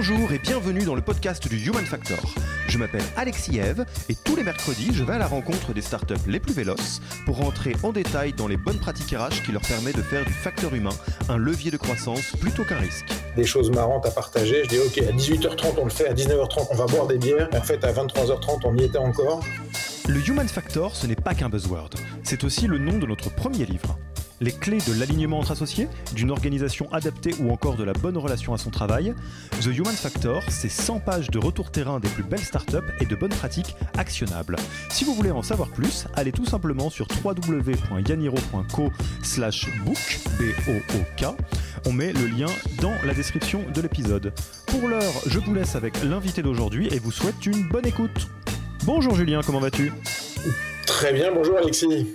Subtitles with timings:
[0.00, 2.20] Bonjour et bienvenue dans le podcast du Human Factor.
[2.68, 6.14] Je m'appelle Alexis Eve et tous les mercredis, je vais à la rencontre des startups
[6.28, 9.96] les plus véloces pour rentrer en détail dans les bonnes pratiques RH qui leur permettent
[9.96, 10.94] de faire du facteur humain
[11.28, 13.06] un levier de croissance plutôt qu'un risque.
[13.34, 14.62] Des choses marrantes à partager.
[14.62, 17.48] Je dis ok, à 18h30 on le fait, à 19h30 on va boire des bières.
[17.52, 19.42] En fait, à 23h30 on y était encore.
[20.08, 21.90] Le Human Factor, ce n'est pas qu'un buzzword.
[22.22, 23.98] C'est aussi le nom de notre premier livre
[24.40, 28.54] les clés de l'alignement entre associés, d'une organisation adaptée ou encore de la bonne relation
[28.54, 29.14] à son travail.
[29.60, 33.16] The Human Factor, c'est 100 pages de retour terrain des plus belles startups et de
[33.16, 34.56] bonnes pratiques actionnables.
[34.90, 38.92] Si vous voulez en savoir plus, allez tout simplement sur www.yaniro.co
[39.84, 41.26] book, B-O-O-K.
[41.86, 42.48] On met le lien
[42.80, 44.32] dans la description de l'épisode.
[44.66, 48.28] Pour l'heure, je vous laisse avec l'invité d'aujourd'hui et vous souhaite une bonne écoute.
[48.84, 49.92] Bonjour Julien, comment vas-tu?
[50.86, 52.06] Très bien, bonjour Alexis.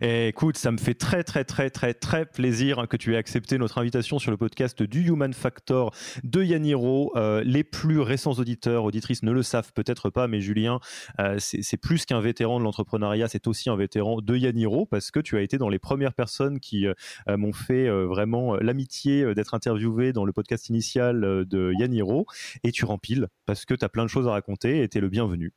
[0.00, 3.58] Et écoute, ça me fait très très très très très plaisir que tu aies accepté
[3.58, 7.12] notre invitation sur le podcast du Human Factor de Yaniro.
[7.16, 10.80] Euh, les plus récents auditeurs, auditrices ne le savent peut-être pas, mais Julien,
[11.20, 15.20] euh, c'est plus qu'un vétéran de l'entrepreneuriat, c'est aussi un vétéran de Yaniro parce que
[15.20, 16.94] tu as été dans les premières personnes qui euh,
[17.36, 22.26] m'ont fait vraiment l'amitié d'être interviewé dans le podcast initial de Yaniro
[22.64, 25.00] et tu rempiles parce que tu as plein de choses à raconter et tu es
[25.00, 25.52] le bienvenu.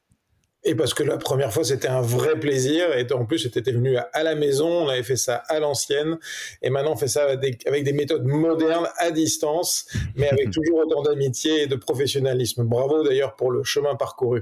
[0.67, 2.97] Et parce que la première fois, c'était un vrai plaisir.
[2.97, 6.17] Et en plus, j'étais venu à, la maison, on avait fait ça à l'ancienne.
[6.63, 11.03] Et maintenant, on fait ça avec des, méthodes modernes, à distance, mais avec toujours autant
[11.03, 12.63] d'amitié et de professionnalisme.
[12.63, 14.41] Bravo d'ailleurs pour le chemin parcouru.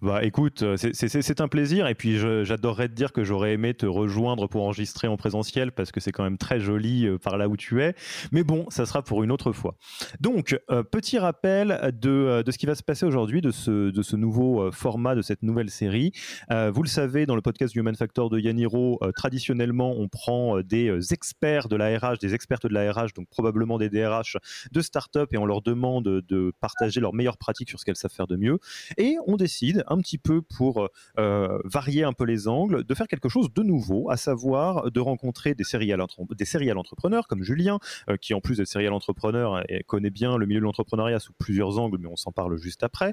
[0.00, 3.86] Bah écoute, euh, c'est un plaisir et puis j'adorerais te dire que j'aurais aimé te
[3.86, 7.48] rejoindre pour enregistrer en présentiel parce que c'est quand même très joli euh, par là
[7.48, 7.94] où tu es.
[8.32, 9.76] Mais bon, ça sera pour une autre fois.
[10.20, 15.14] Donc, euh, petit rappel de, ce qui va se passer aujourd'hui, de ce, nouveau format,
[15.14, 16.12] de cette nouvelle série.
[16.50, 21.68] vous le savez, dans le podcast Human Factor de Yaniro, traditionnellement, on prend des experts
[21.68, 24.36] de la RH, des expertes de la RH, donc probablement des DRH
[24.70, 28.12] de start-up et on leur demande de partager leurs meilleures pratiques sur ce qu'elles savent
[28.12, 28.58] faire de mieux.
[28.98, 30.88] Et on décide un petit peu pour
[31.18, 35.00] euh, varier un peu les angles, de faire quelque chose de nouveau, à savoir de
[35.00, 36.02] rencontrer des serial,
[36.38, 37.78] des entrepreneurs comme Julien,
[38.08, 41.78] euh, qui en plus d'être serial entrepreneur connaît bien le milieu de l'entrepreneuriat sous plusieurs
[41.78, 43.12] angles, mais on s'en parle juste après,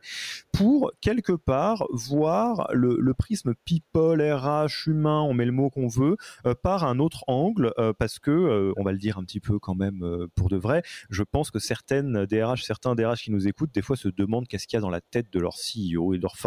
[0.54, 6.16] pour quelque part voir le, prisme people, RH, humain, on met le mot qu'on veut,
[6.46, 9.76] euh, par un autre angle, parce que, on va le dire un petit peu quand
[9.76, 13.82] même pour de vrai, je pense que certaines DRH, certains DRH qui nous écoutent, des
[13.82, 16.22] fois se demandent qu'est-ce qu'il y a dans la tête de leur CEO et de
[16.22, 16.38] leur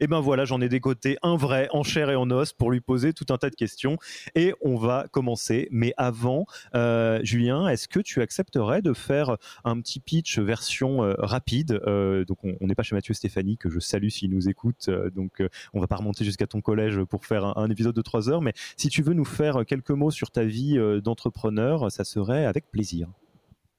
[0.00, 2.80] et ben voilà, j'en ai décoté un vrai en chair et en os pour lui
[2.80, 3.96] poser tout un tas de questions.
[4.34, 5.68] Et on va commencer.
[5.70, 11.14] Mais avant, euh, Julien, est-ce que tu accepterais de faire un petit pitch version euh,
[11.18, 11.80] rapide?
[11.86, 14.90] Euh, Donc on n'est pas chez Mathieu Stéphanie, que je salue s'il nous écoute.
[15.14, 15.42] donc
[15.74, 18.42] on va pas remonter jusqu'à ton collège pour faire un, un, épisode de trois heures.
[18.42, 22.70] Mais si tu veux nous faire quelques mots sur ta vie d'entrepreneur, ça serait avec
[22.70, 23.08] plaisir.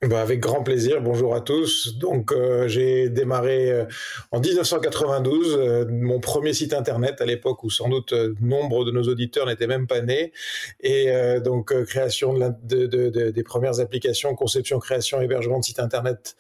[0.02, 1.02] Bah avec grand plaisir.
[1.02, 1.98] Bonjour à tous.
[1.98, 3.86] Donc euh, j'ai démarré euh,
[4.32, 9.04] en 1992 euh, mon premier site internet à l'époque où sans doute nombre de nos
[9.04, 10.32] auditeurs n'étaient même pas nés
[10.80, 11.12] et
[11.44, 16.38] donc création de, de, de, des premières applications, conception, création, hébergement de site internet.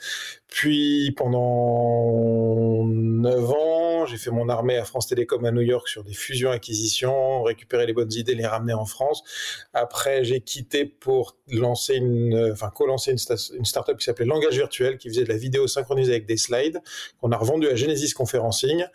[0.47, 6.05] Puis pendant neuf ans, j'ai fait mon armée à France Télécom à New York sur
[6.05, 9.21] des fusions acquisitions, récupérer les bonnes idées, les ramener en France.
[9.73, 14.55] Après j'ai quitté pour lancer une, enfin co-lancer une station une startup qui s'appelait Langage
[14.55, 16.81] Virtuel, qui faisait de la vidéo synchronisée avec des slides,
[17.21, 18.85] qu'on a revendu à Genesis Conferencing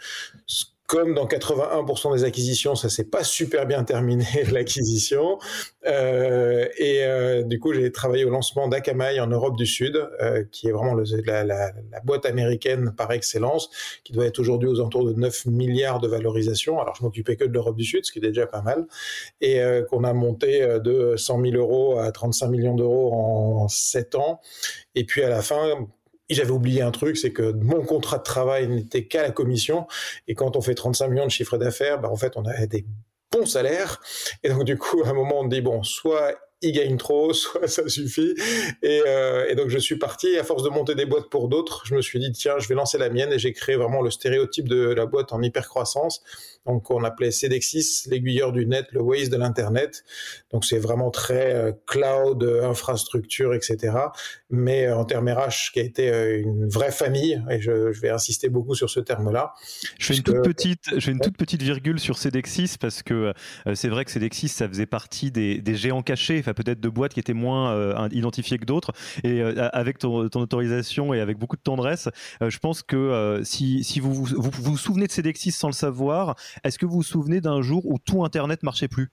[0.95, 5.41] comme dans 81% des acquisitions, ça s'est pas super bien terminé l'acquisition.
[5.89, 10.45] Euh, et euh, du coup, j'ai travaillé au lancement d'Akamai en Europe du Sud, euh,
[10.53, 11.73] qui est vraiment la,
[12.05, 13.71] boîte américaine par excellence,
[14.05, 16.81] qui doit être aujourd'hui aux alentours de 9 milliards de valorisation.
[16.81, 18.87] Alors, je m'occupais que de l'Europe du Sud, ce qui est déjà pas mal,
[19.41, 24.41] et qu'on a monté de 100 000 euros à 35 millions d'euros en 7 ans.
[24.95, 25.89] Et puis à la fin,
[26.31, 29.87] j'avais oublié un truc, c'est que mon contrat de travail n'était qu'à la commission.
[30.27, 32.87] Et quand on fait 35 millions de chiffre d'affaires, bah, en fait, on a des
[33.31, 34.01] bons salaires.
[34.43, 37.69] Et donc, du coup, à un moment, on dit, bon, soit ils gagnent trop, soit
[37.69, 38.35] ça suffit.
[38.83, 39.03] Et,
[39.49, 40.39] et, donc je suis parti.
[40.39, 42.75] À force de monter des boîtes pour d'autres, je me suis dit tiens, je vais
[42.75, 46.23] lancer la mienne et j'ai créé vraiment le stéréotype de la boîte en hyper croissance.
[46.67, 50.05] Donc on appelait Cedexis l'aiguilleur du net, le Waze de l'internet.
[50.51, 53.97] Donc c'est vraiment très cloud, infrastructure, etc.
[54.51, 58.75] Mais en termes RH, qui a été une vraie famille, et je, vais insister beaucoup
[58.75, 59.55] sur ce terme-là.
[59.99, 63.33] Je fais une toute petite, je fais une toute petite virgule sur Cedexis parce que
[63.75, 67.21] c'est vrai que Cedexis, ça faisait partie des, géants cachés, enfin peut-être de boîtes qui
[67.21, 68.93] étaient moins identifiées que d'autres.
[69.23, 72.09] Et avec ton, autorisation et avec beaucoup de tendresse,
[72.41, 76.79] je pense que si, si vous, vous, vous souvenez de Cedexis sans le savoir, est-ce
[76.79, 79.11] que vous vous souvenez d'un jour où tout Internet marchait plus?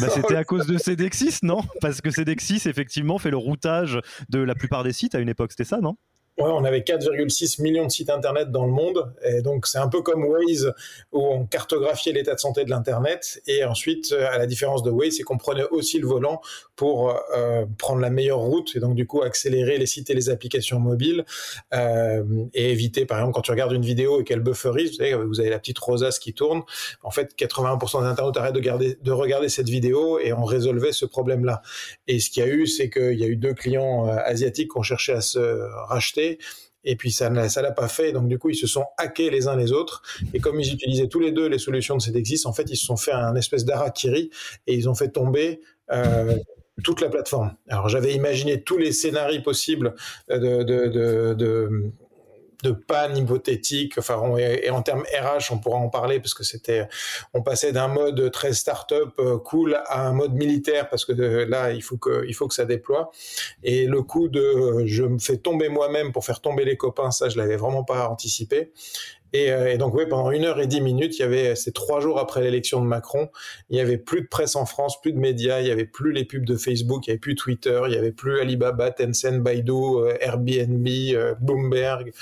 [0.00, 1.62] Bah, c'était à cause de Cedexis, non?
[1.80, 5.52] Parce que Cedexis, effectivement, fait le routage de la plupart des sites à une époque,
[5.52, 5.96] c'était ça, non?
[6.38, 9.88] Ouais, on avait 4,6 millions de sites internet dans le monde, et donc c'est un
[9.88, 10.72] peu comme Waze
[11.12, 15.16] où on cartographiait l'état de santé de l'internet, et ensuite, à la différence de Waze,
[15.16, 16.40] c'est qu'on prenait aussi le volant
[16.74, 20.30] pour euh, prendre la meilleure route et donc du coup accélérer les sites et les
[20.30, 21.26] applications mobiles
[21.74, 22.24] euh,
[22.54, 25.50] et éviter, par exemple, quand tu regardes une vidéo et qu'elle bufferise, vous, vous avez
[25.50, 26.62] la petite rosace qui tourne,
[27.02, 31.04] en fait, 80% des internautes arrêtent de, de regarder cette vidéo et on résolvait ce
[31.04, 31.60] problème-là.
[32.08, 34.70] Et ce qu'il y a eu, c'est qu'il y a eu deux clients euh, asiatiques
[34.70, 35.38] qui ont cherché à se
[35.88, 36.21] racheter
[36.84, 38.12] et puis ça ne l'a pas fait.
[38.12, 40.02] Donc du coup, ils se sont hackés les uns les autres.
[40.34, 42.86] Et comme ils utilisaient tous les deux les solutions de Cedexis, en fait, ils se
[42.86, 44.30] sont fait un espèce d'arakiri
[44.66, 45.60] et ils ont fait tomber
[45.92, 46.36] euh,
[46.82, 47.54] toute la plateforme.
[47.68, 49.94] Alors j'avais imaginé tous les scénarios possibles
[50.28, 51.92] de, de
[52.70, 53.98] panne hypothétique.
[53.98, 56.88] Enfin, et, en termes RH, on pourra en parler parce que c'était,
[57.34, 61.46] on passait d'un mode très start-up euh, cool à un mode militaire parce que euh,
[61.46, 63.10] là, il faut que, il faut que ça déploie.
[63.62, 67.28] Et le coup de, je me fais tomber moi-même pour faire tomber les copains, ça,
[67.28, 68.72] je l'avais vraiment pas anticipé.
[69.34, 72.00] Euh, et, donc oui, pendant une heure et dix minutes, il y avait, c'est trois
[72.00, 73.30] jours après l'élection de Macron,
[73.70, 76.12] il y avait plus de presse en France, plus de médias, il y avait plus
[76.12, 79.40] les pubs de Facebook, il y avait plus Twitter, il y avait plus Alibaba, Tencent,
[79.40, 82.12] Baidu, euh, Airbnb, euh, Bloomberg.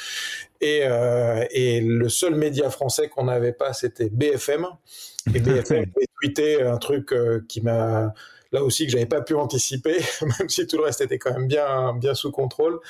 [0.62, 0.82] Et,
[1.52, 4.66] et le seul média français qu'on n'avait pas, c'était BFM.
[5.34, 7.14] Et BFM avait tweeté un truc
[7.48, 8.12] qui m'a
[8.52, 9.97] là aussi que j'avais pas pu anticiper,
[10.38, 12.81] même si tout le reste était quand même bien, bien sous contrôle,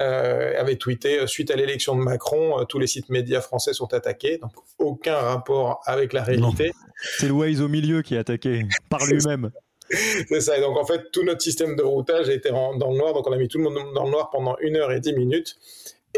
[0.00, 3.72] euh, avait tweeté euh, suite à l'élection de Macron, euh, tous les sites médias français
[3.72, 6.72] sont attaqués, donc aucun rapport avec la réalité.
[7.18, 9.50] C'est le Waze au milieu qui est attaqué par lui-même.
[9.90, 10.58] C'est ça.
[10.58, 13.12] Et donc, en fait, tout notre système de routage a été dans le noir.
[13.14, 15.12] Donc, on a mis tout le monde dans le noir pendant une heure et dix
[15.12, 15.56] minutes.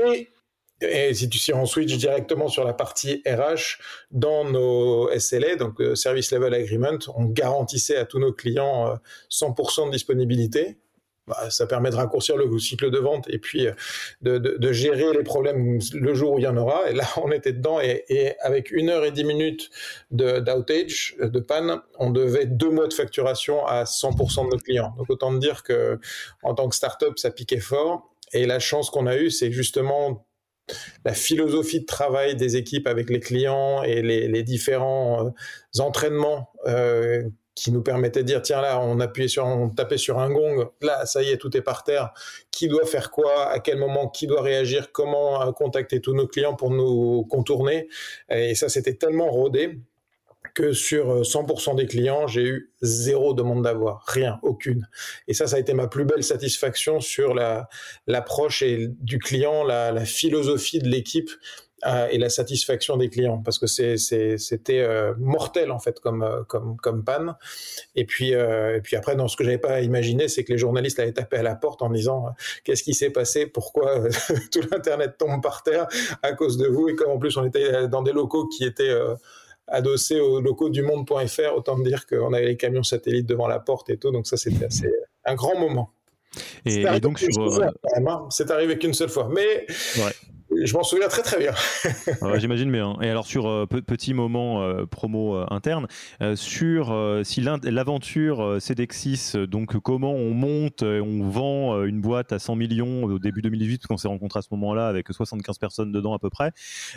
[0.02, 0.30] Et
[0.80, 3.78] et si tu si on switch directement sur la partie RH,
[4.10, 8.98] dans nos SLA, donc euh, Service Level Agreement, on garantissait à tous nos clients
[9.30, 10.78] 100% euh, de disponibilité.
[11.26, 15.22] Bah, ça permet de raccourcir le cycle de vente et puis euh, de, gérer les
[15.22, 16.90] problèmes le jour où il y en aura.
[16.90, 19.68] Et là, on était dedans et, avec une heure et dix minutes
[20.10, 24.94] d'outage, de, de, panne, on devait deux mois de facturation à 100% de nos clients.
[24.96, 25.98] Donc autant dire que
[26.42, 28.10] en tant que startup, ça piquait fort.
[28.32, 30.27] Et la chance qu'on a eue, c'est justement
[31.04, 37.22] la philosophie de travail des équipes avec les clients et les, différents euh, entraînements euh,
[37.54, 40.70] qui nous permettaient de dire tiens là on appuyait sur on tapait sur un gong
[40.80, 42.12] là ça y est tout est par terre.
[42.50, 43.50] Qui doit faire quoi?
[43.50, 44.08] À quel moment?
[44.08, 44.92] Qui doit réagir?
[44.92, 47.88] Comment euh, contacter tous nos clients pour nous contourner?
[48.30, 49.80] Et ça c'était tellement rodé
[50.58, 54.88] que sur 100% euh, des clients, j'ai eu zéro demande d'avoir, rien, aucune.
[55.28, 57.32] Et ça, ça a été ma plus belle satisfaction sur
[58.08, 61.30] l'approche du client, la, philosophie de l'équipe
[61.86, 67.36] euh, et la satisfaction des clients, parce que c'était euh, mortel en fait comme panne.
[67.94, 71.12] Et puis et après, dans ce que j'avais pas imaginé, c'est que les journalistes allaient
[71.12, 74.08] taper à la porte en disant qu'est-ce qui s'est passé, pourquoi
[74.50, 75.86] tout l'internet tombe par terre
[76.24, 78.92] à cause de vous, et comme en plus on était dans des locaux qui étaient
[79.68, 83.90] adossé aux locaux du monde.fr, autant dire qu'on avait les camions satellites devant la porte
[83.90, 84.90] et tout, donc ça c'était assez
[85.24, 85.92] un grand moment.
[86.64, 87.42] Et, donc sur...
[87.42, 87.66] Euh,
[88.06, 88.26] hein.
[88.30, 89.66] C'est arrivé qu'une seule fois, mais
[90.64, 91.52] je m'en souviens très très bien.
[92.38, 92.96] J'imagine bien.
[93.02, 95.86] Et alors sur euh, petit moment euh, promo euh, interne,
[96.34, 103.04] sur si l'aventure Cedexis, donc comment on monte, on vend une boîte à 100 millions
[103.04, 106.18] au début 2018, parce qu'on s'est rencontré à ce moment-là avec 75 personnes dedans à
[106.18, 106.52] peu près,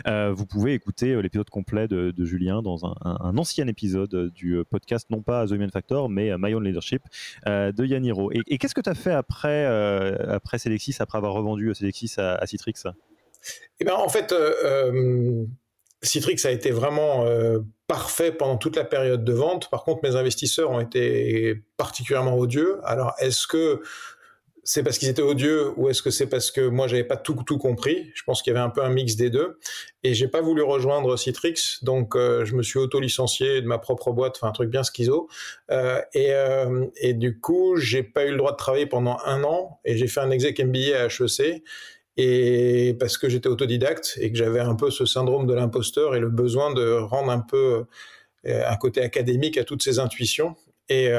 [0.06, 5.46] vous pouvez écouter l'épisode complet de, Julien dans un, ancien épisode du podcast, non pas
[5.46, 7.02] The Human Factor, mais My Own Leadership
[7.46, 8.32] de Yaniro.
[8.32, 9.66] Et, et qu'est-ce que tu as fait après,
[10.28, 12.74] après Cedexis, après avoir revendu Cedexis à Citrix?
[13.82, 15.44] Eh ben, en fait, euh, euh,
[16.02, 19.70] Citrix a été vraiment euh, parfait pendant toute la période de vente.
[19.70, 22.78] Par contre, mes investisseurs ont été particulièrement odieux.
[22.84, 23.82] Alors, est-ce que
[24.64, 27.34] c'est parce qu'ils étaient odieux ou est-ce que c'est parce que moi j'avais pas tout
[27.44, 28.12] tout compris?
[28.14, 29.58] Je pense qu'il y avait un peu un mix des deux
[30.04, 34.12] et j'ai pas voulu rejoindre Citrix donc je me suis auto licencié de ma propre
[34.12, 35.28] boîte, enfin un truc bien schizo
[36.14, 36.32] et,
[36.94, 40.06] et du coup j'ai pas eu le droit de travailler pendant un an et j'ai
[40.06, 41.64] fait un exec MBA à HEC
[42.16, 46.20] et parce que j'étais autodidacte et que j'avais un peu ce syndrome de l'imposteur et
[46.20, 47.84] le besoin de rendre un peu
[48.44, 50.56] un côté académique à toutes ces intuitions
[50.88, 51.10] et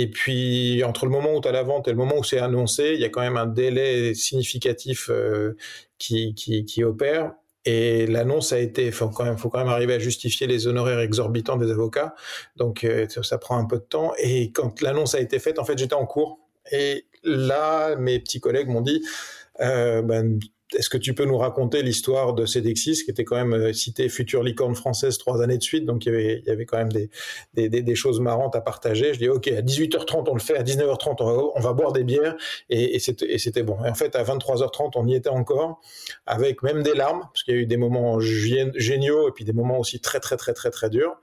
[0.00, 2.38] et puis, entre le moment où tu as la vente et le moment où c'est
[2.38, 5.56] annoncé, il y a quand même un délai significatif euh,
[5.98, 7.32] qui, qui, opère.
[7.64, 11.00] Et l'annonce a été, faut quand même, faut quand même arriver à justifier les honoraires
[11.00, 12.14] exorbitants des avocats.
[12.54, 14.12] Donc, euh, ça prend un peu de temps.
[14.18, 16.38] Et quand l'annonce a été faite, en fait, j'étais en cours.
[16.70, 20.38] Et là, mes petits collègues m'ont dit, euh, ben,
[20.74, 24.08] est-ce que tu peux nous raconter l'histoire de Cedexis, qui était quand même euh, cité
[24.08, 26.76] future licorne française trois années de suite, donc il y avait, il y avait quand
[26.76, 27.08] même des,
[27.54, 29.14] des, des, choses marrantes à partager.
[29.14, 31.92] Je dis, OK, à 18h30, on le fait, à 19h30, on va, on va boire
[31.92, 32.36] des bières,
[32.68, 33.82] et, et c'était bon.
[33.84, 35.80] Et en fait, à 23h30, on y était encore,
[36.26, 39.54] avec même des larmes, parce qu'il y a eu des moments géniaux, et puis des
[39.54, 41.16] moments aussi très, très, très, très, très durs.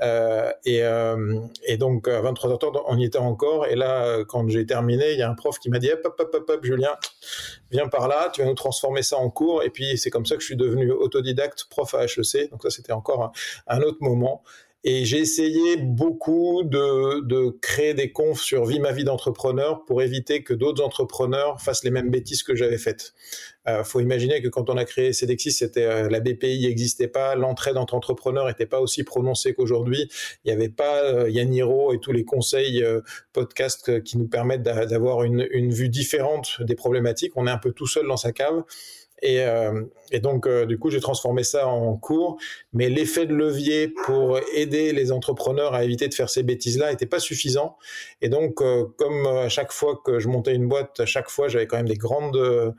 [0.00, 4.64] Euh, et, euh, et donc, à 23h30, on y était encore, et là, quand j'ai
[4.64, 6.96] terminé, il y a un prof qui m'a dit, hop, hop, hop, hop Julien,
[7.72, 9.62] viens par là, tu vas nous transformer ça en cours.
[9.62, 12.50] Et puis, c'est comme ça que je suis devenu autodidacte, prof à HEC.
[12.50, 13.32] Donc ça, c'était encore
[13.66, 14.42] un, autre moment.
[14.84, 20.42] Et j'ai essayé beaucoup de, créer des confs sur Vie ma vie d'entrepreneur pour éviter
[20.42, 23.14] que d'autres entrepreneurs fassent les mêmes bêtises que j'avais faites.
[23.68, 27.36] Euh, faut imaginer que quand on a créé Cedexis, c'était euh, la BPI n'existait pas,
[27.36, 30.08] l'entraide entre entrepreneurs n'était pas aussi prononcée qu'aujourd'hui.
[30.44, 34.62] Il n'y avait pas euh, Yaniro et tous les conseils euh, podcasts qui nous permettent
[34.62, 37.32] d'avoir une, une vue différente des problématiques.
[37.36, 38.64] On est un peu tout seul dans sa cave.
[39.22, 42.38] Et, euh, et, donc, euh, du coup, j'ai transformé ça en cours.
[42.72, 47.06] Mais l'effet de levier pour aider les entrepreneurs à éviter de faire ces bêtises-là n'était
[47.06, 47.78] pas suffisant.
[48.20, 51.48] Et donc, euh, comme à chaque fois que je montais une boîte, à chaque fois,
[51.48, 52.74] j'avais quand même des grandes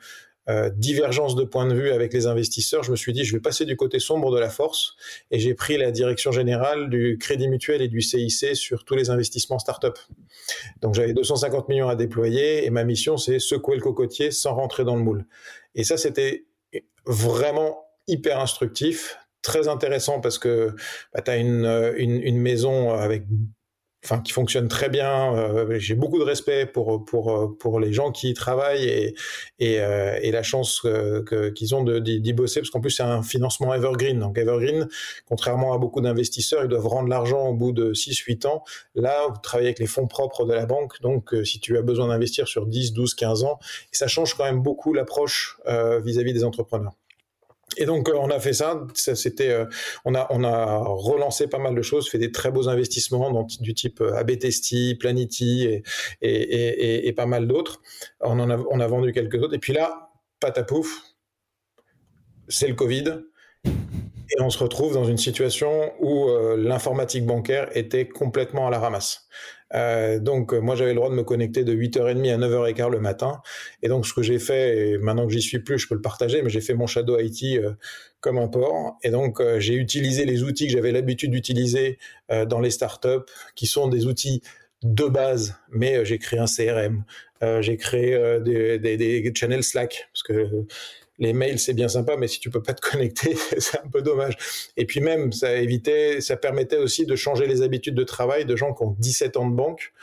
[0.50, 2.84] euh, divergences de point de vue avec les investisseurs.
[2.84, 4.96] Je me suis dit, je vais passer du côté sombre de la force.
[5.32, 9.10] Et j'ai pris la direction générale du Crédit Mutuel et du CIC sur tous les
[9.10, 9.98] investissements start-up.
[10.82, 12.66] Donc, j'avais 250 millions à déployer.
[12.66, 15.26] Et ma mission, c'est secouer le cocotier sans rentrer dans le moule.
[15.76, 16.46] Et ça, c'était
[17.06, 20.76] vraiment hyper instructif, très intéressant parce que
[21.14, 23.24] bah, tu as une, une, une, maison avec
[24.04, 25.36] enfin qui fonctionne très bien.
[25.36, 29.16] Euh, j'ai beaucoup de respect pour pour pour les gens qui y travaillent et
[29.60, 33.04] et, euh, et la chance que, qu'ils ont de, d'y bosser parce qu'en plus c'est
[33.04, 34.20] un financement evergreen.
[34.20, 34.88] Donc evergreen,
[35.28, 38.64] contrairement à beaucoup d'investisseurs, ils doivent rendre l'argent au bout de 6-8 ans.
[38.96, 41.02] Là, vous travaillez avec les fonds propres de la banque.
[41.02, 43.60] Donc euh, si tu as besoin d'investir sur 10, 12, 15 ans,
[43.92, 45.60] ça change quand même beaucoup l'approche
[46.04, 46.94] vis-à-vis des entrepreneurs.
[47.78, 49.66] Et donc euh, on a fait ça, ça c'était, euh,
[50.06, 53.74] on a on a relancé pas mal de choses, fait des très beaux investissements du
[53.74, 55.84] type euh, ABTST, Planity et,
[56.22, 57.82] et, et, et pas mal d'autres.
[58.22, 59.54] On en a on a vendu quelques autres.
[59.54, 61.02] Et puis là, patapouf,
[62.48, 63.22] c'est le Covid.
[63.66, 66.28] Et on se retrouve dans une situation où
[66.58, 69.28] l'informatique bancaire était complètement à la ramasse.
[69.74, 73.00] Euh, donc, euh, moi, j'avais le droit de me connecter de 8h30 à 9h15 le
[73.00, 73.42] matin.
[73.82, 76.02] Et donc, ce que j'ai fait, et maintenant que j'y suis plus, je peux le
[76.02, 77.74] partager, mais j'ai fait mon Shadow IT euh,
[78.20, 78.98] comme un port.
[79.04, 82.00] Et donc, j'ai utilisé les outils que j'avais l'habitude d'utiliser
[82.48, 84.42] dans les startups, qui sont des outils
[84.82, 87.04] de base, mais j'ai créé un CRM,
[87.60, 90.66] j'ai créé des, des, des, channels Slack, parce que
[91.20, 94.02] les mails c'est bien sympa, mais si tu peux pas te connecter, c'est un peu
[94.02, 94.36] dommage.
[94.78, 98.56] Et puis même, ça évitait, ça permettait aussi de changer les habitudes de travail de
[98.56, 99.94] gens qui ont 17 ans de banque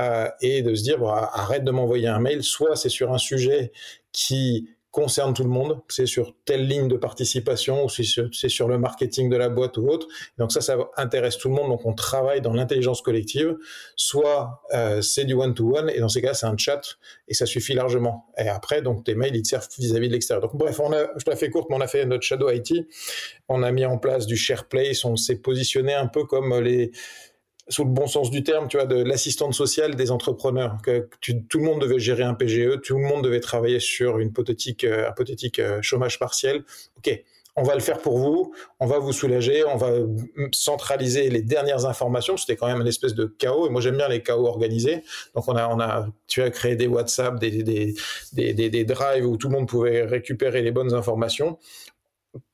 [0.00, 2.42] euh, et de se dire bon, arrête de m'envoyer un mail.
[2.42, 3.72] Soit c'est sur un sujet
[4.12, 8.78] qui concerne tout le monde, c'est sur telle ligne de participation ou c'est sur, le
[8.78, 10.06] marketing de la boîte ou autre.
[10.38, 11.68] Donc ça, ça intéresse tout le monde.
[11.68, 13.56] Donc on travaille dans l'intelligence collective.
[13.96, 16.80] Soit euh, c'est du one-to-one et dans ces cas, c'est un chat
[17.28, 18.26] et ça suffit largement.
[18.38, 20.42] Et après, donc tes mails, ils te servent vis-à-vis de l'extérieur.
[20.42, 22.50] Donc bref, on a, je te la fais courte, mais on a fait notre Shadow
[22.50, 22.72] IT.
[23.48, 25.04] On a mis en place du SharePlace.
[25.04, 26.92] On s'est positionné un peu comme les
[27.68, 30.78] sous le bon sens du terme, tu vois, de l'assistante sociale des entrepreneurs.
[30.82, 34.28] Que tout le monde devait gérer un PGE, tout le monde devait travailler sur une
[34.28, 36.64] hypothétique, euh, hypothétique euh, chômage partiel.
[36.98, 37.22] Ok,
[37.56, 39.90] on va le faire pour vous, on va vous soulager, on va
[40.52, 42.36] centraliser les dernières informations.
[42.36, 45.02] C'était quand même une espèce de chaos, et moi j'aime bien les chaos organisés.
[45.34, 47.94] Donc on a, on a, tu as créé des WhatsApp, des, des,
[48.32, 51.58] des, des, des drives où tout le monde pouvait récupérer les bonnes informations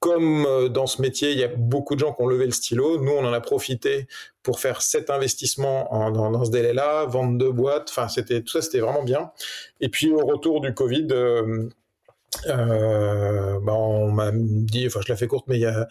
[0.00, 2.52] comme euh, dans ce métier, il y a beaucoup de gens qui ont levé le
[2.52, 2.99] stylo.
[3.00, 4.07] Nous, on en a profité
[4.43, 7.88] pour faire sept investissements dans, ce délai-là, vendre deux boîtes.
[7.90, 9.33] Enfin, c'était tout ça, c'était vraiment bien.
[9.81, 11.69] Et puis au retour du Covid, euh,
[12.47, 15.88] euh, bah, on m'a dit, enfin, je la fais courte, mais il y a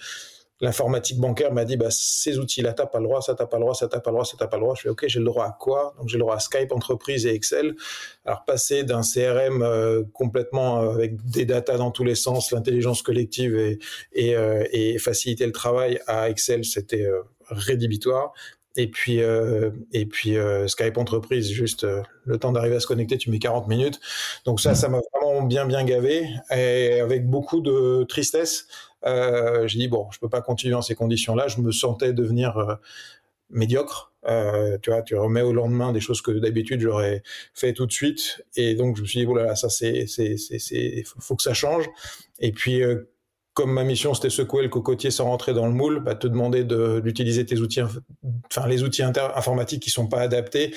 [0.64, 3.64] l'informatique bancaire m'a dit, bah, ces outils-là, t'as pas le droit, ça t'as pas le
[3.64, 4.76] droit, ça t'as pas le droit, ça t'as pas le droit.
[4.76, 5.94] Je fais, OK, j'ai le droit à quoi?
[6.00, 7.76] Donc, j'ai le droit à Skype, entreprise et Excel.
[8.24, 13.02] Alors, passer d'un CRM euh, complètement euh, avec des datas dans tous les sens, l'intelligence
[13.02, 13.78] collective
[14.14, 17.10] et, euh, faciliter le travail à Excel, c'était
[17.50, 18.32] rédhibitoire.
[18.76, 19.20] Et puis,
[19.92, 20.36] et puis
[20.68, 21.86] Skype entreprise, juste
[22.26, 24.00] le temps d'arriver à se connecter, tu mets 40 minutes.
[24.46, 28.68] Donc ça, ça m'a vraiment bien bien gavé et avec beaucoup de tristesse
[29.06, 31.48] euh, j'ai dit bon, je peux pas continuer dans ces conditions-là.
[31.48, 32.76] Je me sentais devenir euh,
[33.50, 34.14] médiocre.
[34.26, 37.92] Euh, tu vois, tu remets au lendemain des choses que d'habitude j'aurais fait tout de
[37.92, 38.42] suite.
[38.56, 41.86] Et donc je me suis dit voilà, ça c'est, c'est, c'est, faut que ça change.
[42.40, 42.82] Et puis
[43.54, 46.64] comme ma mission c'était secouer le cocotier sans rentrer dans le moule, bah, te demander
[46.64, 50.74] de, d'utiliser tes outils, enfin les outils informatiques qui sont pas adaptés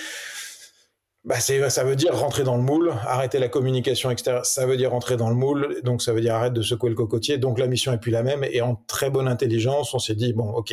[1.27, 4.93] bah ça veut dire rentrer dans le moule, arrêter la communication extérieure, ça veut dire
[4.93, 7.37] rentrer dans le moule, donc ça veut dire arrêter de secouer le cocotier.
[7.37, 10.33] Donc la mission est plus la même et en très bonne intelligence, on s'est dit
[10.33, 10.73] bon, ok,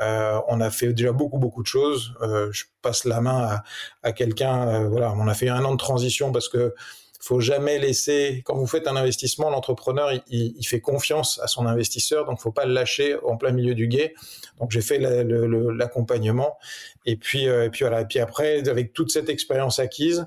[0.00, 2.14] euh, on a fait déjà beaucoup beaucoup de choses.
[2.22, 3.64] Euh, je passe la main à,
[4.04, 6.74] à quelqu'un, euh, voilà, on a fait un an de transition parce que
[7.18, 11.66] faut jamais laisser, quand vous faites un investissement, l'entrepreneur, il, il, fait confiance à son
[11.66, 14.14] investisseur, donc faut pas le lâcher en plein milieu du guet.
[14.60, 16.58] Donc j'ai fait l'accompagnement.
[17.06, 18.02] Et puis, euh, et puis voilà.
[18.02, 20.26] Et puis après, avec toute cette expérience acquise,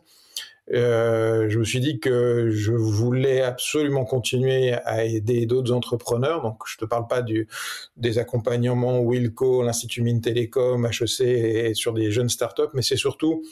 [0.74, 6.41] euh, je me suis dit que je voulais absolument continuer à aider d'autres entrepreneurs.
[6.41, 7.48] Donc, je te parle pas du,
[7.98, 13.43] des accompagnements Wilco, l'Institut Mines Télécom, HEC et sur des jeunes startups, mais c'est surtout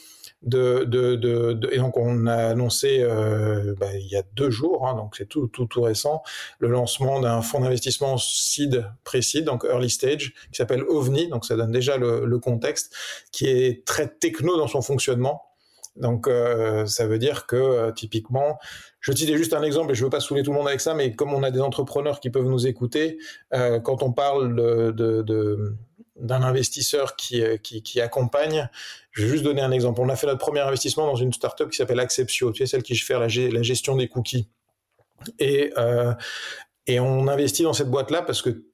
[0.42, 4.88] de, de, de, et donc on a annoncé euh, bah, il y a deux jours,
[4.88, 6.22] hein, donc c'est tout, tout, tout récent,
[6.58, 11.56] le lancement d'un fonds d'investissement seed pré-seed, donc early stage, qui s'appelle OVNI, donc ça
[11.56, 12.94] donne déjà le, le, contexte,
[13.32, 15.42] qui est très techno dans son fonctionnement.
[15.96, 18.58] Donc euh, ça veut dire que euh, typiquement,
[19.00, 20.94] je citais juste un exemple et je veux pas saouler tout le monde avec ça,
[20.94, 23.18] mais comme on a des entrepreneurs qui peuvent nous écouter,
[23.52, 25.76] euh, quand on parle de, de, de
[26.20, 28.68] d'un investisseur qui, euh, qui, qui, accompagne.
[29.12, 30.00] Je vais juste donner un exemple.
[30.00, 32.96] On a fait notre premier investissement dans une startup qui s'appelle Acceptio, tu celle qui
[32.96, 34.48] fait la, gestion des cookies.
[35.38, 36.14] Et, euh,
[36.86, 38.64] et on investit dans cette boîte-là parce que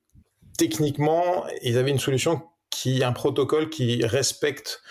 [0.59, 4.83] techniquement, ils avaient une solution qui, un protocole qui respecte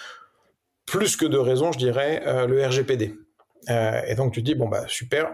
[0.86, 3.16] plus que de raison, je dirais, euh, le RGPD.
[3.68, 5.32] Et donc tu te dis bon bah super.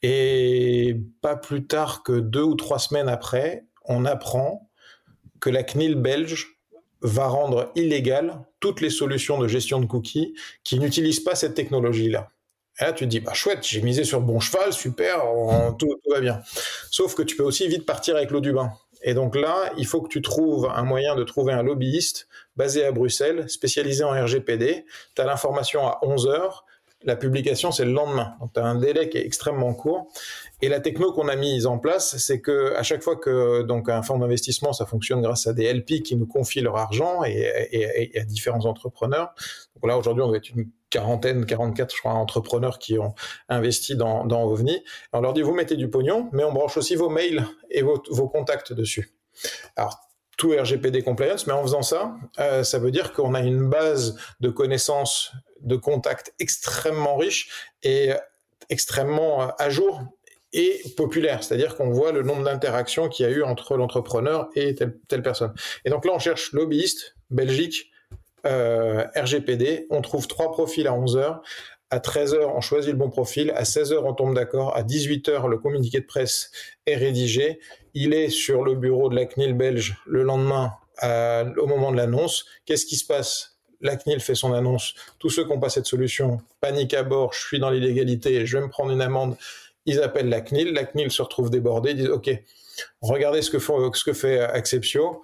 [0.00, 4.70] Et pas plus tard que deux ou trois semaines après, on apprend
[5.42, 6.56] que la CNIL belge
[7.02, 12.30] va rendre illégales toutes les solutions de gestion de cookies qui n'utilisent pas cette technologie-là.
[12.78, 15.24] Et là, tu te dis, bah chouette, j'ai misé sur bon cheval, super,
[15.78, 16.40] tout, va bien.
[16.90, 18.72] Sauf que tu peux aussi vite partir avec l'eau du bain.
[19.02, 22.84] Et donc là, il faut que tu trouves un moyen de trouver un lobbyiste basé
[22.84, 24.86] à Bruxelles, spécialisé en RGPD.
[25.16, 26.64] Tu as l'information à 11 heures,
[27.04, 28.34] la publication, c'est le lendemain.
[28.40, 30.08] Donc, tu as un délai qui est extrêmement court.
[30.60, 33.88] Et la techno qu'on a mise en place, c'est que à chaque fois que donc
[33.88, 38.12] un fonds d'investissement, ça fonctionne grâce à des LP qui nous confient leur argent et,
[38.16, 39.34] à différents entrepreneurs.
[39.74, 43.14] Donc là, aujourd'hui, on doit être une quarantaine, 44, je crois, entrepreneurs qui ont
[43.48, 44.84] investi dans, dans OVNI.
[45.12, 48.00] On leur dit, vous mettez du pognon, mais on branche aussi vos mails et vos,
[48.10, 49.12] vos contacts dessus.
[49.76, 49.98] Alors,
[50.36, 54.18] tout RGPD compliance, mais en faisant ça, euh, ça veut dire qu'on a une base
[54.40, 58.12] de connaissances, de contacts extrêmement riche et
[58.68, 60.02] extrêmement euh, à jour
[60.52, 64.74] et populaire, c'est-à-dire qu'on voit le nombre d'interactions qu'il y a eu entre l'entrepreneur et
[64.74, 65.54] telle, personne.
[65.84, 67.90] Et donc là, on cherche lobbyiste, Belgique,
[68.44, 71.42] euh, RGPD, on trouve trois profils à 11 heures.
[71.92, 73.52] À 13h, on choisit le bon profil.
[73.54, 74.74] À 16h, on tombe d'accord.
[74.74, 76.50] À 18h, le communiqué de presse
[76.86, 77.60] est rédigé.
[77.92, 82.46] Il est sur le bureau de la CNIL belge le lendemain, au moment de l'annonce.
[82.64, 83.58] Qu'est-ce qui se passe?
[83.82, 84.94] La CNIL fait son annonce.
[85.18, 88.56] Tous ceux qui ont pas cette solution, panique à bord, je suis dans l'illégalité, je
[88.56, 89.36] vais me prendre une amende.
[89.84, 90.72] Ils appellent la CNIL.
[90.72, 91.90] La CNIL se retrouve débordée.
[91.90, 92.30] Ils disent OK,
[93.02, 95.22] regardez ce que, fait Acceptio.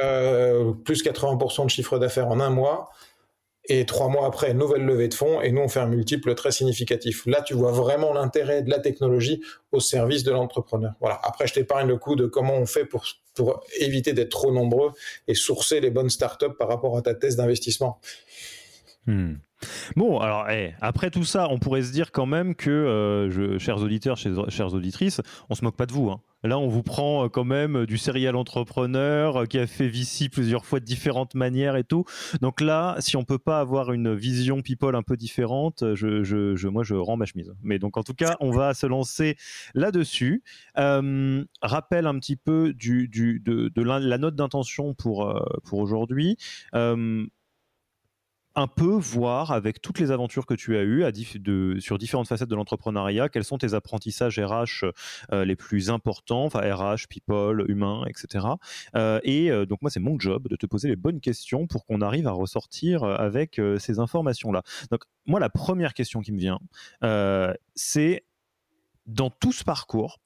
[0.00, 2.92] Euh, plus 80% de chiffre d'affaires en un mois.
[3.66, 6.52] Et trois mois après, nouvelle levée de fonds, et nous, on fait un multiple très
[6.52, 7.24] significatif.
[7.26, 9.40] Là, tu vois vraiment l'intérêt de la technologie
[9.72, 10.92] au service de l'entrepreneur.
[11.00, 11.18] Voilà.
[11.22, 14.92] Après, je t'épargne le coup de comment on fait pour, pour éviter d'être trop nombreux
[15.28, 18.00] et sourcer les bonnes startups par rapport à ta thèse d'investissement.
[19.06, 19.34] Hmm.
[19.96, 23.78] Bon, alors eh, après tout ça, on pourrait se dire quand même que, euh, chers
[23.78, 26.10] auditeurs, chères, auditrices, on se moque pas de vous.
[26.10, 26.20] Hein.
[26.44, 30.28] Là, on vous prend euh, quand même du serial entrepreneur euh, qui a fait Vici
[30.28, 32.04] plusieurs fois de différentes manières et tout.
[32.42, 36.82] Donc là, si on peut pas avoir une vision people un peu différente, je, moi,
[36.82, 37.54] je rends ma chemise.
[37.62, 39.36] Mais donc, en tout cas, on va se lancer
[39.74, 40.42] là-dessus.
[40.74, 46.36] rappel un petit peu de, la, note d'intention pour, pour aujourd'hui
[48.54, 51.04] un peu voir avec toutes les aventures que tu as eues
[51.80, 54.84] sur différentes facettes de l'entrepreneuriat, quels sont tes apprentissages RH
[55.32, 58.46] euh, les plus importants, enfin RH, people, humain, etc.
[59.22, 62.26] et donc moi, c'est mon job de te poser les bonnes questions pour qu'on arrive
[62.26, 64.62] à ressortir avec ces informations-là.
[64.90, 66.58] Donc moi, la première question qui me vient,
[67.74, 68.24] c'est
[69.06, 70.20] dans tout ce parcours,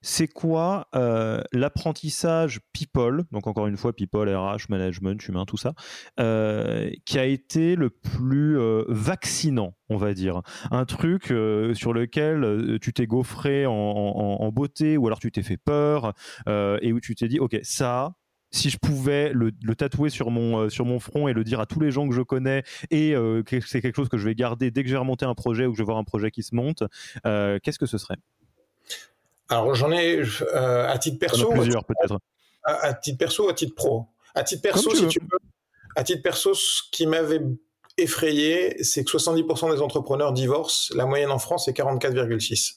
[0.00, 5.74] c'est quoi euh, l'apprentissage people, donc encore une fois people, RH, management, humain, tout ça,
[6.20, 10.42] euh, qui a été le plus euh, vaccinant, on va dire?
[10.70, 11.26] Un truc
[11.74, 16.14] sur lequel tu t'es gaufré en, beauté ou alors tu t'es fait peur
[16.46, 18.14] et où tu t'es dit, ok, ça,
[18.50, 21.80] si je pouvais le, tatouer sur mon, sur mon front et le dire à tous
[21.80, 24.82] les gens que je connais et que c'est quelque chose que je vais garder dès
[24.82, 26.82] que j'ai remonté un projet ou que je vais voir un projet qui se monte,
[27.24, 28.18] qu'est-ce que ce serait?
[29.48, 30.22] Alors j'en ai
[30.54, 31.50] euh, à titre perso.
[31.50, 32.18] plusieurs peut-être.
[32.64, 34.06] À, titre perso ou à titre pro?
[34.34, 35.38] À titre perso, si tu veux.
[35.96, 37.40] À titre perso, ce qui m'avait
[37.96, 40.94] effrayé, c'est que 70% des entrepreneurs divorcent.
[40.94, 42.74] La moyenne en France est 44,6.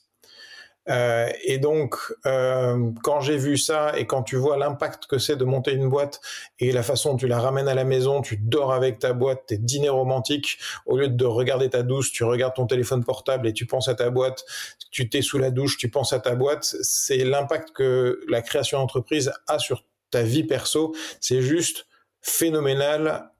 [0.89, 5.35] Euh, et donc, euh, quand j'ai vu ça et quand tu vois l'impact que c'est
[5.35, 6.21] de monter une boîte
[6.59, 9.45] et la façon dont tu la ramènes à la maison, tu dors avec ta boîte,
[9.47, 13.53] tes dîners romantiques, au lieu de regarder ta douche, tu regardes ton téléphone portable et
[13.53, 14.43] tu penses à ta boîte,
[14.89, 18.79] tu t'es sous la douche, tu penses à ta boîte, c'est l'impact que la création
[18.79, 20.93] d'entreprise a sur ta vie perso.
[21.19, 21.85] C'est juste
[22.21, 23.31] phénoménal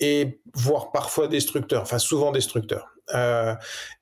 [0.00, 2.88] et voire parfois destructeur, enfin souvent destructeur.
[3.14, 3.54] Euh,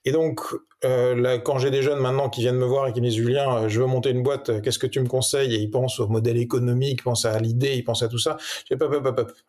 [0.05, 0.41] et donc,
[0.85, 3.57] euh, quand j'ai des jeunes maintenant qui viennent me voir et qui me disent Julien,
[3.57, 5.55] euh, je veux monter une boîte, euh, qu'est-ce que tu me conseilles?
[5.55, 8.39] Et ils pensent au modèle économique, ils pensent à l'idée, ils pensent à tout ça.
[8.71, 8.83] Je dis,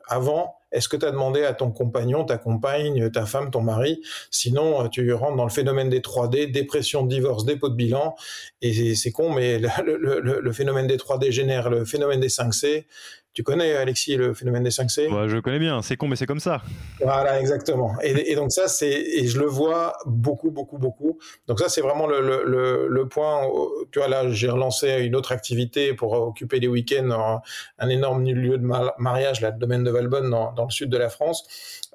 [0.07, 4.01] Avant, est-ce que tu as demandé à ton compagnon, ta compagne, ta femme, ton mari?
[4.29, 8.15] Sinon, tu rentres dans le phénomène des 3D, dépression, divorce, dépôt de bilan.
[8.61, 12.85] Et c'est con, mais le, le, le, phénomène des 3D génère le phénomène des 5C.
[13.33, 16.25] Tu connais, Alexis, le phénomène des 5C ouais, Je connais bien, c'est con, mais c'est
[16.25, 16.61] comme ça.
[17.01, 17.95] Voilà, exactement.
[18.03, 21.17] Et, et donc ça, c'est et je le vois beaucoup, beaucoup, beaucoup.
[21.47, 23.47] Donc ça, c'est vraiment le, le, le, point.
[23.91, 27.41] Tu vois, là, j'ai relancé une autre activité pour occuper les week-ends,
[27.79, 28.65] un, énorme lieu de
[28.97, 31.43] mariage, là, le domaine de Valbonne, dans, dans le sud de la France.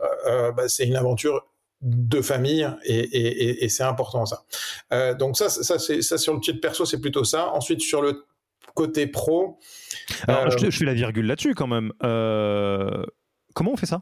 [0.00, 1.46] Euh, euh bah, c'est une aventure
[1.82, 4.44] de famille et, et, et c'est important ça.
[4.92, 7.50] Euh, donc ça, ça, c'est ça sur le titre perso, c'est plutôt ça.
[7.50, 8.24] Ensuite sur le
[8.74, 9.58] côté pro.
[10.26, 11.92] Alors, je, je, fais la virgule là-dessus quand même.
[13.54, 14.00] Comment on fait ça?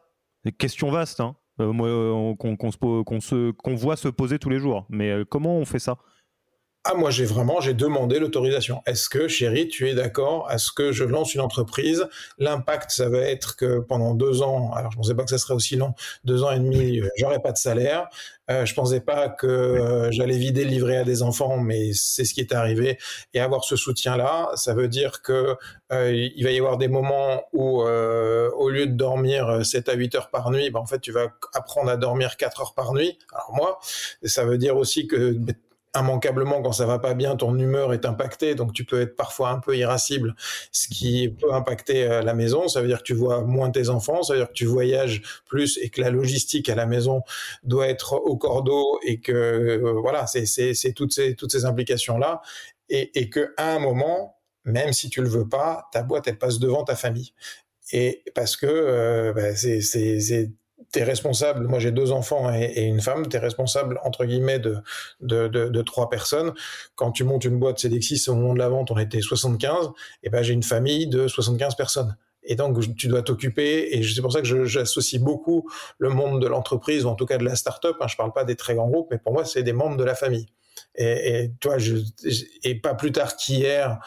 [0.58, 1.36] Question vaste, hein.
[1.60, 4.86] Euh, euh, qu'on voit se poser tous les jours.
[4.88, 5.96] Mais comment on fait ça?
[6.86, 8.82] Ah, moi, j'ai vraiment, j'ai demandé l'autorisation.
[8.86, 12.06] Est-ce que, chérie, tu es d'accord à ce que je lance une entreprise?
[12.38, 15.54] L'impact, ça va être que pendant deux ans, alors je pensais pas que ça serait
[15.54, 15.94] aussi long,
[16.24, 18.08] deux ans et demi, euh, j'aurais pas de salaire.
[18.50, 22.24] Euh, je pensais pas que euh, j'allais vider le livret à des enfants, mais c'est
[22.24, 22.98] ce qui est arrivé.
[23.32, 25.56] Et avoir ce soutien-là, ça veut dire que
[25.92, 30.14] euh, il va y avoir des moments où, au lieu de dormir 7 à 8
[30.16, 33.18] heures par nuit, ben, en fait, tu vas apprendre à dormir 4 heures par nuit.
[33.32, 33.78] Alors moi,
[34.24, 35.36] ça veut dire aussi que
[35.94, 39.50] immanquablement, quand ça va pas bien, ton humeur est impactée, donc tu peux être parfois
[39.50, 40.34] un peu irascible,
[40.72, 42.68] ce qui peut impacter euh, la maison.
[42.68, 45.22] Ça veut dire que tu vois moins tes enfants, ça veut dire que tu voyages
[45.46, 47.22] plus et que la logistique à la maison
[47.62, 52.40] doit être au cordeau et que euh, voilà, c'est toutes ces toutes ces implications là
[52.88, 56.38] et, et que à un moment, même si tu le veux pas, ta boîte elle
[56.38, 57.32] passe devant ta famille
[57.92, 60.50] et parce que euh, bah, c'est
[60.94, 64.60] tu es responsable, moi j'ai deux enfants et, une femme, tu es responsable entre guillemets
[64.60, 64.76] de,
[65.20, 66.52] de, de, trois personnes.
[66.94, 69.90] Quand tu montes une boîte CDX6 au moment de la vente, on était 75,
[70.22, 72.16] et ben j'ai une famille de 75 personnes.
[72.44, 76.46] Et donc, tu dois t'occuper, et c'est pour ça que j'associe beaucoup le monde de
[76.46, 78.88] l'entreprise, ou en tout cas de la start-up, hein, je parle pas des très grands
[78.88, 80.46] groupes, mais pour moi, c'est des membres de la famille.
[80.96, 81.96] Et, et toi, je,
[82.62, 83.98] et pas plus tard qu'hier,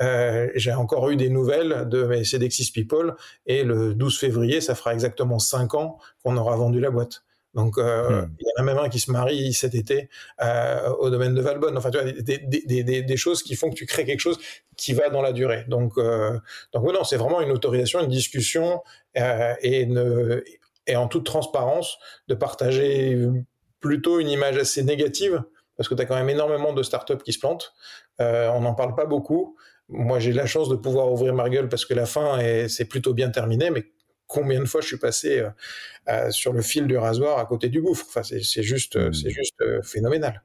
[0.00, 3.14] euh, j'ai encore eu des nouvelles de mes CDXIS People.
[3.46, 7.22] Et le 12 février, ça fera exactement cinq ans qu'on aura vendu la boîte.
[7.56, 8.36] Donc, euh, hmm.
[8.38, 10.10] il y en a même un qui se marie cet été
[10.42, 11.76] euh, au domaine de Valbonne.
[11.78, 14.38] Enfin, tu vois, des, des, des, des, choses qui font que tu crées quelque chose
[14.76, 15.64] qui va dans la durée.
[15.66, 16.38] Donc, euh,
[16.74, 18.82] donc non, c'est vraiment une autorisation, une discussion
[19.16, 20.42] euh, et, une,
[20.86, 23.26] et en toute transparence de partager
[23.80, 25.42] plutôt une image assez négative
[25.76, 27.72] parce que tu as quand même énormément de startups qui se plantent.
[28.20, 29.56] Euh, on n'en parle pas beaucoup.
[29.88, 33.14] Moi, j'ai la chance de pouvoir ouvrir ma gueule parce que la fin, c'est plutôt
[33.14, 33.84] bien terminé, mais
[34.26, 35.46] combien de fois je suis passé
[36.08, 38.06] euh, sur le fil du rasoir à côté du gouffre?
[38.08, 40.42] Enfin, c'est juste, c'est juste phénoménal.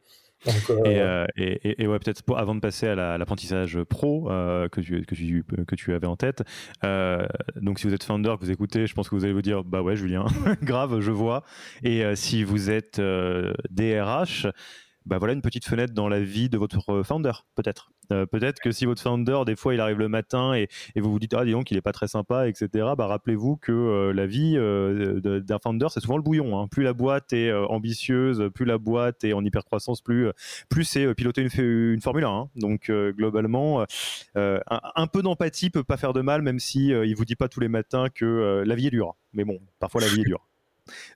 [0.69, 5.15] Euh, et, et, ouais, peut-être avant de passer à l'apprentissage pro euh, que, tu, que,
[5.15, 6.43] tu, que tu avais en tête,
[6.83, 7.25] euh,
[7.57, 9.63] donc si vous êtes founder, que vous écoutez, je pense que vous allez vous dire
[9.63, 10.25] bah ouais, Julien,
[10.63, 11.43] grave, je vois.
[11.83, 12.99] Et si vous êtes
[13.69, 14.47] DRH,
[15.05, 17.91] bah voilà une petite fenêtre dans la vie de votre founder, peut-être.
[18.11, 21.19] Euh, peut-être que si votre founder, des fois, il arrive le matin et, vous vous
[21.19, 24.27] dites, ah, dis donc, il est pas très sympa, etc., bah, rappelez-vous que euh, la
[24.27, 26.59] vie euh, d'un founder, c'est souvent le bouillon.
[26.59, 26.67] Hein.
[26.67, 30.29] Plus la boîte est ambitieuse, plus la boîte est en hypercroissance, plus,
[30.69, 32.29] plus c'est piloter une, Formule 1.
[32.29, 32.49] Hein.
[32.55, 33.85] Donc, globalement,
[34.35, 37.59] un, peu d'empathie peut pas faire de mal, même si il vous dit pas tous
[37.59, 39.15] les matins que la vie est dure.
[39.33, 40.50] Mais bon, parfois la vie est dure.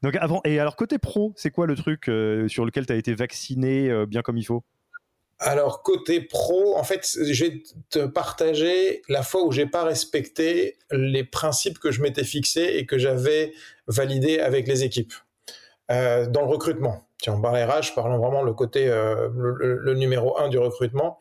[0.04, 2.06] Donc avant, et alors côté pro, c'est quoi le truc
[2.50, 4.64] sur lequel tu as été vacciné bien comme il faut?
[5.38, 10.78] Alors côté pro, en fait, je vais te partager la fois où j'ai pas respecté
[10.92, 13.52] les principes que je m'étais fixés et que j'avais
[13.88, 15.14] validés avec les équipes
[15.92, 17.08] euh, dans le recrutement.
[17.22, 21.20] Si on parle RH, parlons vraiment le côté euh, le, numéro un du recrutement.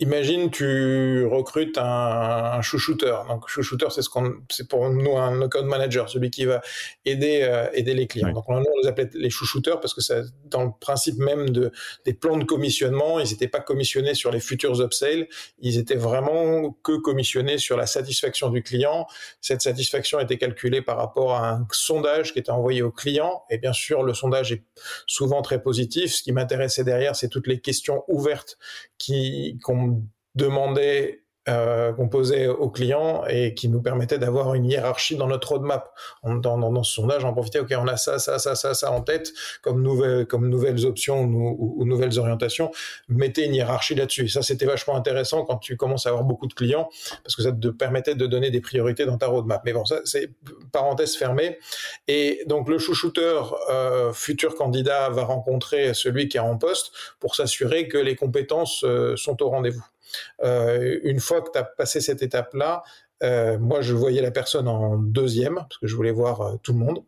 [0.00, 3.14] Imagine, tu recrutes un, un chouchouter.
[3.28, 6.62] Donc, chouchouter, c'est ce qu'on, c'est pour nous un account manager, celui qui va
[7.04, 8.32] aider euh, aider les clients.
[8.32, 11.70] Donc, on les appelait les chouchouters parce que ça, dans le principe même de
[12.06, 16.72] des plans de commissionnement, ils n'étaient pas commissionnés sur les futurs upsales, ils étaient vraiment
[16.82, 19.06] que commissionnés sur la satisfaction du client.
[19.42, 23.42] Cette satisfaction était calculée par rapport à un sondage qui était envoyé au client.
[23.50, 24.62] Et bien sûr, le sondage est
[25.06, 26.14] souvent très positif.
[26.14, 28.56] Ce qui m'intéressait derrière, c'est toutes les questions ouvertes
[28.96, 29.89] qui qu'on
[30.34, 35.48] demandait euh, qu'on posait aux clients et qui nous permettait d'avoir une hiérarchie dans notre
[35.48, 35.90] roadmap.
[36.22, 39.00] dans, dans, ce sondage, on profitait, ok, on a ça, ça, ça, ça, ça en
[39.00, 42.70] tête comme, nouvelle, comme nouvelles options ou, nouvelles orientations.
[43.08, 44.28] Mettez une hiérarchie là-dessus.
[44.28, 46.90] Ça, c'était vachement intéressant quand tu commences à avoir beaucoup de clients
[47.24, 49.62] parce que ça te permettait de donner des priorités dans ta roadmap.
[49.64, 50.30] Mais bon, ça, c'est
[50.72, 51.58] parenthèse fermée.
[52.06, 57.34] Et donc, le chouchouteur, euh, futur candidat, va rencontrer celui qui est en poste pour
[57.34, 59.84] s'assurer que les compétences euh, sont au rendez-vous.
[60.42, 62.82] Euh, une fois que tu as passé cette étape-là,
[63.22, 66.72] euh, moi, je voyais la personne en deuxième, parce que je voulais voir euh, tout
[66.72, 67.02] le monde.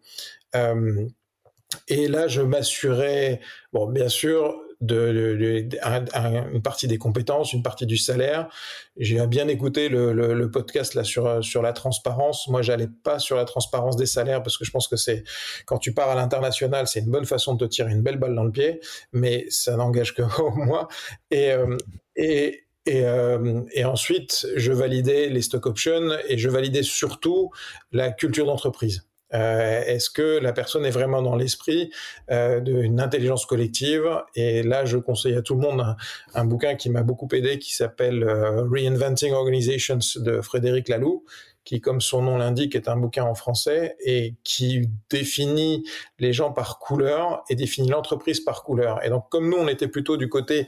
[1.89, 3.41] et là, je m'assurais,
[3.73, 4.61] bon, bien sûr,
[4.91, 8.49] une partie des compétences, une partie du salaire.
[8.97, 12.49] J'ai bien écouté le, podcast là sur sur la transparence.
[12.49, 15.25] Moi, j'allais pas sur la transparence des salaires parce que je pense que c'est
[15.67, 18.35] quand tu pars à l'international, c'est une bonne façon de te tirer une belle balle
[18.35, 18.81] dans le pied,
[19.13, 20.23] mais ça n'engage que
[20.57, 20.89] moi.
[21.31, 27.51] Et et, euh, et, ensuite, je validais les stock options et je validais surtout
[27.93, 29.07] la culture d'entreprise.
[29.35, 31.91] Euh, Est-ce que la personne est vraiment dans l'esprit
[32.31, 34.05] euh, d'une intelligence collective?
[34.35, 35.97] Et là, je conseille à tout le monde un,
[36.35, 41.25] un bouquin qui m'a beaucoup aidé, qui s'appelle euh, Reinventing Organizations de Frédéric Laloux,
[41.65, 45.85] qui, comme son nom l'indique, est un bouquin en français et qui définit
[46.19, 49.05] les gens par couleur et définit l'entreprise par couleur.
[49.05, 50.67] Et donc, comme nous, on était plutôt du côté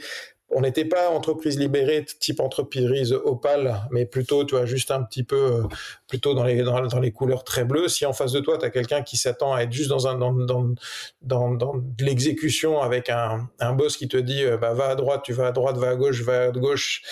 [0.55, 5.25] on n'était pas entreprise libérée type entreprise opale, mais plutôt, tu vois, juste un petit
[5.25, 5.63] peu, euh,
[6.09, 7.89] plutôt dans les, dans, les couleurs très bleues.
[7.89, 11.55] Si en face de toi, tu as quelqu'un qui s'attend à être juste dans,
[11.99, 15.49] l'exécution avec un, un boss qui te dit, euh, bah, va à droite, tu vas
[15.49, 17.03] à droite, va à gauche, va à gauche,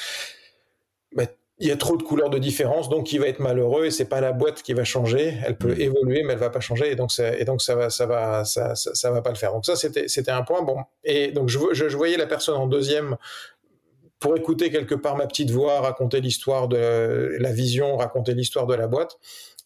[1.15, 1.27] bah,
[1.63, 4.09] il y a trop de couleurs de différence, donc il va être malheureux et c'est
[4.09, 5.39] pas la boîte qui va changer.
[5.47, 5.81] Elle peut mm.
[5.81, 8.45] évoluer, mais elle va pas changer et donc ça, et donc ça va, ça va,
[8.45, 9.53] ça, ça, va pas le faire.
[9.53, 10.63] Donc ça c'était, c'était un point.
[10.63, 13.17] Bon, et donc je, je, voyais la personne en deuxième
[14.19, 18.75] pour écouter quelque part ma petite voix, raconter l'histoire de la vision, raconter l'histoire de
[18.75, 19.19] la boîte.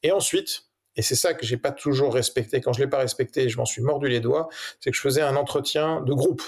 [0.03, 0.65] Et ensuite,
[0.97, 2.61] et c'est ça que j'ai pas toujours respecté.
[2.61, 4.51] Quand je l'ai pas respecté, je m'en suis mordu les doigts.
[4.81, 6.43] C'est que je faisais un entretien de groupe.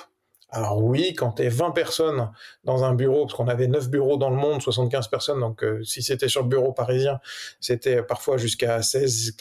[0.51, 2.31] Alors oui, quand tu es 20 personnes
[2.65, 5.85] dans un bureau, parce qu'on avait 9 bureaux dans le monde, 75 personnes, donc euh,
[5.85, 7.21] si c'était sur le bureau parisien,
[7.61, 9.37] c'était parfois jusqu'à 16,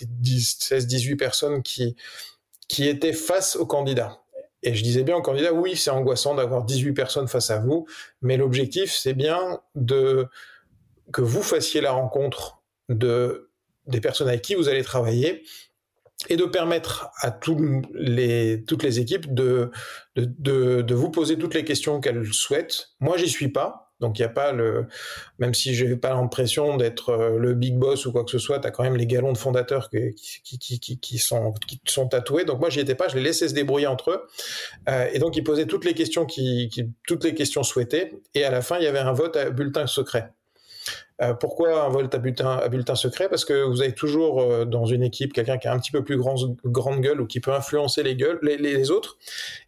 [0.60, 1.96] 16, 18 personnes qui,
[2.68, 4.20] qui étaient face au candidat.
[4.64, 7.86] Et je disais bien au candidat, oui, c'est angoissant d'avoir 18 personnes face à vous,
[8.22, 10.28] mais l'objectif, c'est bien de
[11.14, 13.50] que vous fassiez la rencontre de
[13.86, 15.44] des personnes avec qui vous allez travailler
[16.30, 17.38] et de permettre à
[17.94, 19.72] les, toutes les équipes de,
[20.16, 22.90] de, de, vous poser toutes les questions qu'elles souhaitent.
[23.00, 23.84] Moi, j'y suis pas.
[24.00, 24.86] Donc il y a pas le,
[25.40, 28.38] même si je n'ai pas l'impression d'être euh, le big boss ou quoi que ce
[28.38, 31.56] soit, tu as quand même les galons de fondateurs qui, qui, qui, qui, sont,
[31.88, 32.46] sont tatoués.
[32.46, 34.28] Donc moi j'y étais pas, je les laissais se débrouiller entre eux.
[34.88, 36.28] Euh, et donc ils posaient toutes les questions
[37.08, 38.22] toutes les questions souhaitées.
[38.36, 40.32] Et à la fin il y avait un vote à bulletin secret.
[41.22, 43.28] Euh, pourquoi un vote à bulletin, secret?
[43.28, 46.04] Parce que vous avez toujours euh, dans une équipe quelqu'un qui a un petit peu
[46.04, 49.18] plus grand, grande gueule ou qui peut influencer les, gueules, les, autres.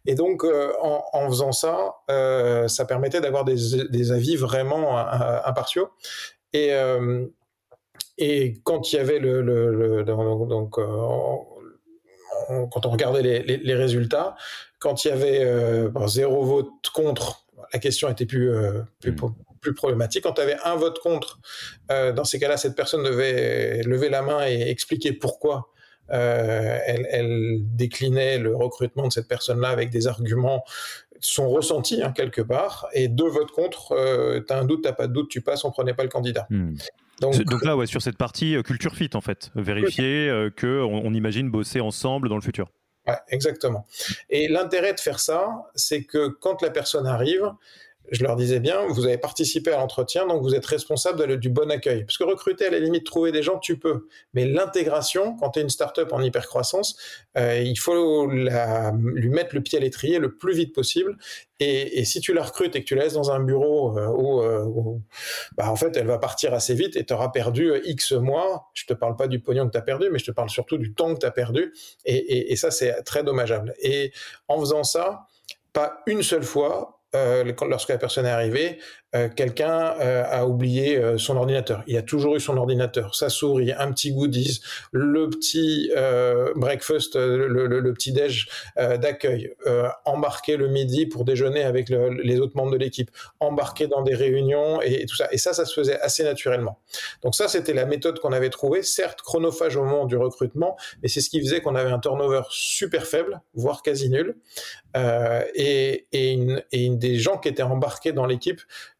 [0.06, 1.96] Et donc, euh, en, faisant ça,
[2.68, 5.88] ça permettait d'avoir des, avis vraiment impartiaux.
[6.52, 6.70] Et,
[8.18, 10.76] et quand il y avait le, donc,
[12.70, 14.36] quand on regardait les, résultats,
[14.78, 15.44] quand il y avait
[16.06, 18.52] zéro vote contre, la question était plus,
[19.00, 20.24] plus, mmh plus problématique.
[20.24, 21.38] Quand tu avais un vote contre,
[21.90, 25.68] euh, dans ces cas-là, cette personne devait lever la main et expliquer pourquoi
[26.12, 30.64] elle, elle, déclinait le recrutement de cette personne-là avec des arguments
[31.20, 34.92] sont ressentis hein, quelque part, et de vote contre, euh, tu as un doute, t'as
[34.92, 36.46] pas de doute, tu passes, on prenait pas le candidat.
[36.50, 36.74] Hmm.
[37.20, 40.82] Donc, Donc, là, ouais, sur cette partie euh, culture fit, en fait, vérifier euh, que
[40.82, 42.70] qu'on imagine bosser ensemble dans le futur.
[43.06, 43.86] Ouais, exactement.
[44.30, 47.50] Et l'intérêt de faire ça, c'est que quand la personne arrive,
[48.10, 51.70] je leur disais bien, vous avez participé à l'entretien, donc vous êtes responsable du bon
[51.70, 52.04] accueil.
[52.04, 54.08] Parce que recruter, à la limite, trouver des gens, tu peux.
[54.34, 56.96] Mais l'intégration, quand tu es une start-up en hypercroissance,
[57.38, 61.16] euh, il faut lui mettre le pied à l'étrier le plus vite possible.
[61.60, 64.64] Et, si tu la recrutes et que tu la laisses dans un bureau euh, euh,
[64.64, 65.02] où,
[65.56, 68.86] bah, en fait, elle va partir assez vite et tu auras perdu X mois, je
[68.86, 70.94] te parle pas du pognon que tu as perdu, mais je te parle surtout du
[70.94, 71.72] temps que tu as perdu.
[72.06, 73.74] Et ça, c'est très dommageable.
[73.82, 74.10] Et
[74.48, 75.26] en faisant ça,
[75.72, 78.78] pas une seule fois, euh, lorsque la personne est arrivée,
[79.16, 81.82] euh, quelqu'un euh, a oublié euh, son ordinateur.
[81.88, 84.60] Il a toujours eu son ordinateur, sa souris, un petit goodies,
[84.92, 85.90] le petit
[86.54, 89.52] breakfast, le, le, petit déj d'accueil,
[90.04, 94.80] embarqué le midi pour déjeuner avec les autres membres de l'équipe, embarqué dans des réunions
[94.82, 95.28] et, tout ça.
[95.32, 96.78] Et ça, ça se faisait assez naturellement.
[97.22, 101.08] Donc ça, c'était la méthode qu'on avait trouvée, certes chronophage au moment du recrutement, mais
[101.08, 104.36] c'est ce qui faisait qu'on avait un turnover super faible, voire quasi nul,
[105.54, 108.60] et, et, une, et une des gens qui étaient embarqués dans l'équipe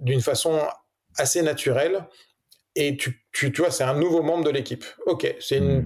[0.00, 0.60] d'une façon
[1.16, 2.06] assez naturelle.
[2.74, 4.84] Et tu, tu, tu vois, c'est un nouveau membre de l'équipe.
[5.04, 5.84] Ok, c'est une, hmm.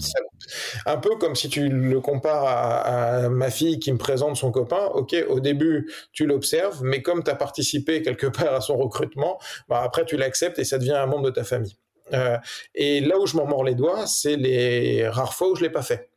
[0.87, 4.85] un peu comme si tu le compares à, ma fille qui me présente son copain.
[4.95, 9.41] Ok, au début, tu l'observes, mais comme tu as participé quelque part à son recrutement,
[9.69, 11.77] bah après, tu l'acceptes et ça devient un membre de ta famille.
[12.13, 12.39] Euh,
[12.77, 15.71] et là où je m'en mords les doigts, c'est les rares fois où je l'ai
[15.71, 16.09] pas fait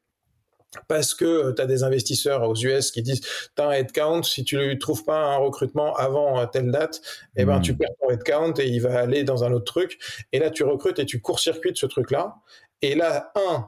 [0.87, 4.23] parce que euh, tu as des investisseurs aux US qui disent tu as un headcount,
[4.23, 7.01] si tu ne trouves pas un recrutement avant euh, telle date,
[7.35, 7.77] eh ben, tu hmm.
[7.77, 9.99] perds ton headcount et il va aller dans un autre truc.
[10.31, 12.35] Et là, tu recrutes et tu court-circuites ce truc-là.
[12.81, 13.67] Et là, un,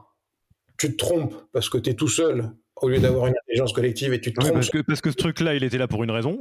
[0.78, 4.12] tu te trompes parce que tu es tout seul au lieu d'avoir une intelligence collective
[4.12, 4.54] et tu te trompes.
[4.54, 6.38] parce, que, parce que ce truc-là, il était là pour une raison.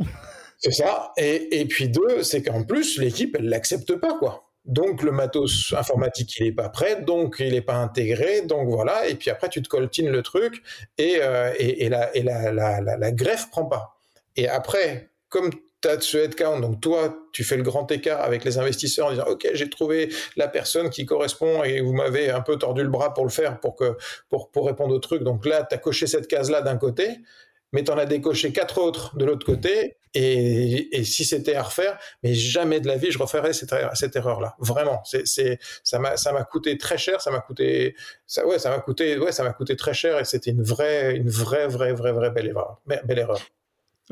[0.58, 1.12] C'est ça.
[1.18, 4.51] Et, et puis deux, c'est qu'en plus, l'équipe, elle l'accepte pas, quoi.
[4.66, 9.08] Donc le matos informatique il est pas prêt, donc il n'est pas intégré, donc voilà.
[9.08, 10.62] Et puis après tu te coltines le truc
[10.98, 13.98] et, euh, et, la, et la, la, greffe prend pas.
[14.36, 15.50] Et après, comme
[15.82, 19.12] tu as ce headcount, donc toi tu fais le grand écart avec les investisseurs en
[19.12, 22.90] disant ok j'ai trouvé la personne qui correspond et vous m'avez un peu tordu le
[22.90, 23.98] bras pour le faire pour que
[24.30, 25.24] pour, pour répondre au truc.
[25.24, 27.18] Donc là tu as coché cette case là d'un côté
[27.72, 31.64] mais tu en as décoché quatre autres de l'autre côté, et, et si c'était à
[31.64, 34.56] refaire, mais jamais de la vie je referais cette, cette erreur-là.
[34.60, 37.96] Vraiment, c'est, ça m'a, ça m'a coûté très cher, ça m'a coûté,
[38.28, 41.16] ça, ouais, ça m'a coûté, ouais, ça m'a coûté très cher, et c'était une vraie,
[41.16, 43.40] une vraie, vraie, vraie, vraie belle erreur, belle erreur.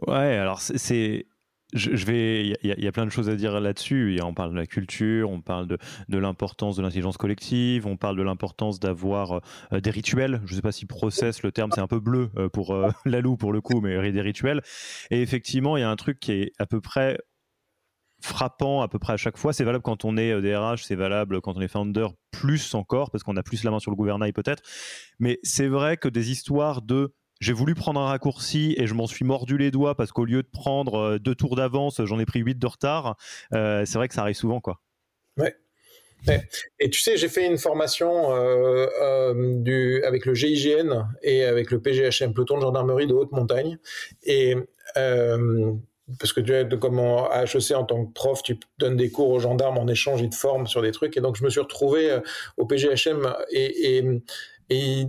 [0.08, 1.26] Ouais, alors c'est
[1.74, 4.20] je, il y, a plein de choses à dire là-dessus.
[4.24, 5.78] On parle de la culture, on parle de,
[6.18, 10.42] l'importance de l'intelligence collective, on parle de l'importance d'avoir euh, des rituels.
[10.46, 12.90] Je ne sais pas si process, le terme, c'est un peu bleu euh, pour euh,
[13.06, 14.62] Lalou pour le coup, mais des rituels.
[15.12, 17.18] Et effectivement, il y a un truc qui est à peu près
[18.22, 19.54] frappant à peu près à chaque fois.
[19.54, 23.24] C'est valable quand on est DRH, c'est valable quand on est founder, plus encore, parce
[23.24, 24.64] qu'on a plus la main sur le gouvernail peut-être.
[25.20, 29.08] Mais c'est vrai que des histoires de j'ai voulu prendre un raccourci et je m'en
[29.08, 32.26] suis mordu les doigts parce qu'au lieu de prendre euh, deux tours d'avance, j'en ai
[32.26, 33.18] pris huit de retard.
[33.54, 34.82] Euh, c'est vrai que ça arrive souvent, quoi.
[35.38, 35.56] Ouais.
[36.82, 42.34] Et tu sais, j'ai fait une formation euh, avec le GIGN et avec le PGHM,
[42.34, 43.78] peloton de gendarmerie de haute montagne.
[44.24, 44.54] Et
[44.96, 49.30] parce que tu es comme à HEC en tant que prof, tu donnes des cours
[49.30, 51.16] aux gendarmes en échange, ils te forment sur des trucs.
[51.16, 52.20] Et donc, je me suis retrouvé
[52.58, 54.04] au PGHM et, et,
[54.70, 55.06] et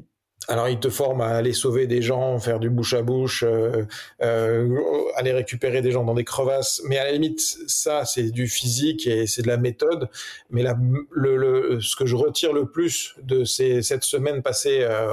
[0.49, 3.85] alors, ils te forment à aller sauver des gens, faire du bouche à bouche, euh,
[4.23, 4.79] euh,
[5.15, 6.81] aller récupérer des gens dans des crevasses.
[6.85, 10.09] Mais à la limite, ça, c'est du physique et c'est de la méthode.
[10.49, 10.77] Mais la,
[11.13, 15.13] le, ce que je retire le plus de ces, cette semaine passée euh,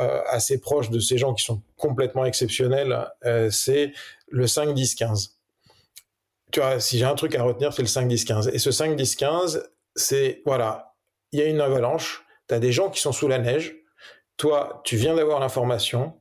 [0.00, 3.92] euh, assez proche de ces gens qui sont complètement exceptionnels, euh, c'est
[4.28, 5.38] le 5, 10, 15.
[6.50, 8.48] Tu vois, si j'ai un truc à retenir, c'est le 5, 10, 15.
[8.48, 10.96] Et ce 5, 10, 15, c'est, voilà,
[11.30, 13.76] il y a une avalanche, tu as des gens qui sont sous la neige,
[14.36, 16.20] toi, tu viens d'avoir l'information.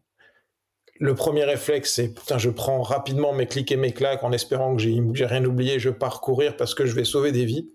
[1.00, 4.76] Le premier réflexe, c'est putain, je prends rapidement mes clics et mes claques en espérant
[4.76, 7.72] que j'ai rien oublié, je pars courir parce que je vais sauver des vies.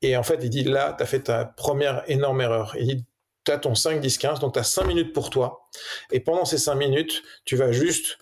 [0.00, 2.76] Et en fait, il dit là, tu as fait ta première énorme erreur.
[2.78, 3.04] Il dit
[3.44, 5.68] tu as ton 5, 10, 15, donc tu as 5 minutes pour toi.
[6.12, 8.18] Et pendant ces 5 minutes, tu vas juste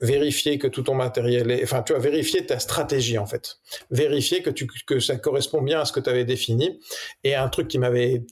[0.00, 3.58] vérifier que tout ton matériel est, enfin, tu vas vérifier ta stratégie, en fait.
[3.90, 6.80] Vérifier que, tu, que ça correspond bien à ce que tu avais défini.
[7.22, 8.22] Et un truc qui m'avait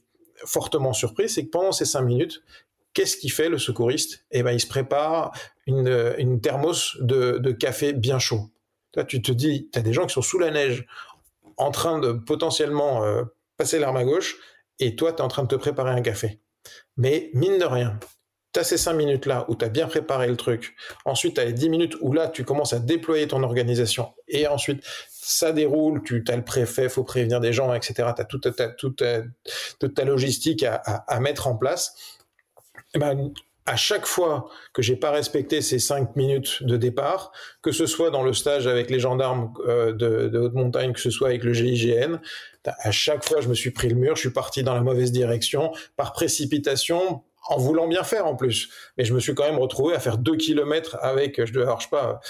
[0.47, 2.43] fortement surpris, c'est que pendant ces cinq minutes,
[2.95, 4.25] qu'est-ce qu'il fait le secouriste?
[4.31, 5.33] Eh ben, il se prépare
[5.67, 8.51] une, une thermos de, café bien chaud.
[9.09, 10.87] Tu te dis, tu as des gens qui sont sous la neige,
[11.57, 13.23] en train de potentiellement euh,
[13.57, 14.37] passer l'arme à gauche,
[14.79, 16.41] et toi, tu es en train de te préparer un café.
[16.97, 17.99] Mais mine de rien,
[18.53, 20.75] tu as ces 5 minutes-là où tu as bien préparé le truc.
[21.05, 24.13] Ensuite, tu as les 10 minutes où là, tu commences à déployer ton organisation.
[24.29, 24.85] Et ensuite,
[25.25, 27.95] ça déroule, tu as le préfet, faut prévenir des gens, etc.
[28.17, 31.95] Tu as toute, toute, ta logistique à, mettre en place.
[32.77, 33.31] Et eh ben,
[33.65, 37.31] à chaque fois que j'ai pas respecté ces cinq minutes de départ,
[37.63, 41.01] que ce soit dans le stage avec les gendarmes euh, de, de, haute montagne, que
[41.01, 42.19] ce soit avec le GIGN,
[42.67, 45.13] à chaque fois je me suis pris le mur, je suis parti dans la mauvaise
[45.13, 48.71] direction par précipitation, en voulant bien faire en plus.
[48.99, 51.89] Mais je me suis quand même retrouvé à faire deux kilomètres avec, je ne sais
[51.91, 52.21] pas,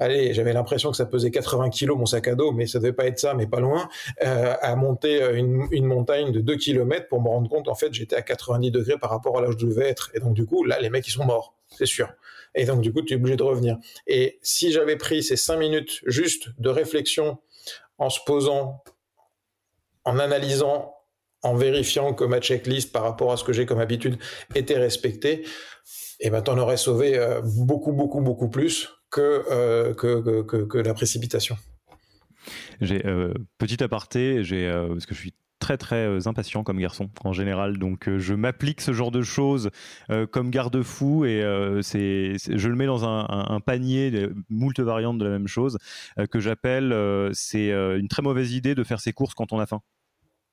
[0.00, 2.92] allez, j'avais l'impression que ça pesait 80 kilos mon sac à dos, mais ça devait
[2.92, 3.88] pas être ça, mais pas loin,
[4.24, 7.92] euh, à monter euh, une, montagne de 2 km pour me rendre compte, en fait,
[7.92, 10.10] j'étais à 90 degrés par rapport à là où je devais être.
[10.14, 12.12] Et donc, du coup, là, les mecs, ils sont morts, c'est sûr.
[12.54, 13.78] Et donc, du coup, tu es obligé de revenir.
[14.06, 17.38] Et si j'avais pris ces 5 minutes juste de réflexion
[17.98, 18.82] en se posant,
[20.04, 20.94] en analysant,
[21.42, 24.18] en vérifiant que ma checklist par rapport à ce que j'ai comme habitude
[24.54, 25.44] était respectée,
[26.22, 31.56] et eh ben, t'en aurais sauvé euh, beaucoup, beaucoup, beaucoup plus euh, que, la précipitation.
[32.80, 37.10] J'ai euh, petit aparté, j'ai euh, parce que je suis très très impatient comme garçon
[37.22, 39.68] en général, donc je m'applique ce genre de choses
[40.30, 41.42] comme garde-fou et
[41.82, 45.76] c'est je le mets dans un, un, panier de moult variantes de la même chose
[46.30, 46.96] que j'appelle
[47.34, 49.82] c'est une très mauvaise idée de faire ses courses quand on a faim.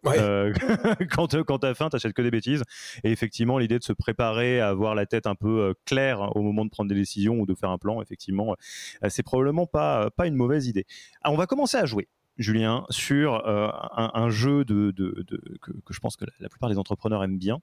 [0.06, 0.54] Euh,
[1.12, 2.64] quand quand t'as faim, t'achètes que des bêtises.
[3.04, 6.42] Et effectivement, l'idée de se préparer à avoir la tête un peu euh, claire au
[6.42, 8.56] moment de prendre des décisions ou de faire un plan, effectivement,
[9.04, 10.86] euh, c'est probablement pas pas une mauvaise idée.
[11.26, 12.08] on va commencer à jouer.
[12.38, 14.94] Julien, sur un, jeu que,
[15.90, 17.62] je pense que la, plupart des entrepreneurs aiment bien.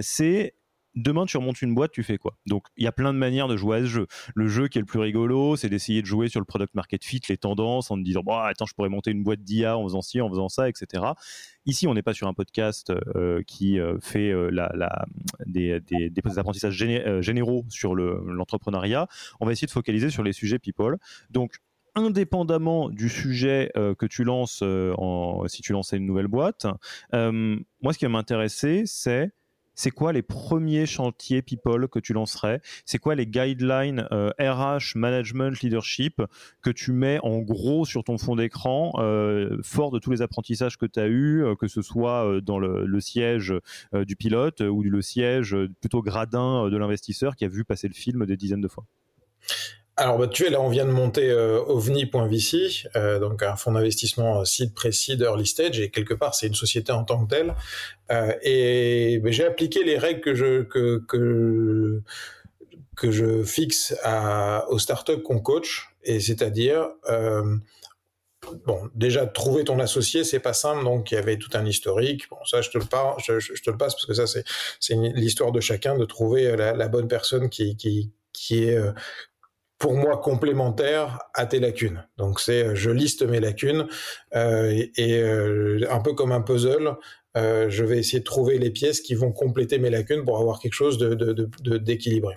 [0.00, 0.54] c'est
[0.94, 2.36] demain tu remontes une boîte, tu fais quoi?
[2.46, 4.06] Donc il y a plein de manières de jouer à ce jeu.
[4.34, 7.04] Le jeu qui est le plus rigolo, c'est d'essayer de jouer sur le product market
[7.04, 9.84] fit, les tendances, en te disant bah, attends, je pourrais monter une boîte d'IA en
[9.84, 11.04] faisant ci, en faisant ça, etc.
[11.66, 14.50] Ici, on n'est pas sur un podcast euh, qui euh, fait euh,
[15.46, 15.82] des,
[16.38, 16.74] apprentissages
[17.20, 19.06] généraux sur l'entrepreneuriat.
[19.40, 20.96] on va essayer de focaliser sur les sujets people.
[21.30, 21.58] Donc
[21.94, 24.62] indépendamment du sujet que tu lances
[25.48, 26.66] si tu lançais une nouvelle boîte,
[27.12, 29.32] moi ce qui va m'intéresser, c'est
[29.78, 32.60] c'est quoi les premiers chantiers people que tu lancerais?
[32.84, 36.20] C'est quoi les guidelines RH, euh, management, leadership
[36.62, 40.78] que tu mets en gros sur ton fond d'écran, euh, fort de tous les apprentissages
[40.78, 43.54] que tu as eus, euh, que ce soit dans le, siège
[43.94, 48.26] du pilote ou le siège plutôt gradin de l'investisseur qui a vu passer le film
[48.26, 48.84] des dizaines de fois?
[49.98, 53.72] Alors, bah, tu es là, on vient de monter euh, ovni.vc, euh, donc un fonds
[53.72, 57.54] d'investissement seed, pré-seed, early stage, et quelque part, c'est une société en tant que telle.
[58.12, 62.00] Euh, et bah, j'ai appliqué les règles que je que que,
[62.96, 67.56] que je fixe à, aux startups qu'on coach, et c'est-à-dire euh,
[68.66, 72.28] bon, déjà trouver ton associé, c'est pas simple, donc il y avait tout un historique.
[72.30, 74.94] Bon, ça, je te le, passe, je, je te le passe parce que ça, c'est
[74.94, 78.78] l'histoire de chacun de trouver la, la bonne personne qui qui qui est
[79.78, 82.04] pour moi complémentaire à tes lacunes.
[82.16, 83.86] Donc c'est euh, je liste mes lacunes
[84.34, 86.96] euh, et, euh, un peu comme un puzzle,
[87.36, 90.58] euh, je vais essayer de trouver les pièces qui vont compléter mes lacunes pour avoir
[90.58, 91.14] quelque chose de,
[91.76, 92.34] d'équilibré.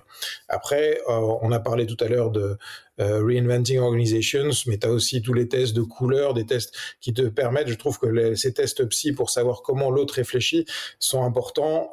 [0.48, 2.56] Après, on a parlé tout à l'heure de
[2.98, 7.22] reinventing organizations, mais tu as aussi tous les tests de couleurs, des tests qui te
[7.22, 10.66] permettent, je trouve que ces tests psy pour savoir comment l'autre réfléchit
[11.00, 11.90] sont importants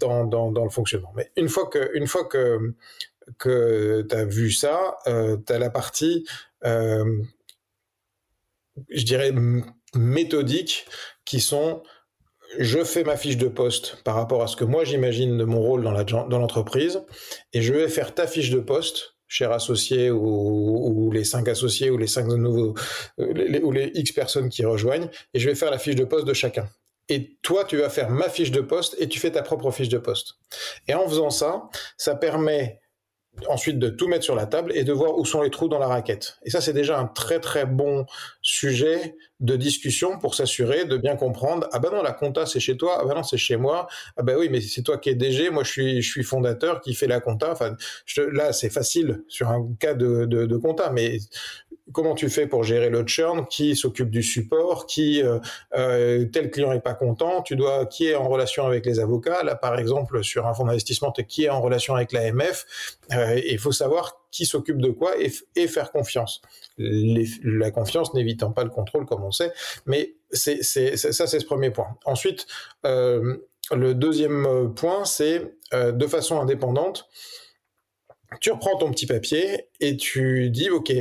[0.00, 1.12] dans, dans, dans, le fonctionnement.
[1.14, 2.72] Mais une fois que, une fois que
[3.38, 6.26] que tu as vu ça, euh, tu as la partie,
[6.64, 7.22] euh,
[8.90, 9.32] je dirais,
[9.94, 10.86] méthodique,
[11.24, 11.82] qui sont,
[12.58, 15.60] je fais ma fiche de poste par rapport à ce que moi j'imagine de mon
[15.60, 17.02] rôle dans l'entreprise,
[17.52, 21.98] et je vais faire ta fiche de poste cher associé ou, les cinq associés ou
[21.98, 22.74] les cinq nouveaux
[23.18, 26.26] euh, ou les X personnes qui rejoignent et je vais faire la fiche de poste
[26.26, 26.68] de chacun.
[27.08, 29.88] Et toi, tu vas faire ma fiche de poste et tu fais ta propre fiche
[29.88, 30.34] de poste.
[30.88, 32.80] Et en faisant ça, ça permet
[33.48, 35.78] ensuite de tout mettre sur la table et de voir où sont les trous dans
[35.78, 36.38] la raquette.
[36.44, 38.06] Et ça, c'est déjà un très très bon
[38.42, 41.68] sujet de discussion pour s'assurer de bien comprendre.
[41.72, 42.98] Ah ben non, la compta c'est chez toi.
[43.00, 43.86] Ah ben non, c'est chez moi.
[44.16, 45.50] Ah ben oui, mais c'est toi qui es DG.
[45.50, 47.52] Moi, je suis je suis fondateur qui fait la compta.
[47.52, 47.76] Enfin,
[48.32, 51.18] là, c'est facile sur un cas de, de, de compta, mais
[51.92, 55.38] comment tu fais pour gérer le churn, qui s'occupe du support, qui euh,
[55.74, 59.42] euh, tel client est pas content, tu dois qui est en relation avec les avocats?
[59.42, 62.66] Là, par exemple, sur un fonds d'investissement, qui est en relation avec l'AMF.
[63.12, 66.42] Euh, il faut savoir qui s'occupe de quoi et, et faire confiance.
[66.78, 69.52] la confiance n'évitant pas le contrôle, comme on sait,
[69.86, 71.96] mais c'est ça, c'est ce premier point.
[72.04, 72.46] Ensuite,
[72.84, 73.36] euh,
[73.74, 77.08] le deuxième point, c'est euh, de façon indépendante
[78.40, 80.92] tu reprends ton petit papier et tu dis, OK,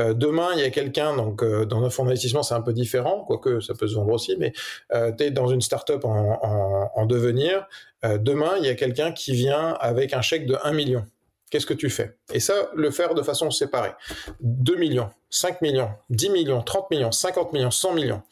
[0.00, 2.72] euh, demain, il y a quelqu'un, donc euh, dans un fonds d'investissement, c'est un peu
[2.72, 4.52] différent, quoique ça peut se vendre aussi, mais
[4.92, 7.66] euh, tu es dans une startup en, en, en devenir.
[8.02, 11.06] demain, il y a quelqu'un qui vient avec un chèque de 1 million.
[11.50, 12.16] Qu'est-ce que tu fais?
[12.32, 13.92] Et ça, le faire de façon séparée.
[14.40, 18.22] 2 millions, 5 millions, 10 millions, 30 millions, 50 millions, 100 millions.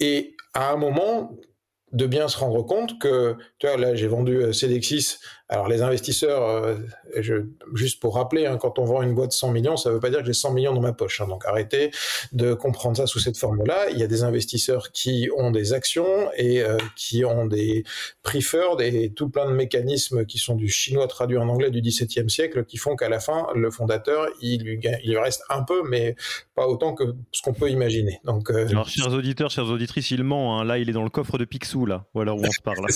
[0.00, 1.36] Et à un moment,
[1.92, 5.18] de bien se rendre compte que, tu vois, là, j'ai vendu Cedexis
[5.48, 6.74] alors les investisseurs, euh,
[7.16, 9.94] je, juste pour rappeler, hein, quand on vend une boîte de 100 millions, ça ne
[9.94, 11.20] veut pas dire que j'ai 100 millions dans ma poche.
[11.20, 11.92] Hein, donc arrêtez
[12.32, 13.90] de comprendre ça sous cette forme-là.
[13.90, 17.84] Il y a des investisseurs qui ont des actions et euh, qui ont des
[18.24, 22.28] preferred et tout plein de mécanismes qui sont du chinois traduit en anglais du XVIIe
[22.28, 25.88] siècle qui font qu'à la fin, le fondateur, il lui, il lui reste un peu,
[25.88, 26.16] mais
[26.56, 28.18] pas autant que ce qu'on peut imaginer.
[28.24, 30.58] Donc, euh, Alors, chers auditeurs, chers auditrices, il ment.
[30.58, 30.64] Hein.
[30.64, 32.06] Là, il est dans le coffre de Picsou, là.
[32.14, 32.78] Voilà où on se parle.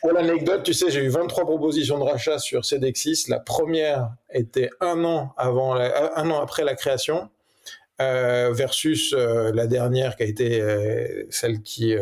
[0.30, 3.24] anecdote, tu sais, j'ai eu 23 propositions de rachat sur Cedexis.
[3.28, 7.28] La première était un an avant, un an après la création,
[8.00, 11.94] euh, versus euh, la dernière qui a été euh, celle qui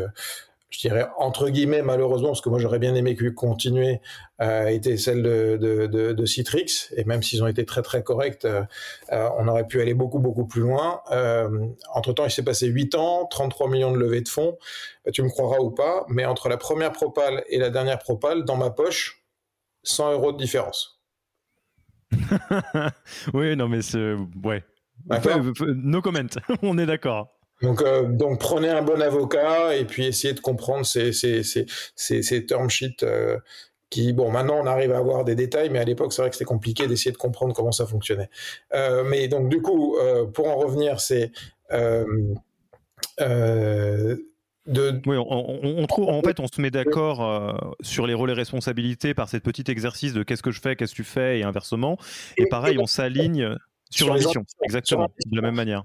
[0.70, 4.00] je dirais entre guillemets malheureusement, parce que moi j'aurais bien aimé continuer,
[4.40, 8.02] euh, était celle de, de, de, de, Citrix, et même s'ils ont été très très
[8.02, 8.62] corrects, euh,
[9.12, 11.00] euh, on aurait pu aller beaucoup beaucoup plus loin.
[11.10, 11.48] Euh,
[11.94, 14.58] entre temps, il s'est passé 8 ans, 33 millions de levées de fonds,
[15.04, 18.44] bah, tu me croiras ou pas, mais entre la première propale et la dernière propale,
[18.44, 19.24] dans ma poche,
[19.84, 21.00] 100 euros de différence.
[23.34, 24.14] oui, non mais c'est...
[24.42, 24.64] Ouais.
[25.60, 26.20] No comment,
[26.62, 27.37] on est d'accord.
[27.62, 31.66] Donc, euh, donc prenez un bon avocat et puis essayez de comprendre ces, ces, ces,
[31.96, 33.36] ces, ces term sheets euh,
[33.90, 36.36] qui, bon, maintenant on arrive à avoir des détails, mais à l'époque c'est vrai que
[36.36, 38.28] c'était compliqué d'essayer de comprendre comment ça fonctionnait.
[38.74, 39.96] Euh, mais donc du coup,
[40.34, 41.32] pour en revenir, c'est
[44.66, 45.00] de...
[45.06, 49.14] Oui, on, on, trouve, en fait, on se met d'accord sur les rôles et responsabilités
[49.14, 51.96] par cette petit exercice de qu'est-ce que je fais, qu'est-ce que tu fais, et inversement.
[52.36, 53.56] Et pareil, on s'aligne
[53.90, 55.84] sur l'ambition, exactement, de la même manière.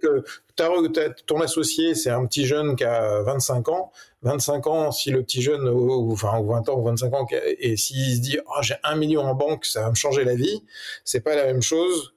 [0.00, 0.24] que
[1.26, 3.92] ton associé, c'est un petit jeune qui a 25 ans.
[4.22, 7.26] 25 ans, si le petit jeune, ou, enfin, 20 ans ou 25 ans,
[7.58, 10.34] et s'il se dit, oh, j'ai un million en banque, ça va me changer la
[10.34, 10.62] vie,
[11.04, 12.12] c'est pas la même chose.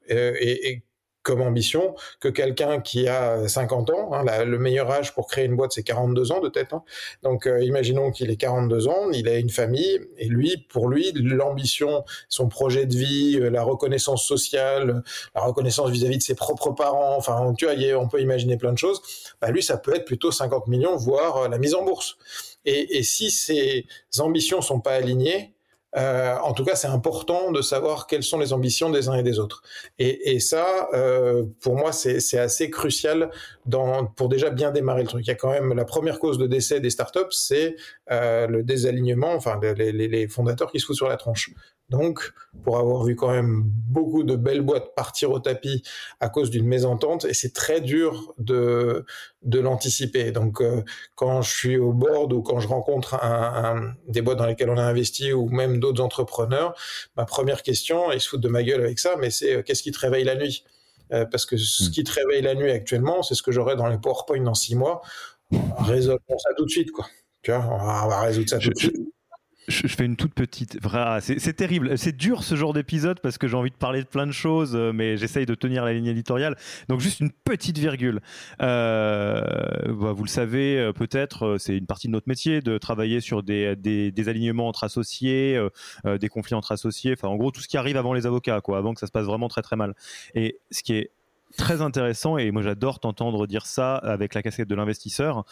[1.23, 4.13] Comme ambition que quelqu'un qui a 50 ans.
[4.13, 6.73] Hein, le meilleur âge pour créer une boîte, c'est 42 ans de tête.
[6.73, 6.83] Hein.
[7.23, 11.11] Donc, euh, imaginons qu'il ait 42 ans, il a une famille, et lui, pour lui,
[11.15, 15.03] l'ambition, son projet de vie, euh, la reconnaissance sociale,
[15.33, 18.77] la reconnaissance vis-à-vis de ses propres parents, enfin, tu vois, on peut imaginer plein de
[18.77, 19.01] choses.
[19.41, 22.17] Bah, lui, ça peut être plutôt 50 millions, voire euh, la mise en bourse.
[22.65, 23.85] Et, et si ces
[24.19, 25.52] ambitions sont pas alignées,
[25.95, 29.23] euh, en tout cas, c'est important de savoir quelles sont les ambitions des uns et
[29.23, 29.61] des autres.
[29.99, 33.29] Et, et ça, euh, pour moi, c'est assez crucial
[33.65, 35.25] dans, pour déjà bien démarrer le truc.
[35.25, 37.75] Il y a quand même la première cause de décès des startups, c'est
[38.11, 41.51] euh, le désalignement, enfin les, les, les, fondateurs qui se foutent sur la tronche.
[41.89, 45.83] Donc, pour avoir vu quand même beaucoup de belles boîtes partir au tapis
[46.19, 49.05] à cause d'une mésentente, et c'est très dur de,
[49.43, 50.31] de l'anticiper.
[50.31, 50.83] Donc, euh,
[51.15, 54.69] quand je suis au board ou quand je rencontre un, un, des boîtes dans lesquelles
[54.69, 56.73] on a investi ou même d'autres entrepreneurs,
[57.15, 59.83] ma première question, ils se foutent de ma gueule avec ça, mais c'est euh, qu'est-ce
[59.83, 60.63] qui te réveille la nuit?
[61.11, 61.91] Euh, Parce que ce hmm.
[61.91, 64.75] qui te réveille la nuit actuellement, c'est ce que j'aurai dans les PowerPoint dans six
[64.75, 65.01] mois.
[65.79, 67.05] Résolvons ça tout de suite, quoi.
[67.43, 69.12] Tu vois, on va, on va résoudre ça tout de suite
[69.67, 70.77] je, fais une toute petite.
[71.21, 71.97] C'est terrible.
[71.97, 74.75] C'est dur ce genre d'épisode parce que j'ai envie de parler de plein de choses,
[74.75, 76.55] euh, mais j'essaye de tenir la ligne éditoriale.
[76.89, 78.21] Donc, juste une petite virgule.
[78.61, 79.41] Euh,
[79.87, 83.43] bah, vous le savez, euh, peut-être, c'est une partie de notre métier de travailler sur
[83.43, 85.59] des, des, alignements entre associés,
[86.05, 87.13] des conflits entre associés.
[87.13, 89.25] Enfin, en gros, tout ce qui arrive avant les avocats, avant que ça se passe
[89.25, 89.93] vraiment très très mal.
[90.33, 91.11] Et ce qui est
[91.57, 95.45] très intéressant, et moi j'adore t'entendre dire ça avec la casquette de l'investisseur,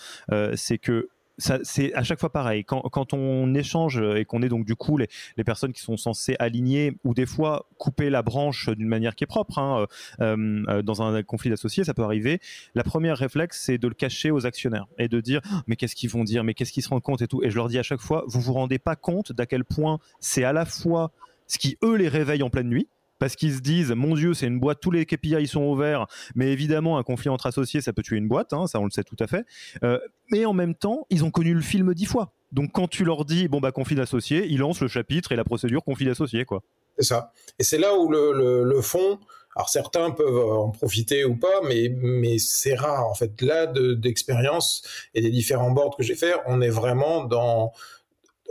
[0.55, 1.09] c'est que
[1.41, 2.63] c'est à chaque fois pareil.
[2.63, 5.07] Quand, on échange et qu'on est donc du coup les,
[5.43, 9.27] personnes qui sont censées aligner ou des fois couper la branche d'une manière qui est
[9.27, 9.87] propre, hein,
[10.21, 12.39] euh, euh, dans un conflit d'associés, ça peut arriver.
[12.75, 16.09] La première réflexe, c'est de le cacher aux actionnaires et de dire mais qu'est-ce qu'ils
[16.09, 17.43] vont dire, mais qu'est-ce qu'ils se rendent compte et tout?
[17.43, 19.99] Et je leur dis à chaque fois, vous vous rendez pas compte d'à quel point
[20.19, 21.11] c'est à la fois
[21.47, 22.87] ce qui eux les réveille en pleine nuit
[23.21, 26.51] parce qu'ils se disent mon Dieu, c'est une boîte, tous les KPI sont ouverts, mais
[26.51, 29.03] évidemment, un conflit entre associés, ça peut tuer une boîte, hein, ça on le sait
[29.03, 29.45] tout à fait.
[29.83, 29.99] Euh,
[30.31, 32.33] mais en même temps, ils ont connu le film dix fois.
[32.51, 35.43] Donc quand tu leur dis bon bah conflit d'associé, ils lancent le chapitre et la
[35.43, 36.63] procédure conflit d'associé quoi.
[36.97, 37.31] C'est ça.
[37.59, 39.19] Et c'est là où le, le, fond,
[39.55, 43.39] alors certains peuvent en profiter ou pas, mais, mais c'est rare en fait.
[43.43, 44.81] Là, d'expérience
[45.13, 47.71] et des différents boards que j'ai fait, on est vraiment dans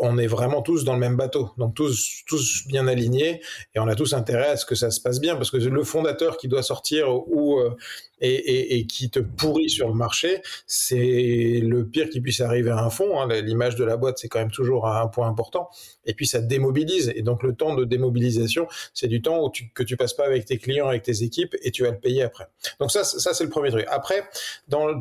[0.00, 3.40] on est vraiment tous dans le même bateau, donc tous, bien alignés,
[3.74, 5.84] et on a tous intérêt à ce que ça se passe bien, parce que le
[5.84, 7.76] fondateur qui doit sortir ou euh,
[8.22, 12.90] et, qui te pourrit sur le marché, c'est le pire qui puisse arriver à un
[12.90, 13.20] fonds.
[13.20, 13.28] Hein.
[13.40, 15.70] L'image de la boîte, c'est quand même toujours un point important.
[16.04, 19.70] Et puis ça démobilise, et donc le temps de démobilisation, c'est du temps où tu,
[19.70, 22.22] que tu passes pas avec tes clients, avec tes équipes, et tu vas le payer
[22.22, 22.48] après.
[22.78, 23.86] Donc ça, ça c'est le premier truc.
[23.88, 24.24] Après,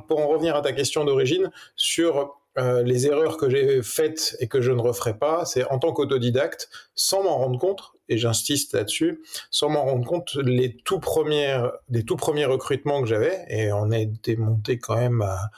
[0.08, 4.48] pour en revenir à ta question d'origine sur euh, les erreurs que j'ai faites et
[4.48, 8.74] que je ne referai pas, c'est en tant qu'autodidacte, sans m'en rendre compte, et j'insiste
[8.74, 13.72] là-dessus, sans m'en rendre compte, les tout premières, des tout premiers recrutements que j'avais, et
[13.72, 15.52] on a été monté quand même à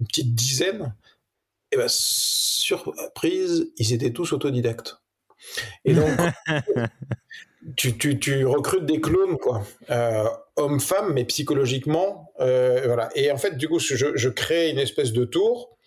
[0.00, 0.94] une petite dizaine,
[1.70, 5.02] et ben, surprise, ils étaient tous autodidactes.
[5.84, 6.08] Et donc,
[7.76, 9.62] tu, recrutes des clones, quoi.
[9.90, 10.24] Euh,
[10.56, 13.10] hommes-femmes, mais psychologiquement, euh, voilà.
[13.14, 15.77] Et en fait, du coup, je, je crée une espèce de tour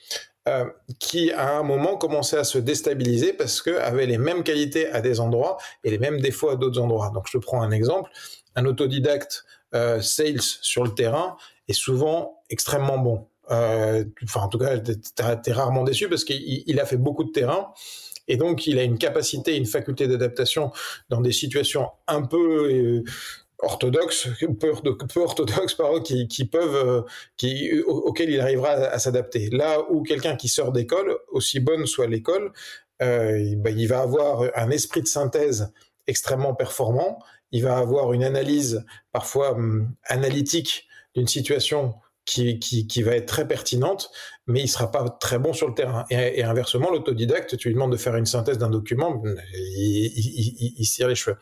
[0.47, 0.65] euh,
[0.97, 4.99] qui à un moment commençait à se déstabiliser parce que avait les mêmes qualités à
[4.99, 7.11] des endroits et les mêmes défauts à d'autres endroits.
[7.13, 8.09] Donc je prends un exemple,
[8.55, 11.37] un autodidacte euh, sales sur le terrain
[11.67, 13.27] est souvent extrêmement bon.
[13.51, 17.71] Euh, enfin en tout cas, t'es rarement déçu parce qu'il a fait beaucoup de terrain.
[18.27, 20.71] Et donc, il a une capacité, une faculté d'adaptation
[21.09, 23.03] dans des situations un peu
[23.61, 24.27] orthodoxes,
[24.59, 24.71] peu,
[25.15, 27.01] orthodoxes, pardon, qui, qui peuvent, euh,
[27.37, 29.49] qui, auxquels il arrivera à, s'adapter.
[29.49, 32.51] Là où quelqu'un qui sort d'école, aussi bonne soit l'école,
[33.01, 35.71] euh, bah, il va avoir un esprit de synthèse
[36.07, 37.19] extrêmement performant.
[37.51, 41.93] Il va avoir une analyse parfois hum, analytique d'une situation
[42.25, 44.11] qui, qui, qui, va être très pertinente,
[44.47, 46.05] mais il sera pas très bon sur le terrain.
[46.09, 49.21] Et, inversement, l'autodidacte, tu lui demandes de faire une synthèse d'un document,
[49.53, 51.37] il, il, il, se tire les cheveux.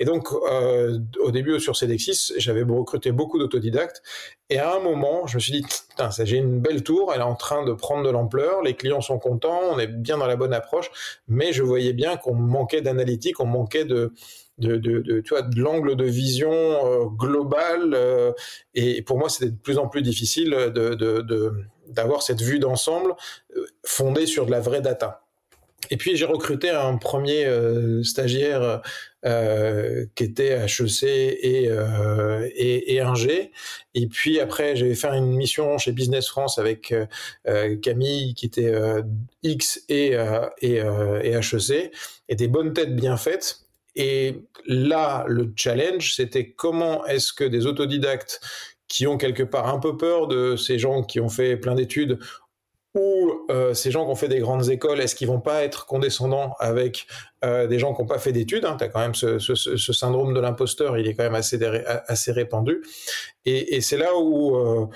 [0.00, 4.02] Et donc, euh, au début sur CEDEXIS, j'avais recruté beaucoup d'autodidactes,
[4.50, 5.64] et à un moment, je me suis dit,
[6.24, 9.18] j'ai une belle tour, elle est en train de prendre de l'ampleur, les clients sont
[9.18, 10.90] contents, on est bien dans la bonne approche,
[11.28, 14.12] mais je voyais bien qu'on manquait d'analytique, on manquait de
[14.58, 17.92] de, de, de, tu vois, de l'angle de vision euh, global.
[17.94, 18.32] Euh,
[18.74, 20.94] et pour moi, c'était de plus en plus difficile de,
[21.88, 23.14] d'avoir cette vue d'ensemble
[23.56, 25.20] euh, fondée sur de la vraie data.
[25.90, 27.46] Et puis j'ai recruté un premier
[28.04, 28.80] stagiaire
[29.26, 33.52] euh, qui était HEC et, euh, et, et G
[33.92, 36.94] Et puis après, j'avais fait une mission chez Business France avec
[37.82, 38.72] Camille qui était
[39.42, 40.16] X et,
[40.62, 41.92] et, et HEC,
[42.30, 43.63] et des bonnes têtes bien faites.
[43.96, 48.40] Et là, le challenge, c'était comment est-ce que des autodidactes
[48.88, 52.18] qui ont quelque part un peu peur de ces gens qui ont fait plein d'études
[52.94, 55.84] ou euh, ces gens qui ont fait des grandes écoles, est-ce qu'ils vont pas être
[55.86, 57.08] condescendants avec
[57.44, 58.64] euh, des gens qui n'ont pas fait d'études?
[58.64, 61.34] Hein Tu as quand même ce, ce, ce syndrome de l'imposteur, il est quand même
[61.34, 61.58] assez,
[62.06, 62.82] assez répandu.
[63.44, 64.86] Et, et c'est là où euh,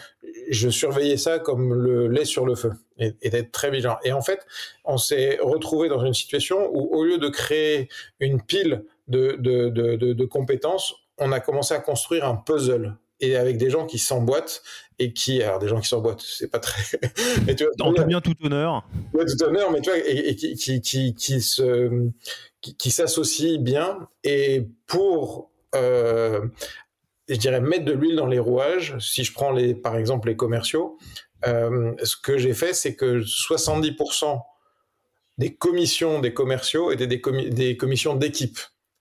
[0.48, 3.98] je surveillais ça comme le lait sur le feu et, et d'être très vigilant.
[4.04, 4.46] Et en fait,
[4.84, 7.88] on s'est retrouvé dans une situation où au lieu de créer
[8.20, 13.36] une pile de, de, de, de compétences, on a commencé à construire un puzzle et
[13.36, 14.62] avec des gens qui s'emboîtent
[14.98, 16.82] et qui alors des gens qui s'emboîtent c'est pas très
[17.46, 20.54] mais tu vois, en bien tout honneur ouais, tout honneur mais tu vois et, qui,
[20.54, 22.10] qui, qui, qui se
[22.60, 26.46] qui, s'associent bien et pour euh,
[27.28, 30.36] je dirais mettre de l'huile dans les rouages si je prends les par exemple les
[30.36, 30.96] commerciaux
[31.46, 34.40] euh, ce que j'ai fait c'est que 70%
[35.38, 38.58] des commissions des commerciaux étaient des, des commissions d'équipe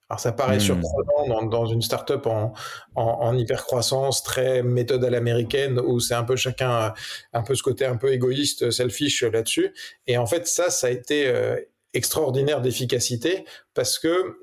[0.09, 0.61] alors ça paraît hmm.
[0.61, 2.53] surprenant dans, dans, une startup en,
[2.95, 6.93] en, en hyper croissance, très méthode à l'américaine, où c'est un peu chacun,
[7.33, 9.73] un peu ce côté un peu égoïste, selfish là-dessus.
[10.07, 11.57] Et en fait, ça, ça a été euh,
[11.93, 14.38] extraordinaire d'efficacité parce que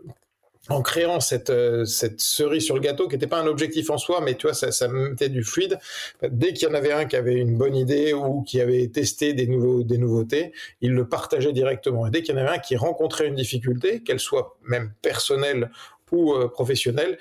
[0.70, 3.98] en créant cette, euh, cette cerise sur le gâteau qui n'était pas un objectif en
[3.98, 5.78] soi, mais tu vois, ça, mettait du fluide.
[6.22, 9.34] Dès qu'il y en avait un qui avait une bonne idée ou qui avait testé
[9.34, 12.06] des, nouveautés, il le partageait directement.
[12.06, 15.70] Et dès qu'il y en avait un qui rencontrait une difficulté, qu'elle soit même personnelle
[16.12, 17.18] ou euh, professionnelle,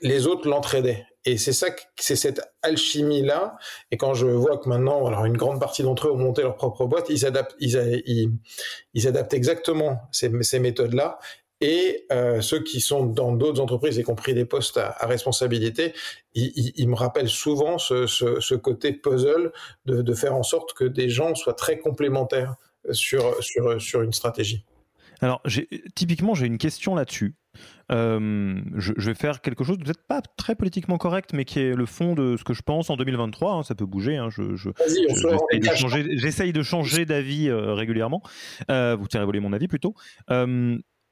[0.00, 1.06] les autres l'entraidaient.
[1.26, 3.56] Et c'est ça, c'est cette alchimie-là.
[3.90, 6.56] Et quand je vois que maintenant, alors une grande partie d'entre eux ont monté leur
[6.56, 11.18] propre boîte, ils adaptent, ils, adaptent exactement ces méthodes-là
[11.64, 15.94] et euh, ceux qui sont dans d'autres entreprises, y compris des postes à, responsabilité,
[16.34, 19.50] ils, me rappellent souvent ce, côté puzzle
[19.86, 22.56] de, faire en sorte que des gens soient très complémentaires
[22.90, 24.66] sur, sur, sur une stratégie.
[25.22, 25.40] Alors,
[25.94, 27.34] typiquement, j'ai une question là-dessus.
[27.88, 32.14] je, vais faire quelque chose peut-être pas très politiquement correct, mais qui est le fond
[32.14, 33.52] de ce que je pense en 2023.
[33.52, 34.18] Hein, ça peut bouger.
[34.18, 34.52] Hein, je,
[36.18, 38.20] j'essaye de changer, d'avis régulièrement.
[38.68, 39.94] vous tirez voler mon avis plutôt.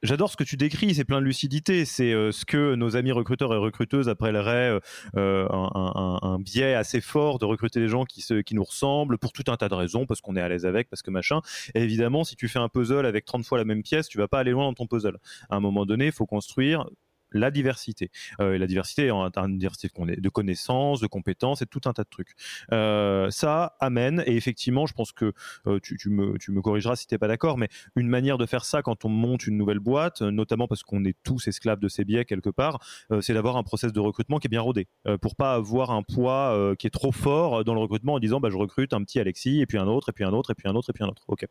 [0.03, 1.85] J'adore ce que tu décris, c'est plein de lucidité.
[1.85, 4.79] C'est euh, ce que nos amis recruteurs et recruteuses appelleraient euh,
[5.15, 9.55] euh, un, biais assez fort de recruter des gens qui, nous ressemblent pour tout un
[9.55, 11.39] tas de raisons, parce qu'on est à l'aise avec, parce que machin.
[11.73, 14.39] Évidemment, si tu fais un puzzle avec 30 fois la même pièce, tu vas pas
[14.39, 15.19] aller loin dans ton puzzle.
[15.49, 16.85] À un moment donné, il faut construire
[17.33, 18.11] la diversité.
[18.39, 22.03] Euh, et la diversité, en une diversité de connaissances, de compétences et tout un tas
[22.03, 22.33] de trucs.
[22.71, 25.33] Euh, ça amène, et effectivement, je pense que
[25.67, 28.45] euh, tu, me, tu me corrigeras si tu n'es pas d'accord, mais une manière de
[28.45, 31.87] faire ça quand on monte une nouvelle boîte, notamment parce qu'on est tous esclaves de
[31.87, 32.79] ces biais quelque part,
[33.21, 34.87] c'est d'avoir un process de recrutement qui est bien rodé,
[35.21, 38.49] pour pas avoir un poids qui est trop fort dans le recrutement en disant bah,
[38.49, 40.67] je recrute un petit Alexis, et puis un autre, et puis un autre, et puis
[40.67, 41.23] un autre, et puis un autre.
[41.27, 41.45] Ok.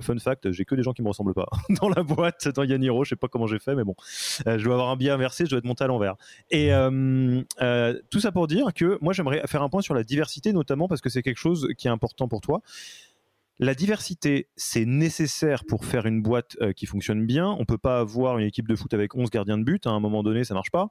[0.00, 1.48] fun fact, j'ai que des gens qui me ressemblent pas
[1.80, 3.94] dans la boîte, dans Yaniro, je sais pas comment j'ai fait, mais bon,
[4.46, 6.16] je dois avoir un biais inversé, je dois être monté à l'envers.
[6.50, 10.04] Et euh, euh, tout ça pour dire que moi, j'aimerais faire un point sur la
[10.04, 12.62] diversité, notamment parce que c'est quelque chose qui est important pour toi.
[13.58, 17.48] La diversité, c'est nécessaire pour faire une boîte euh, qui fonctionne bien.
[17.58, 19.86] On peut pas avoir une équipe de foot avec 11 gardiens de but.
[19.86, 20.88] Hein, à un moment donné, ça marche pas.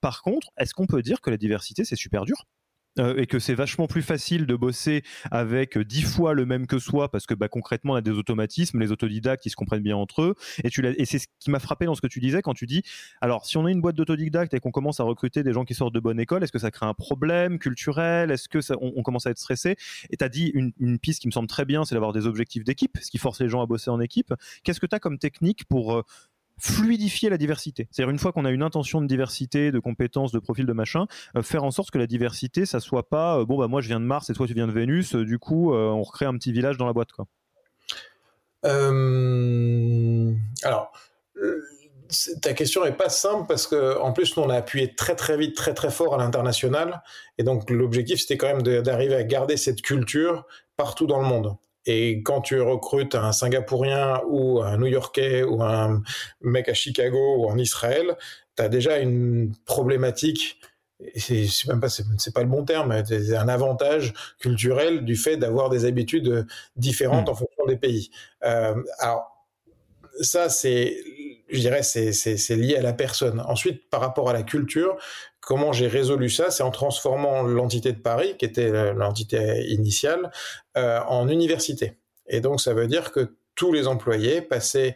[0.00, 2.46] par contre, est-ce qu'on peut dire que la diversité, c'est super dur?
[2.98, 6.78] Euh, et que c'est vachement plus facile de bosser avec dix fois le même que
[6.78, 9.96] soi parce que bah, concrètement on a des automatismes, les autodidactes ils se comprennent bien
[9.96, 10.34] entre eux.
[10.64, 12.66] Et, tu et c'est ce qui m'a frappé dans ce que tu disais quand tu
[12.66, 12.82] dis
[13.20, 15.74] alors si on a une boîte d'autodidactes et qu'on commence à recruter des gens qui
[15.74, 18.30] sortent de bonne école, est-ce que ça crée un problème culturel?
[18.30, 19.76] Est-ce que ça, on, commence à être stressé?
[20.10, 22.26] Et tu as dit une, une, piste qui me semble très bien, c'est d'avoir des
[22.26, 24.34] objectifs d'équipe, ce qui force les gens à bosser en équipe.
[24.62, 26.02] Qu'est-ce que tu as comme technique pour euh,
[26.58, 27.88] fluidifier la diversité.
[27.90, 31.06] C'est-à-dire une fois qu'on a une intention de diversité, de compétences, de profil, de machin,
[31.36, 33.88] euh, faire en sorte que la diversité, ça soit pas euh, bon bah moi je
[33.88, 36.34] viens de Mars et toi tu viens de Vénus, euh, du coup on recrée un
[36.34, 37.26] petit village dans la boîte quoi.
[40.62, 40.92] alors
[42.42, 45.36] ta question est pas simple parce que en plus nous on a appuyé très très
[45.36, 47.02] vite, très très fort à l'international
[47.38, 50.46] et donc l'objectif c'était quand même d'arriver à garder cette culture
[50.76, 51.56] partout dans le monde.
[51.86, 56.02] Et quand tu recrutes un Singapourien ou un New-Yorkais ou un
[56.40, 58.16] mec à Chicago ou en Israël,
[58.56, 60.60] tu as déjà une problématique
[61.16, 65.68] c'est même pas c'est pas le bon terme c'est un avantage culturel du fait d'avoir
[65.68, 67.32] des habitudes différentes hmm.
[67.32, 68.10] en fonction des pays
[68.44, 69.46] euh, alors
[70.20, 70.96] ça c'est
[71.52, 74.96] je dirais c'est lié à la personne ensuite par rapport à la culture
[75.42, 80.30] Comment j'ai résolu ça C'est en transformant l'entité de Paris, qui était l'entité initiale,
[80.76, 81.98] euh, en université.
[82.28, 84.94] Et donc, ça veut dire que tous les employés passaient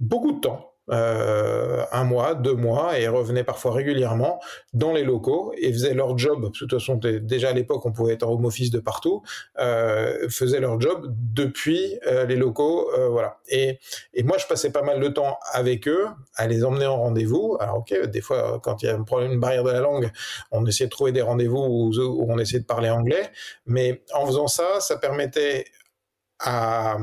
[0.00, 4.40] beaucoup de temps euh, un mois, deux mois, et revenaient parfois régulièrement
[4.72, 6.44] dans les locaux et faisaient leur job.
[6.44, 9.22] de toute façon, déjà à l'époque, on pouvait être en home office de partout.
[9.58, 13.38] Euh, faisaient leur job depuis euh, les locaux, voilà.
[13.48, 13.78] Et,
[14.24, 17.56] moi, je passais pas mal de temps avec eux, à les emmener en rendez-vous.
[17.60, 20.10] Alors, ok, des fois, quand il y a un problème, une barrière de la langue,
[20.50, 23.30] on essayait de trouver des rendez-vous où, où on essayait de parler anglais.
[23.66, 25.64] Mais en faisant ça, ça permettait
[26.40, 26.96] à,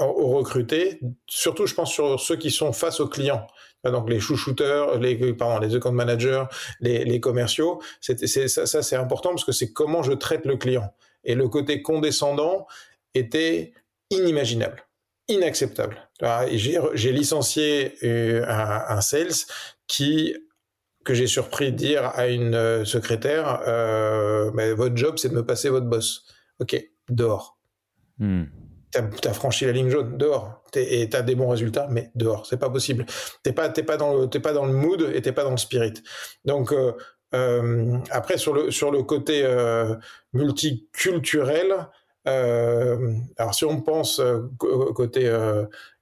[0.00, 3.46] aux recruter, surtout je pense sur ceux qui sont face aux clients.
[3.84, 6.44] Donc les chouchouteurs, les pardon, les account managers,
[6.80, 10.92] les, commerciaux, c'est, ça, c'est important parce que c'est comment je traite le client.
[11.24, 12.66] Et le côté condescendant
[13.14, 13.72] était
[14.10, 14.84] inimaginable,
[15.28, 16.08] inacceptable.
[16.50, 19.46] J'ai, j'ai licencié euh, un, sales
[19.86, 20.34] qui
[21.04, 25.46] que j'ai surpris dire à une euh, secrétaire, euh, mais votre job c'est de me
[25.46, 26.26] passer votre boss.
[26.60, 26.76] Ok,
[27.08, 27.58] dehors.
[28.18, 28.44] Hmm
[28.90, 30.62] t'as as franchi la ligne jaune dehors.
[30.74, 32.46] Et t'as des bons résultats mais dehors.
[32.46, 33.06] C'est pas possible.
[33.42, 35.50] T'es pas t'es pas dans le t'es pas dans le mood et t'es pas dans
[35.50, 35.94] le spirit.
[36.44, 36.92] Donc euh,
[37.34, 39.94] euh, après sur le sur le côté euh,
[40.32, 41.88] multiculturel
[42.24, 44.20] alors si on pense
[44.58, 45.30] côté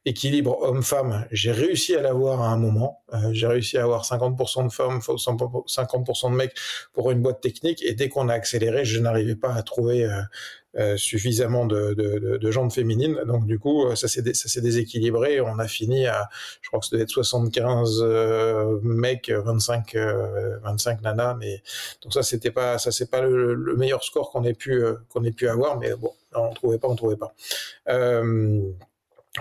[0.07, 3.02] équilibre homme-femme, j'ai réussi à l'avoir à un moment.
[3.32, 6.54] j'ai réussi à avoir 50% de femmes, 50% de mecs
[6.92, 7.82] pour une boîte technique.
[7.82, 10.09] Et dès qu'on a accéléré, je n'arrivais pas à trouver
[10.78, 13.18] euh, suffisamment de, de, de, jambes féminines.
[13.26, 15.40] Donc du coup, ça s'est ça s'est déséquilibré.
[15.40, 16.28] On a fini à,
[16.61, 21.34] je crois que c'était 75 euh, mecs, 25 25 euh, nanas.
[21.36, 21.62] Mais
[22.02, 25.32] donc ça c'était pas ça c'est pas le, meilleur score qu'on ait pu qu'on ait
[25.32, 25.78] pu avoir.
[25.78, 27.34] Mais bon, on trouvait pas, on trouvait pas.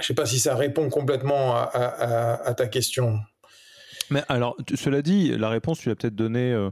[0.02, 3.20] Je sais pas si ça répond complètement à, ta question.
[4.12, 6.70] Mais alors, cela dit, la réponse, tu l'as peut-être donnée euh,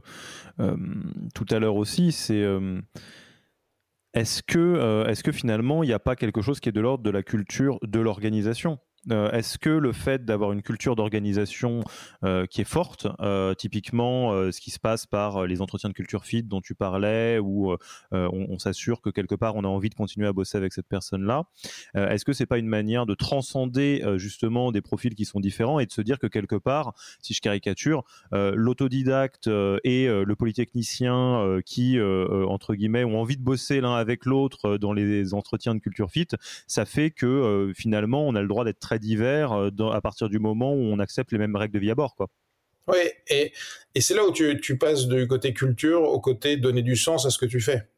[0.60, 0.76] euh,
[1.34, 2.80] tout à l'heure aussi, c'est euh,
[4.12, 7.10] est-ce est que finalement, il n'y a pas quelque chose qui est de l'ordre de
[7.10, 8.78] la culture de l'organisation?
[9.10, 11.82] Est-ce que le fait d'avoir une culture d'organisation
[12.50, 13.06] qui est forte,
[13.58, 17.72] typiquement ce qui se passe par les entretiens de culture fit dont tu parlais, où
[18.12, 20.88] on, on s'assure que quelque part on a envie de continuer à bosser avec cette
[20.88, 21.44] personne-là,
[21.94, 25.86] est-ce que c'est pas une manière de transcender justement des profils qui sont différents et
[25.86, 29.48] de se dire que quelque part, si je caricature, l'autodidacte
[29.84, 35.34] et le polytechnicien qui, entre guillemets, ont envie de bosser l'un avec l'autre dans les
[35.34, 36.28] entretiens de culture fit,
[36.66, 40.72] ça fait que finalement on a le droit d'être très divers à partir du moment
[40.72, 42.28] où on accepte les mêmes règles de vie à bord, quoi.
[42.86, 43.52] Oui, et,
[43.98, 47.38] c'est là où tu, passes du côté culture au côté donner du sens à ce
[47.38, 47.88] que tu fais.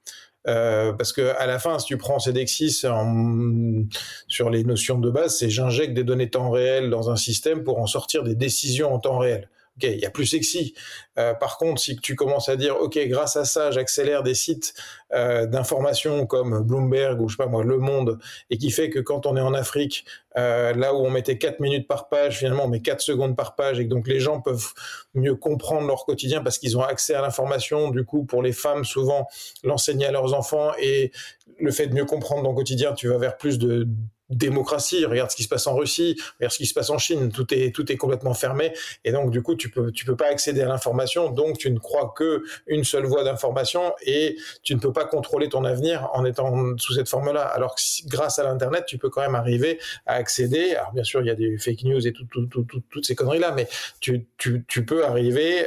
[0.46, 3.82] Euh, parce que à la fin, si tu prends CDXIS en,
[4.28, 7.80] sur les notions de base, c'est j'injecte des données temps réel dans un système pour
[7.80, 9.50] en sortir des décisions en temps réel.
[9.76, 10.74] Ok, il y a plus sexy.
[11.18, 14.72] Euh, par contre, si tu commences à dire, ok, grâce à ça, j'accélère des sites
[15.12, 18.18] euh, d'information comme Bloomberg ou je sais pas moi, Le Monde,
[18.48, 20.06] et qui fait que quand on est en Afrique,
[20.38, 23.54] euh, là où on mettait 4 minutes par page, finalement on met 4 secondes par
[23.54, 24.72] page, et donc les gens peuvent
[25.12, 27.90] mieux comprendre leur quotidien parce qu'ils ont accès à l'information.
[27.90, 29.28] Du coup, pour les femmes, souvent
[29.62, 31.12] l'enseigner à leurs enfants et
[31.58, 33.86] le fait de mieux comprendre ton quotidien, tu vas vers plus de
[34.30, 37.30] démocratie, regarde ce qui se passe en Russie, regarde ce qui se passe en Chine,
[37.30, 38.72] tout est tout est complètement fermé
[39.04, 41.78] et donc du coup tu peux tu peux pas accéder à l'information, donc tu ne
[41.78, 46.24] crois que une seule voie d'information et tu ne peux pas contrôler ton avenir en
[46.24, 47.42] étant sous cette forme-là.
[47.42, 50.74] Alors que grâce à l'internet, tu peux quand même arriver à accéder.
[50.74, 53.14] Alors bien sûr, il y a des fake news et tout, tout, tout, toutes ces
[53.14, 53.68] conneries là, mais
[54.00, 55.66] tu tu tu peux arriver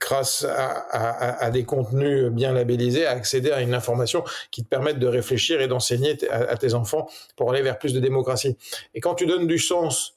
[0.00, 5.06] grâce à, des contenus bien labellisés, à accéder à une information qui te permette de
[5.06, 8.56] réfléchir et d'enseigner à, tes enfants pour aller vers plus de démocratie.
[8.94, 10.16] Et quand tu donnes du sens,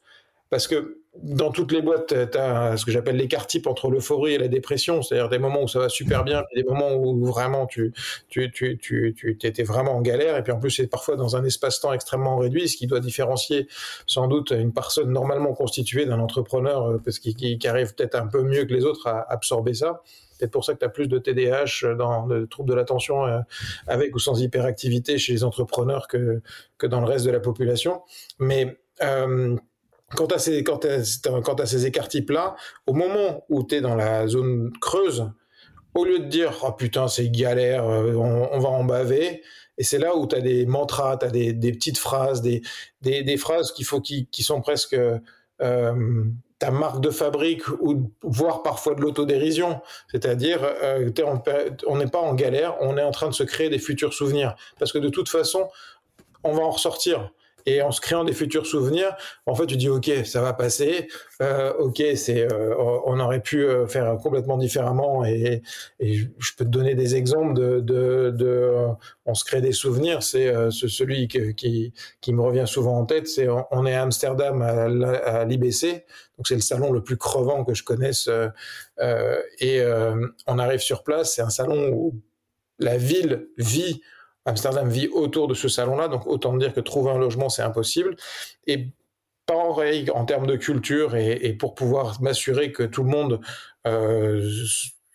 [0.49, 4.33] parce que dans toutes les boîtes, tu as ce que j'appelle l'écart type entre l'euphorie
[4.33, 7.65] et la dépression, c'est-à-dire des moments où ça va super bien, des moments où vraiment
[7.67, 7.93] tu,
[8.27, 11.35] tu, tu, tu, tu étais vraiment en galère, et puis en plus c'est parfois dans
[11.35, 13.67] un espace-temps extrêmement réduit, ce qui doit différencier
[14.07, 18.27] sans doute une personne normalement constituée d'un entrepreneur, euh, parce qu'il qui, arrive peut-être un
[18.27, 20.01] peu mieux que les autres à absorber ça.
[20.37, 23.39] C'est pour ça que tu as plus de TDAH, dans, de troubles de l'attention euh,
[23.87, 26.41] avec ou sans hyperactivité chez les entrepreneurs que,
[26.77, 28.01] que dans le reste de la population.
[28.37, 29.55] Mais euh,
[30.15, 32.55] quand tu as ces, quand as, ces écarts types-là,
[32.87, 35.29] au moment où tu es dans la zone creuse,
[35.93, 39.41] au lieu de dire oh putain c'est galère, euh, on, va en baver,
[39.77, 42.61] et c'est là où tu as des mantras, tu as des, petites phrases, des,
[43.01, 44.95] des, des phrases qu'il faut qui, qui, sont presque
[45.61, 46.23] euh,
[46.59, 49.81] ta marque de fabrique ou voire parfois de l'autodérision.
[50.11, 51.09] C'est-à-dire euh,
[51.87, 54.55] on n'est pas en galère, on est en train de se créer des futurs souvenirs.
[54.79, 55.69] Parce que de toute façon,
[56.43, 57.31] on va en ressortir
[57.65, 61.07] et en se créant des futurs souvenirs, en fait, tu dis ok, ça va passer,
[61.41, 65.61] euh, ok, c'est, euh, on aurait pu euh, faire complètement différemment, et,
[65.99, 68.71] je peux te donner des exemples de, de, de
[69.25, 70.21] on se crée des souvenirs.
[70.23, 75.45] C'est celui qui, qui me revient souvent en tête, c'est on, est à Amsterdam à,
[75.45, 76.05] l'IBC,
[76.37, 78.29] donc c'est le salon le plus crevant que je connaisse,
[79.59, 79.81] et
[80.47, 82.13] on arrive sur place, c'est un salon où
[82.79, 84.01] la ville vit
[84.45, 88.15] Amsterdam vit autour de ce salon-là, donc autant dire que trouver un logement, c'est impossible.
[88.67, 88.87] Et
[89.45, 93.39] pareil en termes de culture et, pour pouvoir m'assurer que tout le monde
[93.85, 94.49] euh,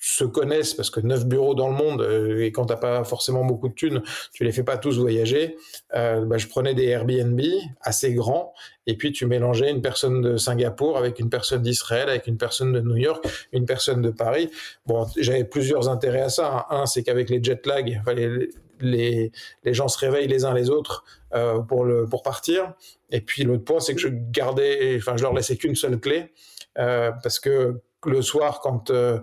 [0.02, 3.44] se connaisse, parce que neuf bureaux dans le monde, euh, et quand t'as pas forcément
[3.44, 4.02] beaucoup de thunes,
[4.32, 5.56] tu les fais pas tous voyager.
[5.94, 7.38] Euh, bah, je prenais des Airbnb
[7.82, 8.54] assez grands,
[8.86, 12.72] et puis tu mélangeais une personne de Singapour avec une personne d'Israël, avec une personne
[12.72, 13.22] de New York,
[13.52, 14.50] une personne de Paris.
[14.86, 16.66] Bon, j'avais plusieurs intérêts à ça.
[16.70, 18.48] Un, c'est qu'avec les jet lag, les,
[18.80, 19.32] les,
[19.66, 21.04] gens se réveillent les uns les autres
[21.34, 22.74] euh, pour, pour partir.
[23.10, 26.32] Et puis l'autre point, c'est que je gardais, enfin, je leur laissais qu'une seule clé
[26.78, 29.18] euh, parce que le soir, quand euh,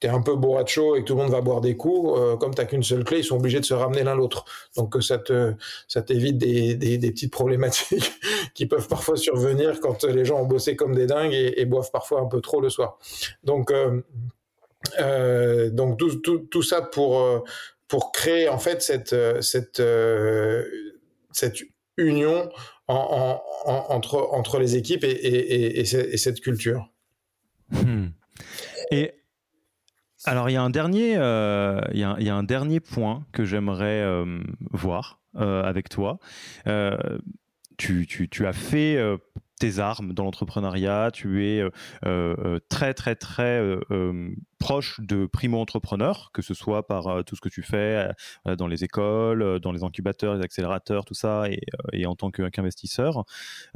[0.00, 0.36] tu es un peu
[0.66, 3.04] chaud et que tout le monde va boire des coups, euh, comme tu qu'une seule
[3.04, 4.44] clé, ils sont obligés de se ramener l'un l'autre.
[4.76, 5.54] Donc ça te
[5.88, 8.12] ça t'évite des, des, petites problématiques
[8.54, 12.20] qui peuvent parfois survenir quand les gens ont bossé comme des dingues et, boivent parfois
[12.20, 12.98] un peu trop le soir.
[13.44, 14.02] Donc euh,
[14.98, 17.44] euh, donc tout, tout, tout, ça pour
[17.92, 20.64] pour créer en fait cette, euh, cette, euh,
[21.30, 21.58] cette
[21.98, 22.48] union
[22.88, 26.88] en, entre, entre les équipes et, et, cette culture.
[27.70, 28.06] Hmm.
[28.90, 29.12] Et
[30.24, 32.80] alors il y a un dernier, euh, il, y a, il, y a, un dernier
[32.80, 34.02] point que j'aimerais
[34.70, 36.18] voir avec toi.
[37.76, 38.96] Tu, tu, tu, as fait
[39.62, 41.70] tes armes dans l'entrepreneuriat, tu es euh,
[42.04, 47.48] euh, très très très euh, proche de primo-entrepreneurs, que ce soit par tout ce que
[47.48, 48.08] tu fais
[48.44, 51.44] dans les écoles, dans les incubateurs, les accélérateurs, tout ça,
[51.92, 53.24] et, en tant qu'investisseur.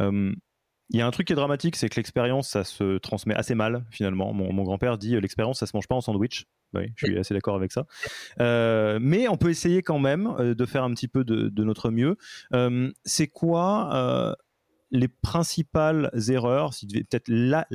[0.01, 3.55] Il y a un truc qui est dramatique, c'est que l'expérience, ça se transmet assez
[3.55, 4.33] mal finalement.
[4.33, 6.47] Mon, grand-père dit l'expérience, ça se mange pas en sandwich.
[6.75, 7.87] Oui, je suis assez d'accord avec ça.
[8.39, 12.17] mais on peut essayer quand même de faire un petit peu de notre mieux.
[13.05, 14.37] c'est quoi
[14.97, 17.67] les principales erreurs, peut-être la,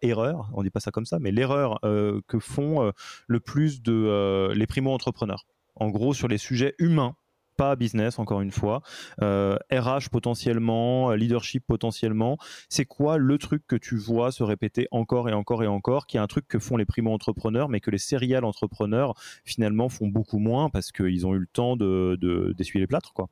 [0.00, 2.92] erreur, on dit pas ça comme ça, mais l'erreur que font
[3.26, 5.46] le plus de les primo-entrepreneurs.
[5.76, 7.16] En gros, sur les sujets humains,
[7.56, 8.82] pas business encore une fois,
[9.18, 12.38] RH euh, potentiellement, euh, leadership potentiellement.
[12.68, 16.16] C'est quoi le truc que tu vois se répéter encore et encore et encore, qui
[16.16, 20.38] est un truc que font les primo-entrepreneurs, mais que les serial entrepreneurs finalement font beaucoup
[20.38, 22.18] moins parce qu'ils ont eu le temps de
[22.56, 23.28] d'essuyer les plâtres, quoi?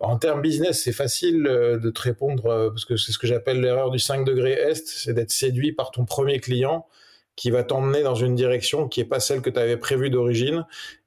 [0.00, 3.60] En termes business, c'est facile euh, de te répondre parce que c'est ce que j'appelle
[3.60, 6.86] l'erreur du 5 degrés Est, c'est d'être séduit par ton premier client
[7.34, 10.66] qui va t'emmener dans une direction qui n'est pas celle que tu avais prévue d'origine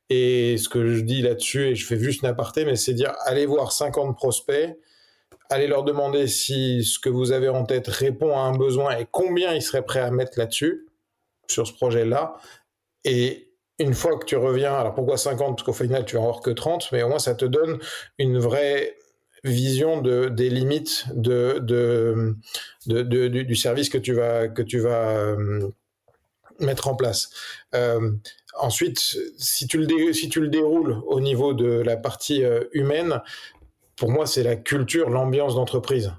[0.10, 3.14] et ce que je dis là-dessus, et je fais juste une aparté, mais c'est dire
[3.26, 4.78] allez voir 50 prospects,
[5.50, 9.08] allez leur demander si ce que vous avez en tête répond à un besoin et
[9.10, 10.86] combien ils seraient prêts à mettre là-dessus,
[11.50, 12.36] sur ce projet-là.
[13.06, 13.51] Et
[13.82, 16.52] une fois que tu reviens, alors pourquoi 50 Parce qu'au final, tu vas avoir que
[16.52, 17.80] 30, mais au moins ça te donne
[18.18, 18.96] une vraie
[19.44, 21.60] vision de, des limites de,
[22.86, 24.48] du, service que tu vas,
[24.88, 25.70] euh,
[26.60, 27.30] mettre en place.
[27.74, 28.12] Euh,
[28.60, 33.22] ensuite, si tu, le déroules au niveau de la partie euh, humaine,
[33.96, 36.14] pour moi, c'est la culture, l'ambiance d'entreprise.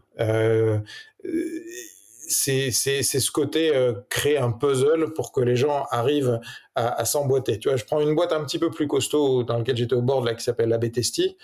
[2.32, 3.72] C'est ce côté
[4.08, 6.40] créer un puzzle pour que les gens arrivent
[6.74, 7.58] à, s'emboîter.
[7.58, 10.02] Tu vois, je prends une boîte un petit peu plus costaud dans laquelle j'étais au
[10.02, 11.36] bord là qui s'appelle la Betesti.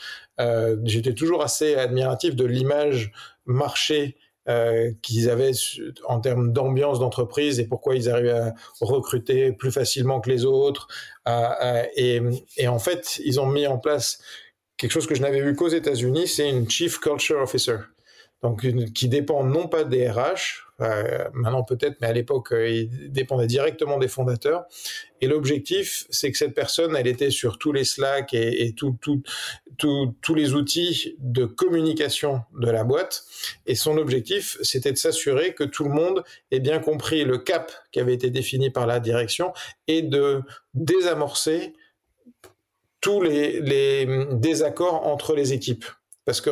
[0.84, 3.12] j'étais toujours assez admiratif de l'image
[3.47, 4.16] marché
[4.49, 5.53] euh, qu'ils avaient
[6.07, 10.89] en termes d'ambiance d'entreprise et pourquoi ils arrivaient à recruter plus facilement que les autres.
[11.97, 12.20] et,
[12.66, 14.20] en fait, ils ont mis en place
[14.78, 17.76] quelque chose que je n'avais vu qu'aux États-Unis, c'est une Chief Culture Officer
[18.43, 18.64] donc
[18.95, 23.47] qui dépend non pas des RH, euh, maintenant peut-être, mais à l'époque euh, il dépendait
[23.47, 24.64] directement des fondateurs.
[25.20, 30.35] Et l'objectif, c'est que cette personne, elle était sur tous les Slack et, et tous
[30.35, 33.24] les outils de communication de la boîte.
[33.66, 36.22] Et son objectif, c'était de s'assurer que tout le monde
[36.53, 39.53] ait bien compris le cap qui avait été défini par la direction
[39.89, 40.43] et de
[40.74, 41.72] désamorcer
[43.01, 45.85] tous les, les désaccords entre les équipes.
[46.24, 46.51] Parce que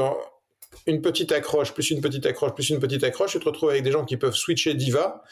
[0.86, 3.82] une petite accroche, plus une petite accroche, plus une petite accroche, tu te retrouves avec
[3.82, 5.22] des gens qui peuvent switcher Diva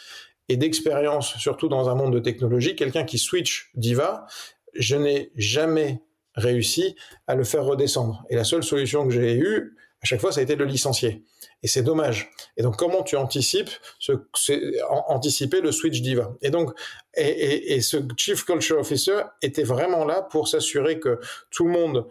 [0.49, 4.27] et d'expérience, surtout dans un monde de technologie, quelqu'un qui switch Diva,
[4.75, 6.03] je n'ai jamais
[6.35, 8.25] réussi à le faire redescendre.
[8.29, 10.67] Et la seule solution que j'ai eue, à chaque fois, ça a été de le
[10.67, 11.25] licencier.
[11.63, 12.31] Et c'est dommage.
[12.59, 13.71] Et donc, comment tu anticipes
[15.09, 16.35] anticiper le switch Diva?
[16.43, 16.73] Et donc,
[17.17, 21.21] et, et ce Chief Culture Officer était vraiment là pour s'assurer que
[21.51, 22.07] tout le monde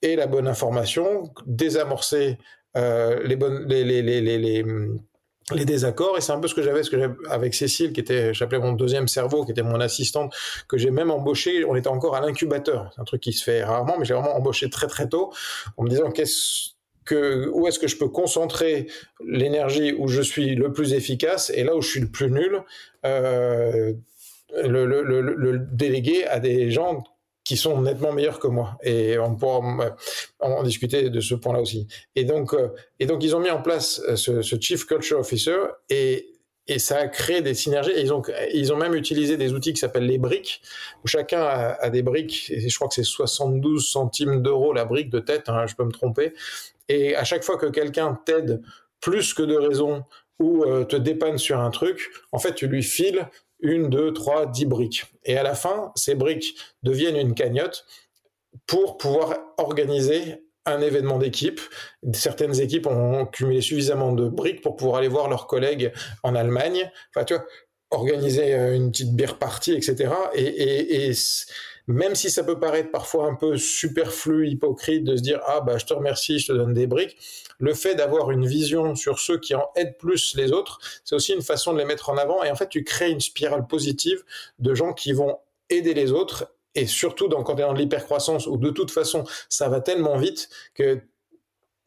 [0.00, 2.38] ait la bonne information, désamorcer
[2.74, 6.16] les, bonnes, les, désaccords.
[6.18, 6.82] Et c'est un peu ce que j'avais
[7.30, 10.34] avec Cécile qui était j'appelais mon deuxième cerveau qui était mon assistante
[10.68, 11.64] que j'ai même embauché.
[11.64, 12.90] On était encore à l'incubateur.
[12.94, 15.32] C'est un truc qui se fait rarement mais j'ai vraiment embauché très très tôt
[15.76, 18.86] en me disant qu'est-ce que où est-ce que je peux concentrer
[19.24, 22.62] l'énergie où je suis le plus efficace et là où je suis le plus nul
[23.04, 23.92] euh,
[24.62, 27.02] le, le, le, le, déléguer à des gens
[27.44, 28.78] qui sont nettement meilleurs que moi.
[28.82, 29.60] Et on pourra
[30.40, 31.86] en discuter de ce point-là aussi.
[32.16, 32.68] Et donc, euh,
[32.98, 35.58] et donc, ils ont mis en place euh, ce, ce Chief Culture Officer
[35.90, 36.34] et,
[36.66, 37.92] et ça a créé des synergies.
[37.96, 38.22] Ils ont,
[38.52, 40.62] ils ont même utilisé des outils qui s'appellent les briques,
[41.04, 45.10] où chacun a, des briques, et je crois que c'est 72 centimes d'euros la brique
[45.10, 46.32] de tête, hein, je peux me tromper.
[46.88, 48.62] Et à chaque fois que quelqu'un t'aide
[49.00, 50.04] plus que de raison
[50.38, 53.28] ou euh, te dépanne sur un truc, en fait, tu lui files
[53.64, 55.04] une, deux, trois, dix briques.
[55.24, 57.84] Et à la fin, ces briques deviennent une cagnotte
[58.66, 61.60] pour pouvoir organiser un événement d'équipe.
[62.12, 65.92] Certaines équipes ont cumulé suffisamment de briques pour pouvoir aller voir leurs collègues
[66.22, 66.90] en Allemagne.
[67.10, 67.44] Enfin, tu vois,
[67.90, 70.12] organiser euh, une petite beer party, etc.
[70.34, 71.12] Et, et
[71.86, 75.78] même si ça peut paraître parfois un peu superflu, hypocrite de se dire ah bah
[75.78, 77.16] je te remercie, je te donne des briques,
[77.58, 81.32] le fait d'avoir une vision sur ceux qui en aident plus les autres, c'est aussi
[81.32, 82.42] une façon de les mettre en avant.
[82.42, 84.22] Et en fait tu crées une spirale positive
[84.58, 85.38] de gens qui vont
[85.70, 86.50] aider les autres.
[86.76, 90.16] Et surtout dans, quand tu es dans l'hypercroissance où de toute façon ça va tellement
[90.16, 91.00] vite que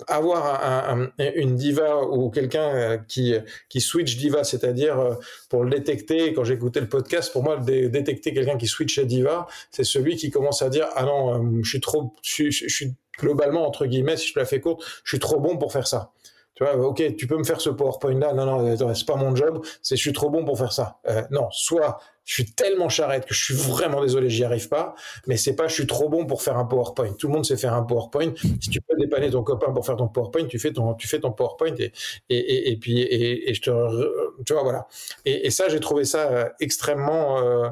[0.08, 3.36] avoir une diva ou quelqu'un euh, qui,
[3.68, 5.16] qui switch diva, c'est-à-dire euh,
[5.50, 9.48] pour le détecter, quand j'écoutais le podcast, pour moi, détecter quelqu'un qui switch à diva,
[9.72, 12.94] c'est celui qui commence à dire, ah non, euh, je suis trop, je, je, suis
[13.20, 16.12] globalement, entre guillemets, si je la fais courte, je suis trop bon pour faire ça.
[16.58, 19.36] Tu vois, ok, tu peux me faire ce PowerPoint là, non, non, c'est pas mon
[19.36, 20.98] job, c'est je suis trop bon pour faire ça.
[21.08, 24.96] Euh, non, soit je suis tellement charrette que je suis vraiment désolé, j'y arrive pas,
[25.28, 27.14] mais c'est pas je suis trop bon pour faire un PowerPoint.
[27.14, 28.34] Tout le monde sait faire un PowerPoint.
[28.60, 31.20] Si tu peux dépanner ton copain pour faire ton PowerPoint, tu fais ton, tu fais
[31.20, 31.92] ton PowerPoint et,
[32.30, 34.88] et, et, puis, et, je te, tu vois, voilà.
[35.26, 37.70] Et, ça, j'ai trouvé ça euh, extrêmement, euh,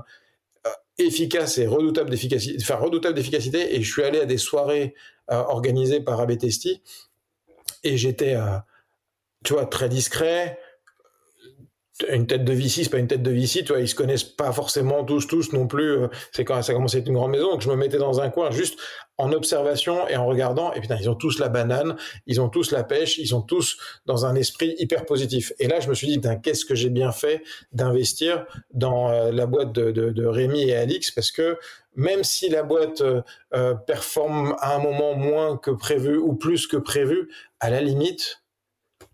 [0.99, 3.75] efficace et redoutable d'efficacité, enfin redoutable d'efficacité.
[3.75, 4.93] Et je suis allé à des soirées
[5.27, 6.83] organisées par Abetesti
[7.83, 8.35] et j'étais
[9.45, 10.59] tu vois, très discret,
[12.09, 14.23] une tête de VC, c'est pas une tête de VC, tu vois, ils se connaissent
[14.23, 15.91] pas forcément tous, tous non plus.
[15.91, 17.97] Euh, c'est quand ça a commencé à être une grande maison, donc je me mettais
[17.97, 18.77] dans un coin juste
[19.17, 20.73] en observation et en regardant.
[20.73, 21.95] Et putain, ils ont tous la banane,
[22.27, 25.53] ils ont tous la pêche, ils sont tous dans un esprit hyper positif.
[25.57, 27.41] Et là, je me suis dit, qu'est-ce que j'ai bien fait
[27.71, 31.57] d'investir dans euh, la boîte de, de, de, Rémi et Alix, parce que
[31.95, 36.75] même si la boîte euh, performe à un moment moins que prévu ou plus que
[36.75, 37.29] prévu,
[37.61, 38.41] à la limite,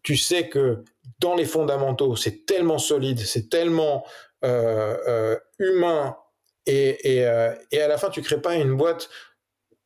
[0.04, 0.84] tu sais que
[1.20, 4.06] dans les fondamentaux, c'est tellement solide, c'est tellement
[4.44, 6.18] euh, euh, humain,
[6.66, 9.10] et, euh, et, à la fin, tu crées pas une boîte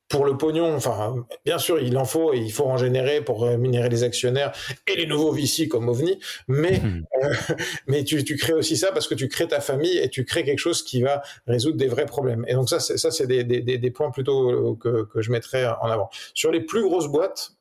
[0.09, 0.76] pour le pognon.
[0.76, 4.51] Enfin, bien sûr, il en faut, et il faut en générer pour rémunérer les actionnaires
[4.88, 7.05] et les nouveaux VC comme OVNI, mais, hmm.
[7.88, 10.43] mais tu, tu, crées aussi ça parce que tu crées ta famille et tu crées
[10.43, 12.45] quelque chose qui va résoudre des vrais problèmes.
[12.47, 15.66] Et donc ça, c'est, ça, c'est des, des, des, points plutôt que, que je mettrais
[15.66, 16.09] en avant.
[16.34, 17.55] Sur les plus grosses boîtes,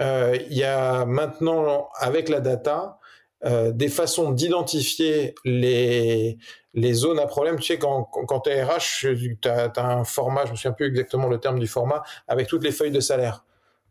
[0.00, 2.98] euh, il y a maintenant, avec la data,
[3.44, 6.38] euh, des façons d'identifier les,
[6.72, 7.58] les zones à problème.
[7.58, 9.06] Tu sais, quand, quand tu es RH,
[9.42, 12.64] tu as, un format, je me souviens plus exactement le terme du format, avec toutes
[12.64, 13.44] les feuilles de salaire.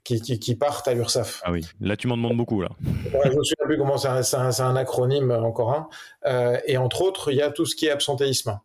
[0.03, 1.41] Qui, qui, qui partent à l'URSSAF.
[1.43, 2.70] Ah oui, là tu m'en demandes beaucoup là.
[2.84, 5.89] je me souviens plus comment c'est un, un, acronyme encore un.
[6.28, 8.60] Euh, et entre autres, il y a tout ce qui est absentéisme.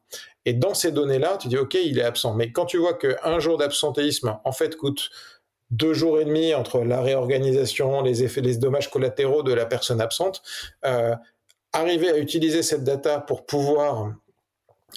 [0.44, 2.34] Et dans ces données-là, tu dis ok, il est absent.
[2.34, 5.08] Mais quand tu vois qu'un jour d'absentéisme en fait coûte
[5.70, 10.00] deux jours et demi entre la réorganisation, les effets, les dommages collatéraux de la personne
[10.00, 10.42] absente,
[10.84, 11.14] euh,
[11.72, 14.12] arriver à utiliser cette data pour pouvoir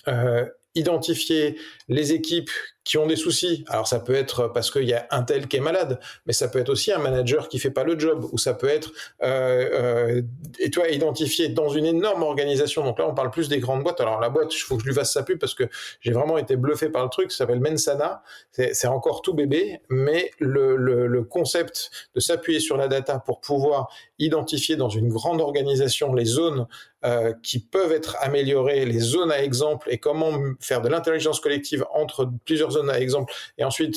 [0.07, 0.45] euh,
[0.75, 1.57] identifier
[1.87, 2.49] les équipes
[2.83, 3.63] qui ont des soucis.
[3.67, 6.47] Alors ça peut être parce qu'il y a un tel qui est malade, mais ça
[6.47, 8.91] peut être aussi un manager qui fait pas le job, ou ça peut être
[9.23, 10.21] euh, euh,
[10.59, 12.83] et toi identifié dans une énorme organisation.
[12.83, 14.01] Donc là on parle plus des grandes boîtes.
[14.01, 15.63] Alors la boîte, il faut que je lui fasse sa pub parce que
[16.01, 17.31] j'ai vraiment été bluffé par le truc.
[17.31, 18.23] Ça s'appelle Mensana.
[18.51, 23.39] C'est encore tout bébé, mais le, le, le concept de s'appuyer sur la data pour
[23.39, 26.67] pouvoir identifier dans une grande organisation les zones
[27.05, 31.85] euh, qui peuvent être améliorées, les zones à exemple et comment faire de l'intelligence collective
[31.93, 33.95] entre plusieurs zones à exemple et ensuite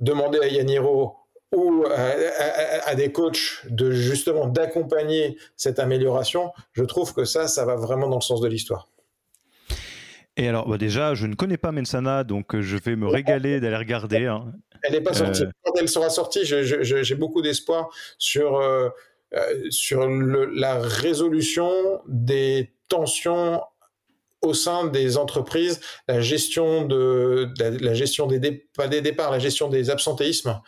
[0.00, 1.16] demander à Yaniro
[1.54, 7.76] ou à, des coachs de justement d'accompagner cette amélioration, je trouve que ça, ça va
[7.76, 8.88] vraiment dans le sens de l'histoire.
[10.36, 13.60] Et alors, bah, déjà, je ne connais pas Mensana, donc euh, je vais me régaler
[13.60, 14.26] d'aller regarder.
[14.26, 14.52] Hein.
[14.82, 15.44] Elle n'est pas sortie.
[15.44, 15.50] Euh.
[15.62, 18.88] Quand elle sera sortie, j'ai beaucoup d'espoir sur euh,
[19.70, 21.70] sur la résolution
[22.06, 23.60] des tensions
[24.44, 29.68] au sein des entreprises, la gestion de la, gestion des pas des départs, la gestion
[29.68, 30.60] des absentéismes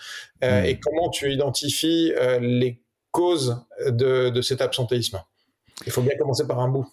[0.42, 0.64] euh, hmm.
[0.64, 5.22] et comment tu identifies euh, les causes de, cet absentéisme.
[5.86, 6.86] Il faut bien commencer par un bout.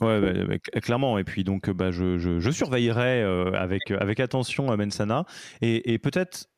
[0.00, 1.18] Ouais, clairement.
[1.18, 3.22] Et puis donc, bah, je, surveillerai
[3.54, 5.24] avec, avec attention Mensana.
[5.62, 6.49] Et, et peut-être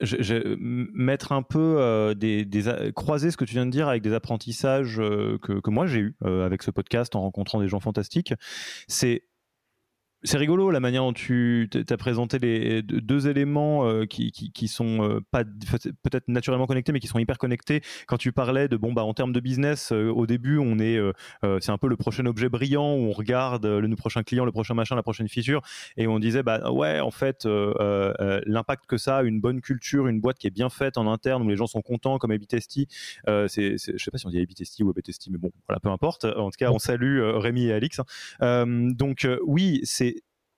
[0.00, 2.46] je, mettre un peu euh, des,
[2.94, 6.00] croiser ce que tu viens de dire avec des apprentissages euh, que, que, moi j'ai
[6.00, 8.34] eu euh, avec ce podcast en rencontrant des gens fantastiques.
[8.88, 9.24] C'est
[10.22, 14.68] c'est rigolo la manière dont tu as présenté les deux éléments euh, qui, qui, qui,
[14.68, 17.80] sont euh, pas peut-être naturellement connectés mais qui sont hyper connectés.
[18.06, 20.98] Quand tu parlais de bon bah en termes de business euh, au début on est
[21.60, 24.74] c'est un peu le prochain objet brillant où on regarde le prochain client le prochain
[24.74, 25.62] machin la prochaine feature
[25.96, 30.20] et on disait bah ouais en fait l'impact que ça a une bonne culture une
[30.20, 32.88] boîte qui est bien faite en interne où les gens sont contents comme Abitesti
[33.26, 36.24] c'est je sais pas si on dit Abitesti ou Abitesti mais bon voilà peu importe.
[36.24, 38.00] En tout cas on salue Rémi et Alix
[38.40, 38.66] hein.
[38.66, 40.09] donc oui c'est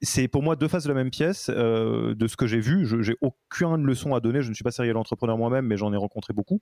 [0.03, 2.85] c'est pour moi deux faces de la même pièce euh, de ce que j'ai vu.
[2.87, 4.43] Je j'ai aucune leçon à donner.
[4.43, 6.61] Je ne suis pas serial entrepreneur moi-même, mais j'en ai rencontré beaucoup.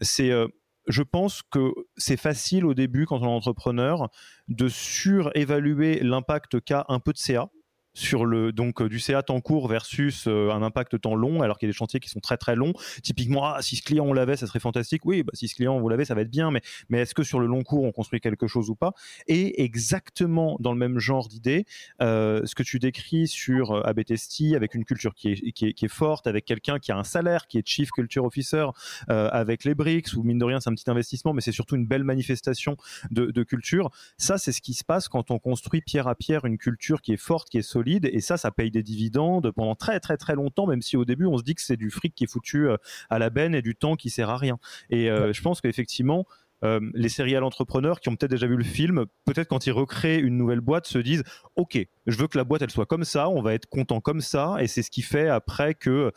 [0.00, 0.48] C'est euh,
[0.88, 4.08] je pense que c'est facile au début, quand on est entrepreneur,
[4.48, 7.50] de surévaluer l'impact qu'a un peu de CA
[7.98, 11.58] sur le donc euh, du CA temps court versus euh, un impact temps long, alors
[11.58, 12.72] qu'il y a des chantiers qui sont très très longs.
[13.02, 15.04] Typiquement, ah, si ce client on l'avait, ça serait fantastique.
[15.04, 17.22] Oui, bah, si ce client vous l'avez, ça va être bien, mais, mais est-ce que
[17.22, 18.92] sur le long cours on construit quelque chose ou pas?
[19.26, 21.66] Et exactement dans le même genre d'idée,
[22.00, 26.26] euh, ce que tu décris sur ABTST avec une culture qui est, qui est, forte,
[26.26, 28.66] avec quelqu'un qui a un salaire, qui est Chief Culture Officer,
[29.08, 31.86] avec les BRICS, ou mine de rien c'est un petit investissement, mais c'est surtout une
[31.86, 32.76] belle manifestation
[33.10, 33.90] de culture.
[34.18, 37.12] Ça, c'est ce qui se passe quand on construit pierre à pierre une culture qui
[37.12, 40.34] est forte, qui est solide et ça, ça paye des dividendes pendant très très très
[40.34, 42.68] longtemps, même si au début on se dit que c'est du fric qui est foutu
[42.68, 42.76] euh,
[43.10, 44.58] à la benne et du temps qui sert à rien.
[44.90, 46.26] Et euh, je pense qu'effectivement,
[46.64, 50.20] euh, les serial entrepreneurs qui ont peut-être déjà vu le film, peut-être quand ils recréent
[50.20, 51.22] une nouvelle boîte, se disent
[51.54, 54.20] Ok, je veux que la boîte elle soit comme ça, on va être content comme
[54.20, 56.10] ça, et c'est ce qui fait après que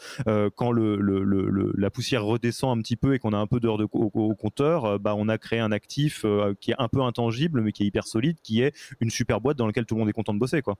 [0.55, 3.87] quand le, la poussière redescend un petit peu et qu'on a un peu d'heures de,
[3.91, 6.25] au, compteur, bah, on a créé un actif
[6.59, 9.57] qui est un peu intangible mais qui est hyper solide, qui est une super boîte
[9.57, 10.63] dans laquelle tout le monde est content de bosser.
[10.63, 10.77] quoi.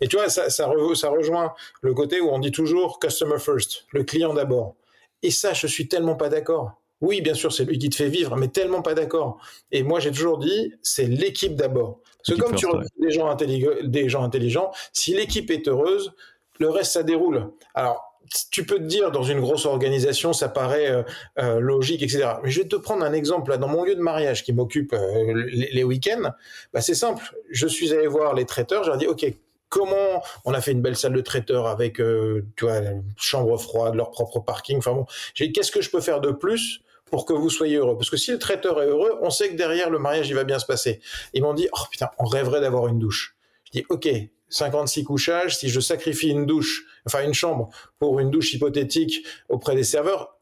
[0.00, 4.04] Mais tu vois, ça, ça, rejoint le côté où on dit toujours customer first, le
[4.04, 4.74] client d'abord.
[5.22, 6.72] Et ça, je suis tellement pas d'accord.
[7.00, 9.38] Oui, bien sûr, c'est lui qui te fait vivre, mais tellement pas d'accord.
[9.72, 12.00] Et moi, j'ai toujours dit, c'est l'équipe d'abord.
[12.18, 16.14] Parce que comme tu recrutes des gens, des gens intelligents, si l'équipe est heureuse,
[16.60, 17.50] le reste, ça déroule.
[17.74, 18.11] Alors,
[18.50, 21.02] tu peux te dire dans une grosse organisation, ça paraît euh,
[21.38, 22.34] euh, logique, etc.
[22.42, 24.92] Mais je vais te prendre un exemple là dans mon lieu de mariage qui m'occupe
[24.92, 26.30] euh, les, week-ends.
[26.72, 27.34] Bah, c'est simple.
[27.50, 28.84] Je suis allé voir les traiteurs.
[28.84, 29.26] J'ai dit ok.
[29.68, 32.82] Comment on a fait une belle salle de traiteur avec, tu vois,
[33.16, 34.76] chambre froide, leur propre parking.
[34.76, 37.96] Enfin bon, j'ai qu'est-ce que je peux faire de plus pour que vous soyez heureux?
[37.96, 40.44] Parce que si le traiteur est heureux, on sait que derrière le mariage, il va
[40.44, 41.00] bien se passer.
[41.32, 43.34] Ils m'ont dit, oh putain, on rêverait d'avoir une douche.
[43.64, 44.10] Je dis, ok,
[44.52, 49.74] 56 couchages, si je sacrifie une douche, enfin une chambre pour une douche hypothétique auprès
[49.74, 50.38] des serveurs,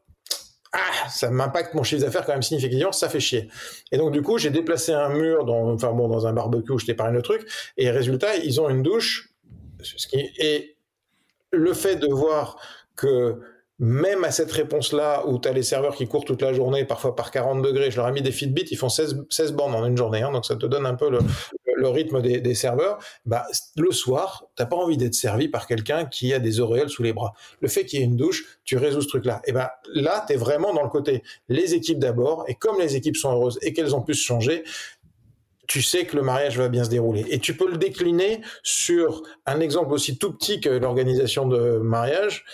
[0.73, 3.49] ah, ça m'impacte mon chiffre d'affaires quand même significativement, ça fait chier.
[3.91, 6.85] Et donc du coup, j'ai déplacé un mur dans, enfin bon, dans un barbecue, je
[6.85, 7.45] t'épargne le truc,
[7.77, 9.33] et résultat, ils ont une douche.
[10.13, 10.77] Et
[11.51, 12.57] le fait de voir
[12.95, 13.39] que
[13.79, 17.15] même à cette réponse-là, où tu as les serveurs qui courent toute la journée, parfois
[17.15, 19.85] par 40 degrés, je leur ai mis des Fitbit, ils font 16, 16 bornes en
[19.87, 21.17] une journée, hein, donc ça te donne un peu le,
[21.81, 23.43] le rythme des, serveurs, bah,
[23.75, 27.11] le soir, t'as pas envie d'être servi par quelqu'un qui a des auréoles sous les
[27.11, 27.33] bras.
[27.59, 29.41] Le fait qu'il y ait une douche, tu résous ce truc-là.
[29.45, 32.95] Et ben là, tu es vraiment dans le côté les équipes d'abord, et comme les
[32.95, 34.63] équipes sont heureuses et qu'elles ont pu se changer,
[35.67, 37.25] tu sais que le mariage va bien se dérouler.
[37.29, 42.45] Et tu peux le décliner sur un exemple aussi tout petit que l'organisation de mariage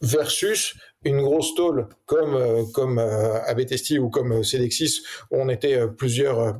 [0.00, 5.74] versus une grosse tôle comme euh, comme euh, Abetesti ou comme Cedexis où on était
[5.74, 6.58] euh, plusieurs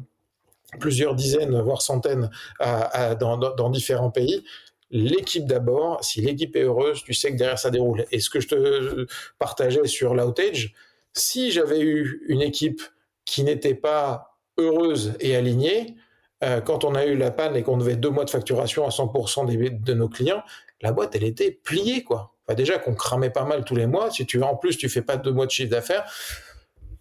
[0.80, 2.30] plusieurs dizaines, voire centaines
[2.60, 4.44] dans, différents pays.
[4.90, 8.04] L'équipe d'abord, si l'équipe est heureuse, tu sais que derrière ça déroule.
[8.12, 9.06] Et ce que je te
[9.38, 10.74] partageais sur l'outage,
[11.12, 12.82] si j'avais eu une équipe
[13.24, 15.96] qui n'était pas heureuse et alignée,
[16.44, 18.90] euh, quand on a eu la panne et qu'on devait deux mois de facturation à
[18.90, 20.42] 100% de nos clients,
[20.82, 22.34] la boîte, elle était pliée, quoi.
[22.54, 24.10] déjà qu'on cramait pas mal tous les mois.
[24.10, 26.04] Si tu en plus, tu fais pas deux mois de chiffre d'affaires,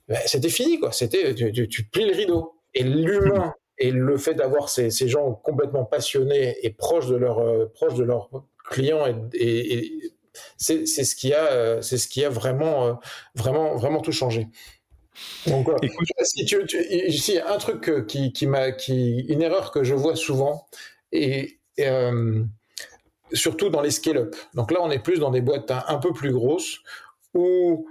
[0.08, 0.92] ben, c'était fini, quoi.
[0.92, 2.55] C'était, tu, tu plies le rideau.
[2.76, 7.40] Et l'humain et le fait d'avoir ces, ces, gens complètement passionnés et proches de leurs
[7.40, 8.30] euh, proches de leurs
[8.64, 10.12] clients et, et,
[10.58, 12.94] c'est ce qui a euh, c'est ce qui a vraiment euh,
[13.36, 14.48] vraiment vraiment tout changé.
[15.48, 16.78] Donc, Écoute, si tu, tu,
[17.08, 20.68] ici un truc qui, qui m'a qui une erreur que je vois souvent
[21.14, 21.60] et,
[23.32, 24.36] surtout dans les scale-up.
[24.54, 26.80] Donc là, on est plus dans des boîtes un, un peu plus grosses
[27.34, 27.88] où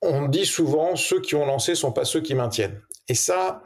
[0.00, 2.80] on dit souvent ceux qui ont lancé sont pas ceux qui maintiennent.
[3.08, 3.62] Et ça,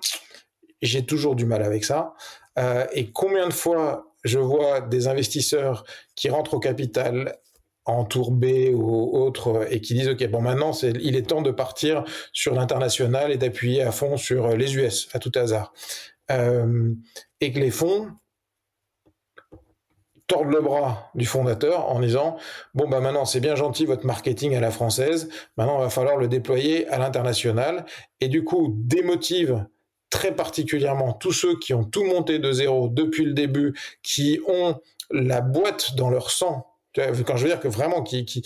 [0.83, 2.15] j'ai toujours du mal avec ça.
[2.59, 5.85] Euh, et combien de fois je vois des investisseurs
[6.15, 7.37] qui rentrent au capital
[7.85, 11.53] en tour B ou autre et qui disent ok bon maintenant il est temps de
[11.53, 15.73] partir sur l'international et d'appuyer à fond sur les US à tout hasard.
[16.33, 16.93] Euh,
[17.41, 18.11] et que les fonds
[20.27, 22.37] tordent le bras du fondateur en disant
[22.75, 25.29] bon bah maintenant c'est bien gentil votre marketing à la française.
[25.57, 27.87] Maintenant il va falloir le déployer à l'international.
[28.21, 29.65] Et du coup démotive
[30.17, 34.81] très particulièrement tous ceux qui ont tout monté de zéro depuis le début, qui ont
[35.11, 36.73] la boîte dans leur sang.
[36.95, 38.43] Quand je veux dire que vraiment qui,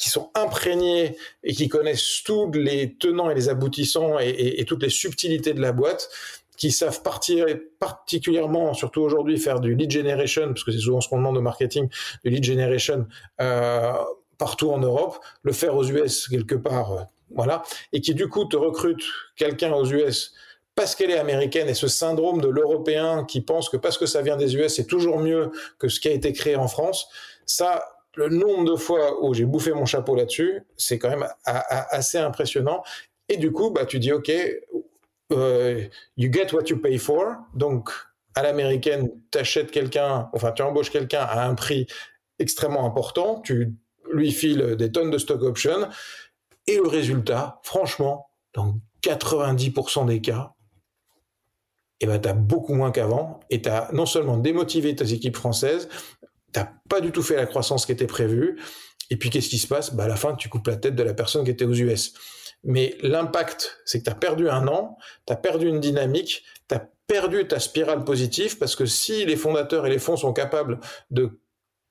[0.00, 4.88] sont imprégnés et qui connaissent tous les tenants et les aboutissants et, et, toutes les
[4.90, 6.08] subtilités de la boîte,
[6.56, 7.46] qui savent partir
[7.78, 11.40] particulièrement, surtout aujourd'hui, faire du lead generation, parce que c'est souvent ce qu'on demande au
[11.40, 11.88] marketing,
[12.24, 13.06] du lead generation
[13.40, 13.92] euh,
[14.38, 17.02] partout en Europe, le faire aux US quelque part, euh,
[17.32, 17.62] voilà,
[17.92, 19.04] et qui du coup te recrute
[19.36, 20.34] quelqu'un aux US
[20.74, 24.22] parce qu'elle est américaine et ce syndrome de l'européen qui pense que parce que ça
[24.22, 27.08] vient des US, c'est toujours mieux que ce qui a été créé en France,
[27.44, 27.84] ça,
[28.14, 32.82] le nombre de fois où j'ai bouffé mon chapeau là-dessus, c'est quand même assez impressionnant.
[33.28, 34.30] Et du coup, bah, tu dis, OK,
[35.32, 35.84] euh,
[36.16, 37.36] you get what you pay for.
[37.54, 37.90] Donc,
[38.34, 41.86] à l'américaine, tu achètes quelqu'un, enfin, tu embauches quelqu'un à un prix
[42.38, 43.74] extrêmement important, tu
[44.12, 45.88] lui files des tonnes de stock options,
[46.66, 50.54] et le résultat, franchement, dans 90% des cas,
[52.00, 55.36] eh ben, tu as beaucoup moins qu'avant et tu as non seulement démotivé tes équipes
[55.36, 55.88] françaises,
[56.52, 58.58] tu pas du tout fait la croissance qui était prévue.
[59.10, 59.94] Et puis, qu'est-ce qui se passe?
[59.94, 62.14] Bah, À la fin, tu coupes la tête de la personne qui était aux US.
[62.64, 64.96] Mais l'impact, c'est que tu as perdu un an,
[65.26, 69.36] tu as perdu une dynamique, tu as perdu ta spirale positive, parce que si les
[69.36, 70.78] fondateurs et les fonds sont capables
[71.10, 71.40] de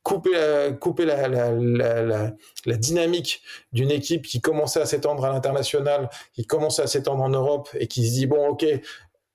[0.03, 0.31] couper
[0.79, 2.33] couper la, la, la,
[2.65, 3.41] la dynamique
[3.73, 7.87] d'une équipe qui commençait à s'étendre à l'international, qui commençait à s'étendre en Europe et
[7.87, 8.65] qui se dit, bon, ok,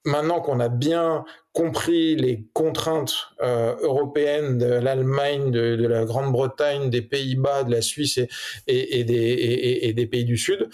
[0.05, 7.03] maintenant qu'on a bien compris les contraintes euh, européennes de l'Allemagne, de, la Grande-Bretagne, des
[7.03, 8.19] Pays-Bas, de la Suisse
[8.67, 10.69] et, des, pays du Sud,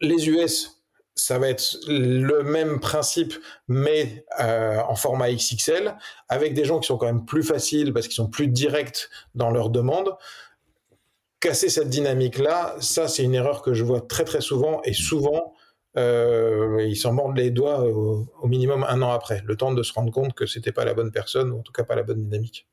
[0.00, 0.82] les US,
[1.14, 3.34] ça va être le même principe,
[3.68, 5.96] mais euh, en format XXL,
[6.28, 9.50] avec des gens qui sont quand même plus faciles parce qu'ils sont plus directs dans
[9.50, 10.16] leurs demandes.
[11.40, 15.54] Casser cette dynamique-là, ça c'est une erreur que je vois très très souvent et souvent
[15.96, 19.92] ils s'en mordent les doigts au, au, minimum un an après, le temps de se
[19.92, 22.22] rendre compte que c'était pas la bonne personne, ou en tout cas pas la bonne
[22.22, 22.68] dynamique.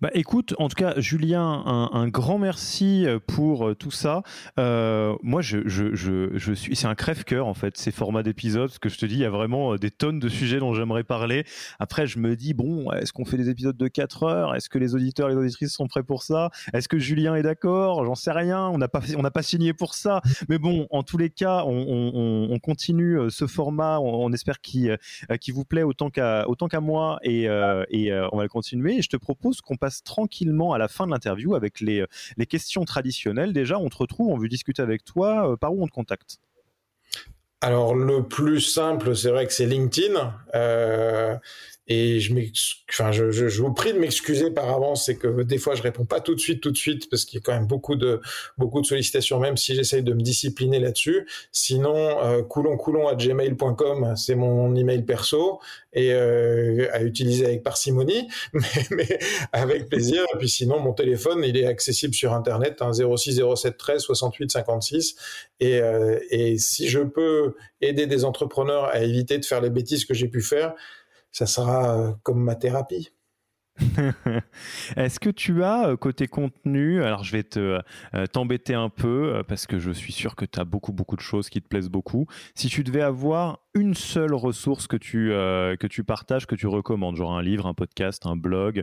[0.00, 4.22] Bah, écoute, en tout cas, Julien, un, grand merci euh, pour euh, tout ça.
[4.58, 8.70] Euh, moi, je, je, je, je suis, c'est un crève-cœur en fait, ces formats d'épisodes.
[8.70, 11.02] Ce que je te dis, il y a vraiment des tonnes de sujets dont j'aimerais
[11.02, 11.44] parler.
[11.80, 14.54] Après, je me dis, bon, est-ce qu'on fait des épisodes de 4 heures?
[14.54, 16.50] Est-ce que les auditeurs et les auditrices sont prêts pour ça?
[16.72, 18.04] Est-ce que Julien est d'accord?
[18.04, 18.68] J'en sais rien.
[18.68, 20.22] On n'a pas, on n'a pas signé pour ça.
[20.48, 23.98] Mais bon, en tous les cas, on, on, on continue ce format.
[23.98, 24.96] On, espère qu'il,
[25.40, 27.44] qu'il vous plaît autant qu'à, autant qu'à moi et,
[27.90, 28.98] et on va le continuer.
[28.98, 32.04] Et je te propose qu'on passe tranquillement à la fin de l'interview avec les,
[32.36, 33.52] les questions traditionnelles.
[33.52, 35.52] Déjà, on te retrouve, on veut discuter avec toi.
[35.52, 36.38] Euh, par où on te contacte?
[37.60, 40.32] Alors le plus simple, c'est vrai que c'est LinkedIn.
[40.54, 41.36] Euh,
[41.88, 42.34] et je,
[42.90, 45.82] enfin, je, je, je, vous prie de m'excuser par avance, c'est que des fois je
[45.82, 47.96] réponds pas tout de suite, tout de suite, parce qu'il y a quand même beaucoup
[47.96, 48.20] de
[48.58, 51.26] beaucoup de sollicitations, même si j'essaye de me discipliner là-dessus.
[51.50, 55.60] Sinon, euh, coulon coulon à gmail.com, c'est mon email perso
[55.94, 58.60] et euh, à utiliser avec parcimonie, mais,
[58.90, 59.18] mais,
[59.52, 60.22] avec plaisir.
[60.34, 64.50] Et puis sinon, mon téléphone, il est accessible sur internet, hein, 06 07 13 68
[64.50, 65.16] 56.
[65.60, 70.04] Et, euh, et si je peux aider des entrepreneurs à éviter de faire les bêtises
[70.04, 70.74] que j'ai pu faire
[71.32, 73.10] ça sera euh, comme ma thérapie.
[74.96, 77.80] Est-ce que tu as euh, côté contenu, alors je vais te
[78.14, 81.20] euh, t'embêter un peu parce que je suis sûr que tu as beaucoup beaucoup de
[81.20, 82.26] choses qui te plaisent beaucoup.
[82.56, 87.14] Si tu devais avoir une seule ressource que tu que tu partages, que tu recommandes,
[87.14, 88.82] genre un livre, un podcast, un blog,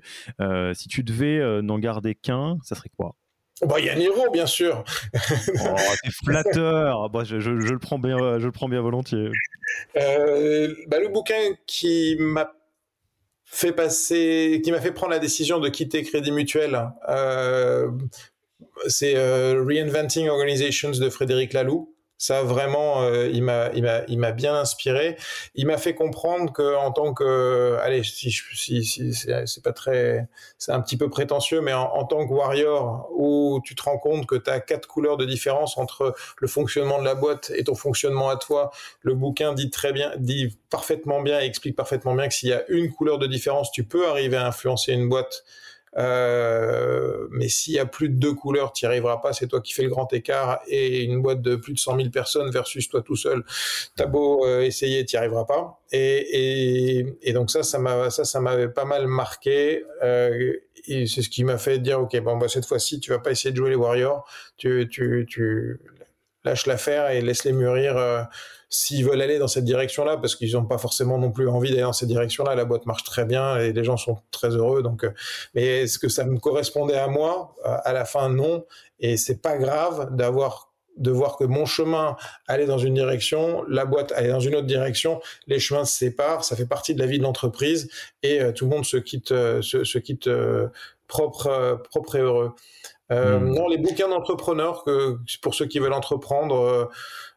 [0.74, 3.18] si tu devais n'en garder qu'un, ça serait quoi?
[3.62, 4.84] Bah, il y a Niro, bien sûr.
[5.14, 7.10] oh, t'es flatteur.
[7.10, 9.32] Bah, je, je, le prends bien, je le prends bien volontiers.
[9.98, 12.54] Euh, bah, le bouquin qui m'a
[13.46, 17.90] fait passer, qui m'a fait prendre la décision de quitter Crédit Mutuel, euh,
[18.88, 21.95] c'est euh, Reinventing Organizations de Frédéric Laloux.
[22.26, 25.16] Ça vraiment, euh, il m'a, il m'a, il m'a bien inspiré.
[25.54, 30.28] Il m'a fait comprendre que en tant que, allez, si, si, si c'est pas très,
[30.58, 34.26] c'est un petit peu prétentieux, mais en, tant que warrior, où tu te rends compte
[34.26, 37.76] que tu as quatre couleurs de différence entre le fonctionnement de la boîte et ton
[37.76, 38.72] fonctionnement à toi.
[39.02, 42.54] Le bouquin dit très bien, dit parfaitement bien et explique parfaitement bien que s'il y
[42.54, 45.44] a une couleur de différence, tu peux arriver à influencer une boîte
[45.98, 49.34] euh, mais s'il y a plus de deux couleurs, tu arriveras pas.
[49.34, 50.60] C'est toi qui fais le grand écart.
[50.68, 53.44] Et une boîte de plus de 100 000 personnes versus toi tout seul,
[53.96, 55.80] t'as beau euh, essayer, tu arriveras pas.
[55.92, 59.84] Et, et, et, donc ça, ça m'a, ça, ça m'avait pas mal marqué.
[60.04, 60.54] Euh,
[60.88, 63.32] et c'est ce qui m'a fait dire, ok, bon, bah, cette fois-ci, tu vas pas
[63.32, 64.28] essayer de jouer les Warriors.
[64.58, 65.80] Tu, tu, tu
[66.44, 68.28] lâches l'affaire et laisse les mûrir.
[68.66, 71.70] Euh, s'ils veulent aller dans cette direction-là, parce qu'ils n'ont pas forcément non plus envie
[71.70, 74.84] d'aller dans cette direction-là, la boîte marche très bien et les gens sont très heureux.
[74.84, 75.12] Donc, euh,
[75.54, 77.56] mais est-ce que ça me correspondait à moi?
[77.66, 78.66] Euh, À la fin, non.
[79.00, 82.16] Et c'est pas grave d'avoir de voir que mon chemin
[82.48, 86.46] allait dans une direction, la boîte allait dans une autre direction, les chemins se séparent,
[86.46, 87.90] ça fait partie de la vie de l'entreprise
[88.24, 90.30] et euh, tout le monde se quitte, se, quitte
[91.10, 92.54] propre, propre et heureux.
[93.12, 93.54] Euh, hmm.
[93.54, 96.86] Non, les bouquins d'entrepreneurs, que pour ceux qui veulent entreprendre, euh,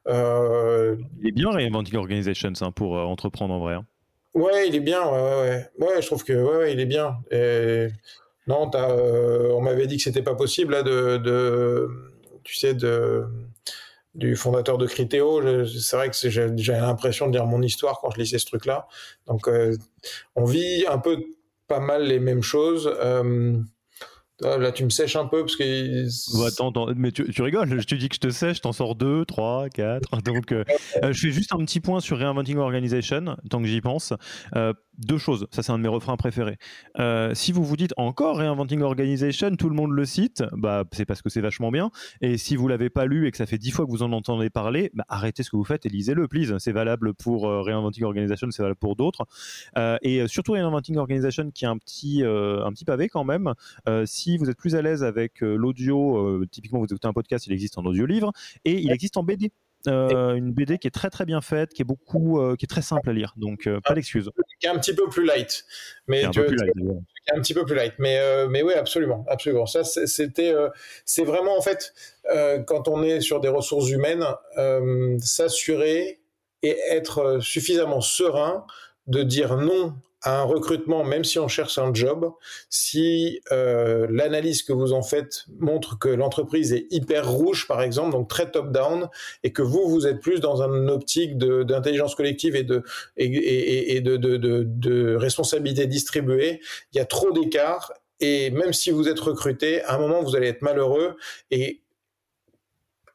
[0.08, 3.74] il est bien Reinventing Organizations hein, pour euh, entreprendre en vrai.
[3.74, 3.86] Hein.
[4.34, 5.04] Ouais, il est bien.
[5.06, 7.18] Ouais, ouais, je trouve que ouais, il est bien.
[8.46, 11.88] non, euh, on m'avait dit que c'était pas possible là, de,
[12.44, 13.24] tu sais, de
[14.14, 15.66] du fondateur de Criteo.
[15.66, 18.88] C'est vrai que j'avais l'impression de dire mon histoire quand je lisais ce truc-là.
[19.26, 19.48] Donc,
[20.34, 21.22] on vit un peu
[21.68, 22.92] pas mal les mêmes choses.
[24.44, 26.46] Ah, là, tu me sèches un peu parce que.
[26.46, 29.68] attends, mais tu, rigoles, je te dis que je te sèche, t'en sors deux, trois,
[29.68, 30.08] quatre.
[30.24, 30.64] Donc, euh,
[31.02, 34.12] euh, je fais juste un petit point sur Reinventing Organization, tant que j'y pense.
[34.54, 36.56] Euh, deux choses, ça c'est un de mes refrains préférés.
[36.98, 41.04] Euh, si vous vous dites encore Reinventing Organization, tout le monde le cite, bah, c'est
[41.04, 41.90] parce que c'est vachement bien.
[42.20, 44.12] Et si vous l'avez pas lu et que ça fait dix fois que vous en
[44.12, 46.56] entendez parler, bah, arrêtez ce que vous faites et lisez-le, please.
[46.58, 49.26] C'est valable pour euh, Reinventing Organization, c'est valable pour d'autres.
[49.76, 53.54] Euh, et surtout Reinventing Organization qui est un petit, un petit pavé quand même.
[54.04, 57.78] si vous êtes plus à l'aise avec l'audio, typiquement vous écoutez un podcast, il existe
[57.78, 58.32] en audio-livre
[58.64, 59.52] et il existe en BD.
[59.88, 62.68] Euh, une BD qui est très très bien faite, qui est beaucoup, euh, qui est
[62.68, 63.34] très simple à lire.
[63.36, 64.30] Donc euh, pas d'excuse.
[64.60, 65.64] Qui est un petit peu plus light,
[66.06, 66.72] mais un, peu plus light,
[67.34, 67.94] un petit peu plus light.
[67.98, 69.66] Mais mais oui, absolument, absolument.
[69.66, 70.54] Ça c'était,
[71.04, 71.94] c'est vraiment en fait
[72.66, 74.24] quand on est sur des ressources humaines,
[75.20, 76.20] s'assurer
[76.62, 78.66] et être suffisamment serein
[79.06, 79.94] de dire non
[80.24, 82.32] un recrutement, même si on cherche un job,
[82.70, 88.12] si euh, l'analyse que vous en faites montre que l'entreprise est hyper rouge, par exemple,
[88.12, 89.08] donc très top-down,
[89.44, 92.82] et que vous, vous êtes plus dans une optique d'intelligence collective et de,
[93.16, 96.60] et, et, de, de, de, de responsabilité distribuée,
[96.92, 100.34] il y a trop d'écart, et même si vous êtes recruté, à un moment, vous
[100.34, 101.16] allez être malheureux,
[101.50, 101.80] et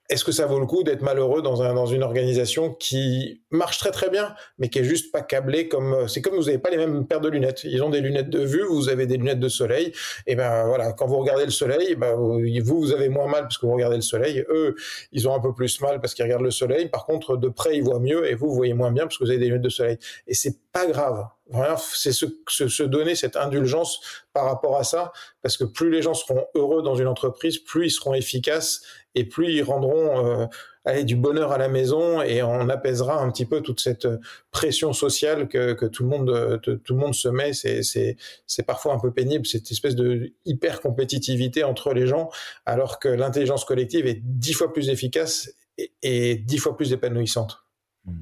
[0.09, 3.77] est-ce que ça vaut le coup d'être malheureux dans, un, dans une organisation qui marche
[3.77, 6.69] très très bien, mais qui est juste pas câblée comme c'est comme vous n'avez pas
[6.69, 7.63] les mêmes paires de lunettes.
[7.63, 9.93] Ils ont des lunettes de vue, vous avez des lunettes de soleil.
[10.27, 13.57] Et ben voilà, quand vous regardez le soleil, ben, vous vous avez moins mal parce
[13.57, 14.43] que vous regardez le soleil.
[14.49, 14.75] Eux,
[15.11, 16.89] ils ont un peu plus mal parce qu'ils regardent le soleil.
[16.89, 19.23] Par contre, de près, ils voient mieux et vous, vous voyez moins bien parce que
[19.23, 19.97] vous avez des lunettes de soleil.
[20.27, 21.25] Et c'est pas grave.
[21.53, 23.99] Vraiment, c'est se, se, donner cette indulgence
[24.34, 25.11] par rapport à ça,
[25.43, 28.81] parce que plus les gens seront heureux dans une entreprise, plus ils seront efficaces
[29.13, 30.49] et plus ils rendront
[30.88, 34.07] euh, du bonheur à la maison et on apaisera un petit peu toute cette
[34.51, 37.53] pression sociale que, que tout le monde tout le monde se met.
[37.53, 38.17] C'est
[38.65, 42.31] parfois un peu pénible cette espèce de hyper compétitivité entre les gens,
[42.65, 45.53] alors que l'intelligence collective est dix fois plus efficace
[46.01, 47.63] et, dix fois plus épanouissante.
[48.05, 48.21] Mmh.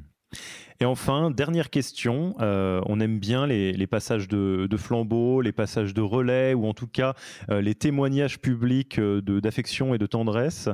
[0.81, 6.01] Et enfin, dernière question, euh, on aime bien les, passages de, flambeau, les passages de
[6.01, 7.13] relais, ou en tout cas
[7.51, 10.69] euh, les témoignages publics euh, d'affection et de tendresse.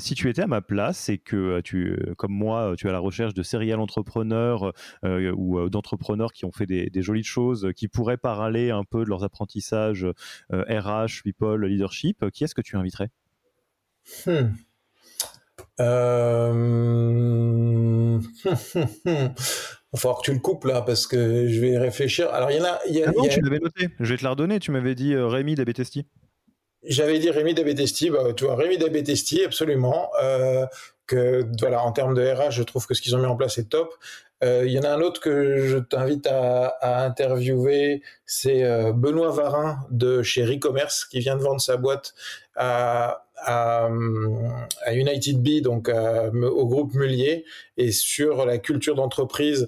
[0.00, 2.98] si tu étais à ma place et que tu, comme moi, tu es à la
[2.98, 4.72] recherche de serial entrepreneurs
[5.04, 9.22] ou d'entrepreneurs qui ont fait des, jolies choses, qui pourraient parler un peu de leurs
[9.22, 10.04] apprentissages
[10.50, 13.10] RH, people, leadership, qui est-ce que tu inviterais?
[14.26, 14.48] Hmm.
[15.80, 17.28] Euh...
[18.44, 18.50] Il
[19.92, 22.30] va falloir que tu le coupes là parce que je vais réfléchir.
[22.32, 22.78] Alors il y en a.
[23.06, 23.88] ah non, tu l'avais noté.
[23.98, 24.58] Je vais te la redonner.
[24.60, 26.06] Tu m'avais dit euh, Rémi Dabetesti.
[26.84, 28.10] J'avais dit Rémi Dabetesti.
[28.10, 30.10] Bah, tu vois, Rémi Dabetesti, absolument.
[30.22, 30.66] Euh,
[31.06, 33.58] que voilà, en termes de RH, je trouve que ce qu'ils ont mis en place
[33.58, 33.94] est top.
[34.44, 38.92] Euh, il y en a un autre que je t'invite à, à, interviewer, c'est euh,
[38.92, 42.14] Benoît Varin de chez Recommerce qui vient de vendre sa boîte
[42.54, 43.88] à, à,
[44.84, 47.44] à United Bee, donc au groupe Mullier,
[47.76, 49.66] et sur la culture d'entreprise.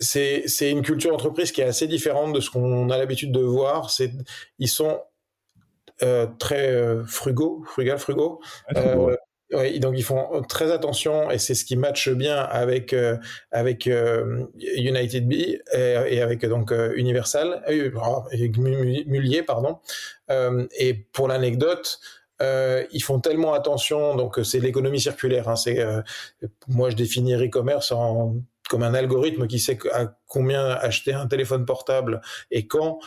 [0.00, 3.40] C'est, c'est une culture d'entreprise qui est assez différente de ce qu'on a l'habitude de
[3.40, 3.90] voir.
[3.90, 4.12] C'est,
[4.60, 5.00] ils sont
[6.02, 8.40] euh, très euh, frugaux, frugal, frugaux.
[8.76, 9.16] Euh,
[9.52, 13.16] oui, donc ils font très attention et c'est ce qui matche bien avec euh,
[13.50, 19.78] avec euh, United Bee et, avec donc euh, Universal, avec Mullier pardon.
[20.78, 21.98] et pour l'anecdote,
[22.40, 25.48] ils font tellement attention, donc c'est l'économie circulaire.
[25.48, 25.82] Hein, c'est
[26.66, 27.92] moi je définis e-commerce
[28.68, 32.20] comme un algorithme qui sait à combien acheter un téléphone portable
[32.50, 32.98] et quand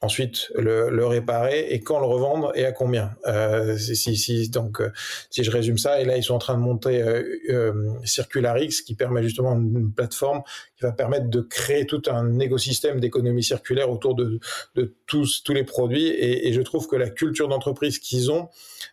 [0.00, 3.16] ensuite le, réparer et quand le revendre et à combien.
[3.26, 4.92] Euh, si, si, donc, euh,
[5.30, 7.72] si je résume ça, et là ils sont en train de monter euh, euh
[8.04, 10.42] Circularix qui permet justement une, plateforme
[10.76, 14.38] qui va permettre de créer tout un écosystème d'économie circulaire autour de,
[14.76, 16.06] de tous, tous les produits.
[16.06, 18.48] Et, et je trouve que la culture d'entreprise qu'ils ont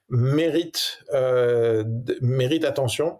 [0.10, 1.04] mérite,
[2.22, 3.20] mérite attention.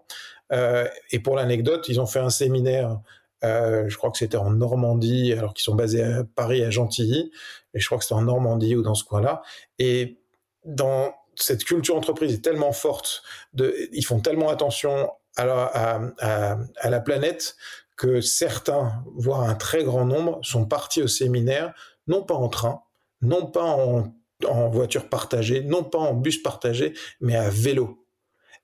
[0.50, 2.98] et pour l'anecdote, ils ont fait un séminaire
[3.46, 7.30] euh, je crois que c'était en Normandie, alors qu'ils sont basés à Paris, à Gentilly,
[7.74, 9.42] et je crois que c'était en Normandie ou dans ce coin-là.
[9.78, 10.18] Et
[10.64, 13.22] dans cette culture entreprise est tellement forte,
[13.54, 17.56] ils font tellement attention à la, à, la planète
[17.96, 21.74] que certains, voire un très grand nombre, sont partis au séminaire,
[22.06, 22.82] non pas en train,
[23.22, 24.14] non pas en,
[24.46, 28.06] en voiture partagée, non pas en bus partagé, mais à vélo.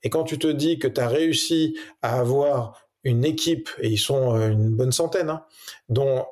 [0.02, 3.98] Et quand tu te dis que tu as réussi à avoir une équipe, et ils
[3.98, 5.44] sont euh, une bonne centaine, hein,
[5.88, 6.24] dont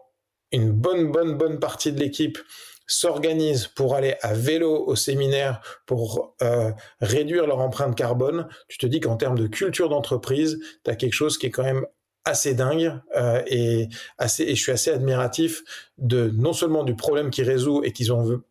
[0.52, 2.38] une bonne, bonne, bonne partie de l'équipe
[2.86, 8.86] s'organise pour aller à vélo au séminaire pour euh, réduire leur empreinte carbone, tu te
[8.86, 11.86] dis qu'en termes de culture d'entreprise, tu as quelque chose qui est quand même
[12.24, 13.88] assez dingue euh, et
[14.18, 15.62] assez et je suis assez admiratif
[15.98, 18.42] de non seulement du problème qu'ils résout et qu'ils ont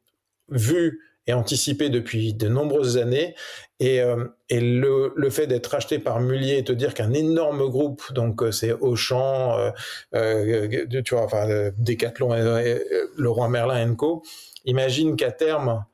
[0.50, 3.36] vu et anticipé depuis de nombreuses années.
[3.80, 7.70] Et, euh, et le, le, fait d'être acheté par Mullier et te dire qu'un énorme
[7.70, 9.72] groupe, donc euh, c'est Auchan, euh,
[10.16, 12.82] euh, tu vois, enfin Decathlon, et,
[13.18, 14.24] Leroy Merlin Co.
[14.66, 15.86] Imagine qu'à terme,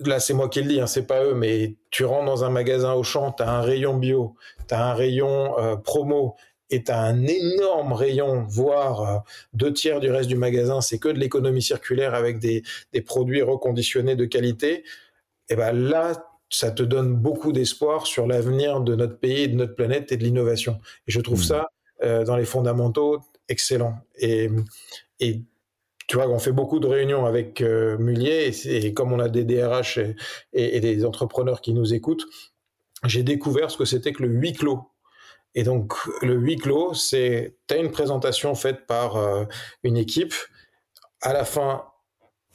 [0.00, 2.50] là c'est moi qui le dis, hein, c'est pas eux, mais tu rentres dans un
[2.50, 4.34] magasin Auchan, tu as un rayon bio,
[4.68, 6.36] tu as un rayon promo
[6.70, 9.18] est un énorme rayon, voire euh,
[9.52, 12.62] deux tiers du reste du magasin, c'est que de l'économie circulaire avec des,
[13.06, 14.84] produits reconditionnés de qualité, et
[15.50, 16.12] eh ben là,
[16.48, 20.24] ça te donne beaucoup d'espoir sur l'avenir de notre pays, de notre planète et de
[20.24, 20.80] l'innovation.
[21.06, 21.44] Et je trouve mmh.
[21.44, 21.68] ça,
[22.02, 23.96] euh, dans les fondamentaux, excellent.
[24.16, 24.48] Et,
[25.20, 25.42] et
[26.06, 29.44] tu vois, on fait beaucoup de réunions avec euh, Mullier, et, comme on a des
[29.44, 30.14] DRH et,
[30.52, 32.26] et, des entrepreneurs qui nous écoutent,
[33.04, 34.80] j'ai découvert ce que c'était que le huis clos
[35.54, 39.44] et donc, le huis clos, c'est, tu as une présentation faite par euh,
[39.84, 40.34] une équipe.
[41.20, 41.84] À la fin,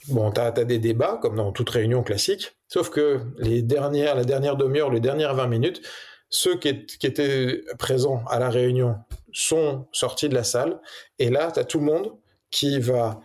[0.10, 4.26] bon, tu as, des débats, comme dans toute réunion classique, sauf que les dernières, la
[4.26, 5.82] dernière demi-heure, les dernières 20 minutes,
[6.30, 8.98] ceux qui, qui, étaient présents à la réunion
[9.32, 10.80] sont sortis de la salle.
[11.20, 12.12] Et là, tu as tout le monde
[12.52, 13.22] qui va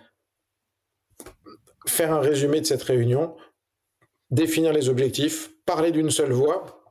[1.86, 3.36] faire un résumé de cette réunion,
[4.30, 6.84] définir les objectifs, parler d'une seule voix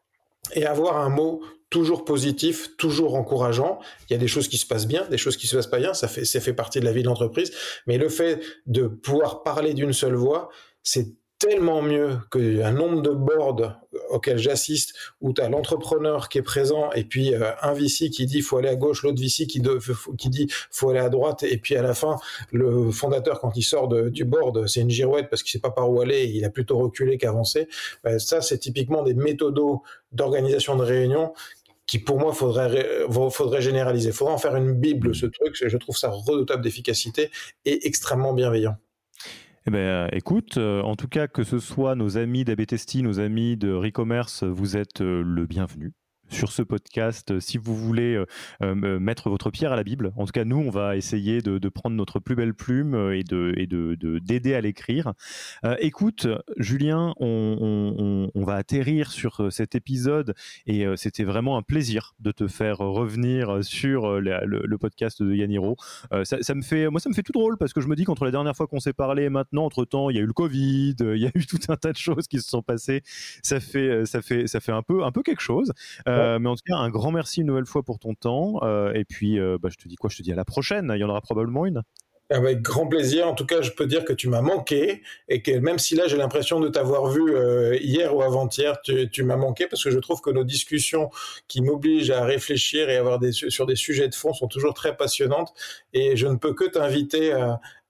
[0.54, 1.42] et avoir un mot
[1.74, 3.80] toujours positif, toujours encourageant.
[4.08, 5.80] Il y a des choses qui se passent bien, des choses qui se passent pas
[5.80, 7.52] bien, ça fait, ça fait partie de la vie de l'entreprise.
[7.88, 10.50] Mais le fait de pouvoir parler d'une seule voix,
[10.84, 13.76] c'est tellement mieux qu'un nombre de boards
[14.10, 18.26] auxquels j'assiste où tu as l'entrepreneur qui est présent et puis euh, un VC qui
[18.26, 19.62] dit faut aller à gauche, l'autre VC qui,
[20.18, 22.16] qui dit faut aller à droite et puis à la fin
[22.52, 25.90] le fondateur quand il sort du board c'est une girouette parce qu'il sait pas par
[25.92, 27.68] où aller, il a plutôt reculé qu'avancé.
[28.06, 29.82] Ben, ça c'est typiquement des méthodos
[30.14, 31.34] d'organisation de réunion
[31.86, 32.88] qui pour moi faudrait
[33.32, 34.12] faudrait généraliser.
[34.12, 35.56] Faudrait en faire une bible ce truc.
[35.66, 37.30] Je trouve ça redoutable d'efficacité
[37.66, 38.78] et extrêmement bienveillant.
[39.66, 43.20] Eh ben, euh, écoute, euh, en tout cas, que ce soit nos amis d'Abetesti, nos
[43.20, 45.94] amis de Recommerce, vous êtes euh, le bienvenu
[46.34, 48.26] sur ce podcast euh, si vous voulez euh,
[48.62, 50.12] euh, mettre votre pierre à la Bible.
[50.18, 54.20] En tout cas, nous, on va essayer de, prendre notre plus belle plume et de
[54.20, 55.14] d'aider à l'écrire.
[55.80, 56.28] écoute,
[56.58, 60.36] Julien, on, va atterrir sur cet épisode
[60.68, 65.78] et c'était vraiment un plaisir de te faire revenir sur le, podcast de Yaniro.
[66.24, 68.26] Ça, me fait, moi, ça me fait tout drôle parce que je me dis qu'entre
[68.26, 70.34] la dernière fois qu'on s'est parlé et maintenant, entre temps, il y a eu le
[70.34, 73.02] Covid, il y a eu tout un tas de choses qui se sont passées.
[73.42, 75.72] Ça fait, ça fait, ça fait un peu, un peu quelque chose.
[76.40, 78.60] Mais en tout cas, un grand merci une nouvelle fois pour ton temps.
[78.64, 80.10] Euh, et puis, euh, bah, je te dis quoi?
[80.10, 80.92] Je te dis à la prochaine.
[80.96, 81.84] Il y en aura probablement une.
[82.34, 83.28] Avec grand plaisir.
[83.28, 86.08] En tout cas, je peux dire que tu m'as manqué et que même si là
[86.08, 87.34] j'ai l'impression de t'avoir vu
[87.80, 91.10] hier ou avant-hier, tu, m'as manqué parce que je trouve que nos discussions
[91.48, 94.98] qui m'obligent à réfléchir et avoir des, sur des sujets de fond sont toujours très
[94.98, 95.54] passionnantes.
[95.94, 97.34] Et je ne peux que t'inviter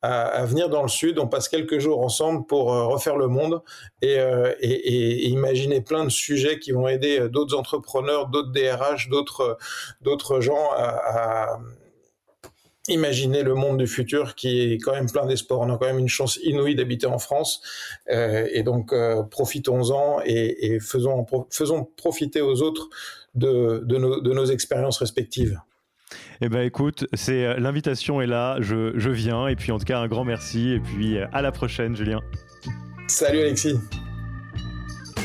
[0.04, 1.18] à, venir dans le sud.
[1.18, 3.62] On passe quelques jours ensemble pour euh, refaire le monde
[4.04, 9.10] euh, et, et, imaginer plein de sujets qui vont aider euh, d'autres entrepreneurs, d'autres DRH,
[9.10, 9.58] d'autres
[10.02, 11.60] d'autres gens à, à
[12.88, 15.62] imaginer le monde du futur qui est quand même plein d'espoir.
[15.62, 17.62] On a quand même une chance inouïe d'habiter en France
[18.12, 22.90] euh, et donc euh, profitons-en et, et, faisons, faisons profiter aux autres
[23.36, 25.60] de, de, nos, de nos expériences respectives.
[26.42, 29.86] Eh ben écoute, c'est euh, l'invitation est là, je, je viens et puis en tout
[29.86, 32.20] cas un grand merci et puis à la prochaine Julien.
[33.08, 33.78] Salut Alexis.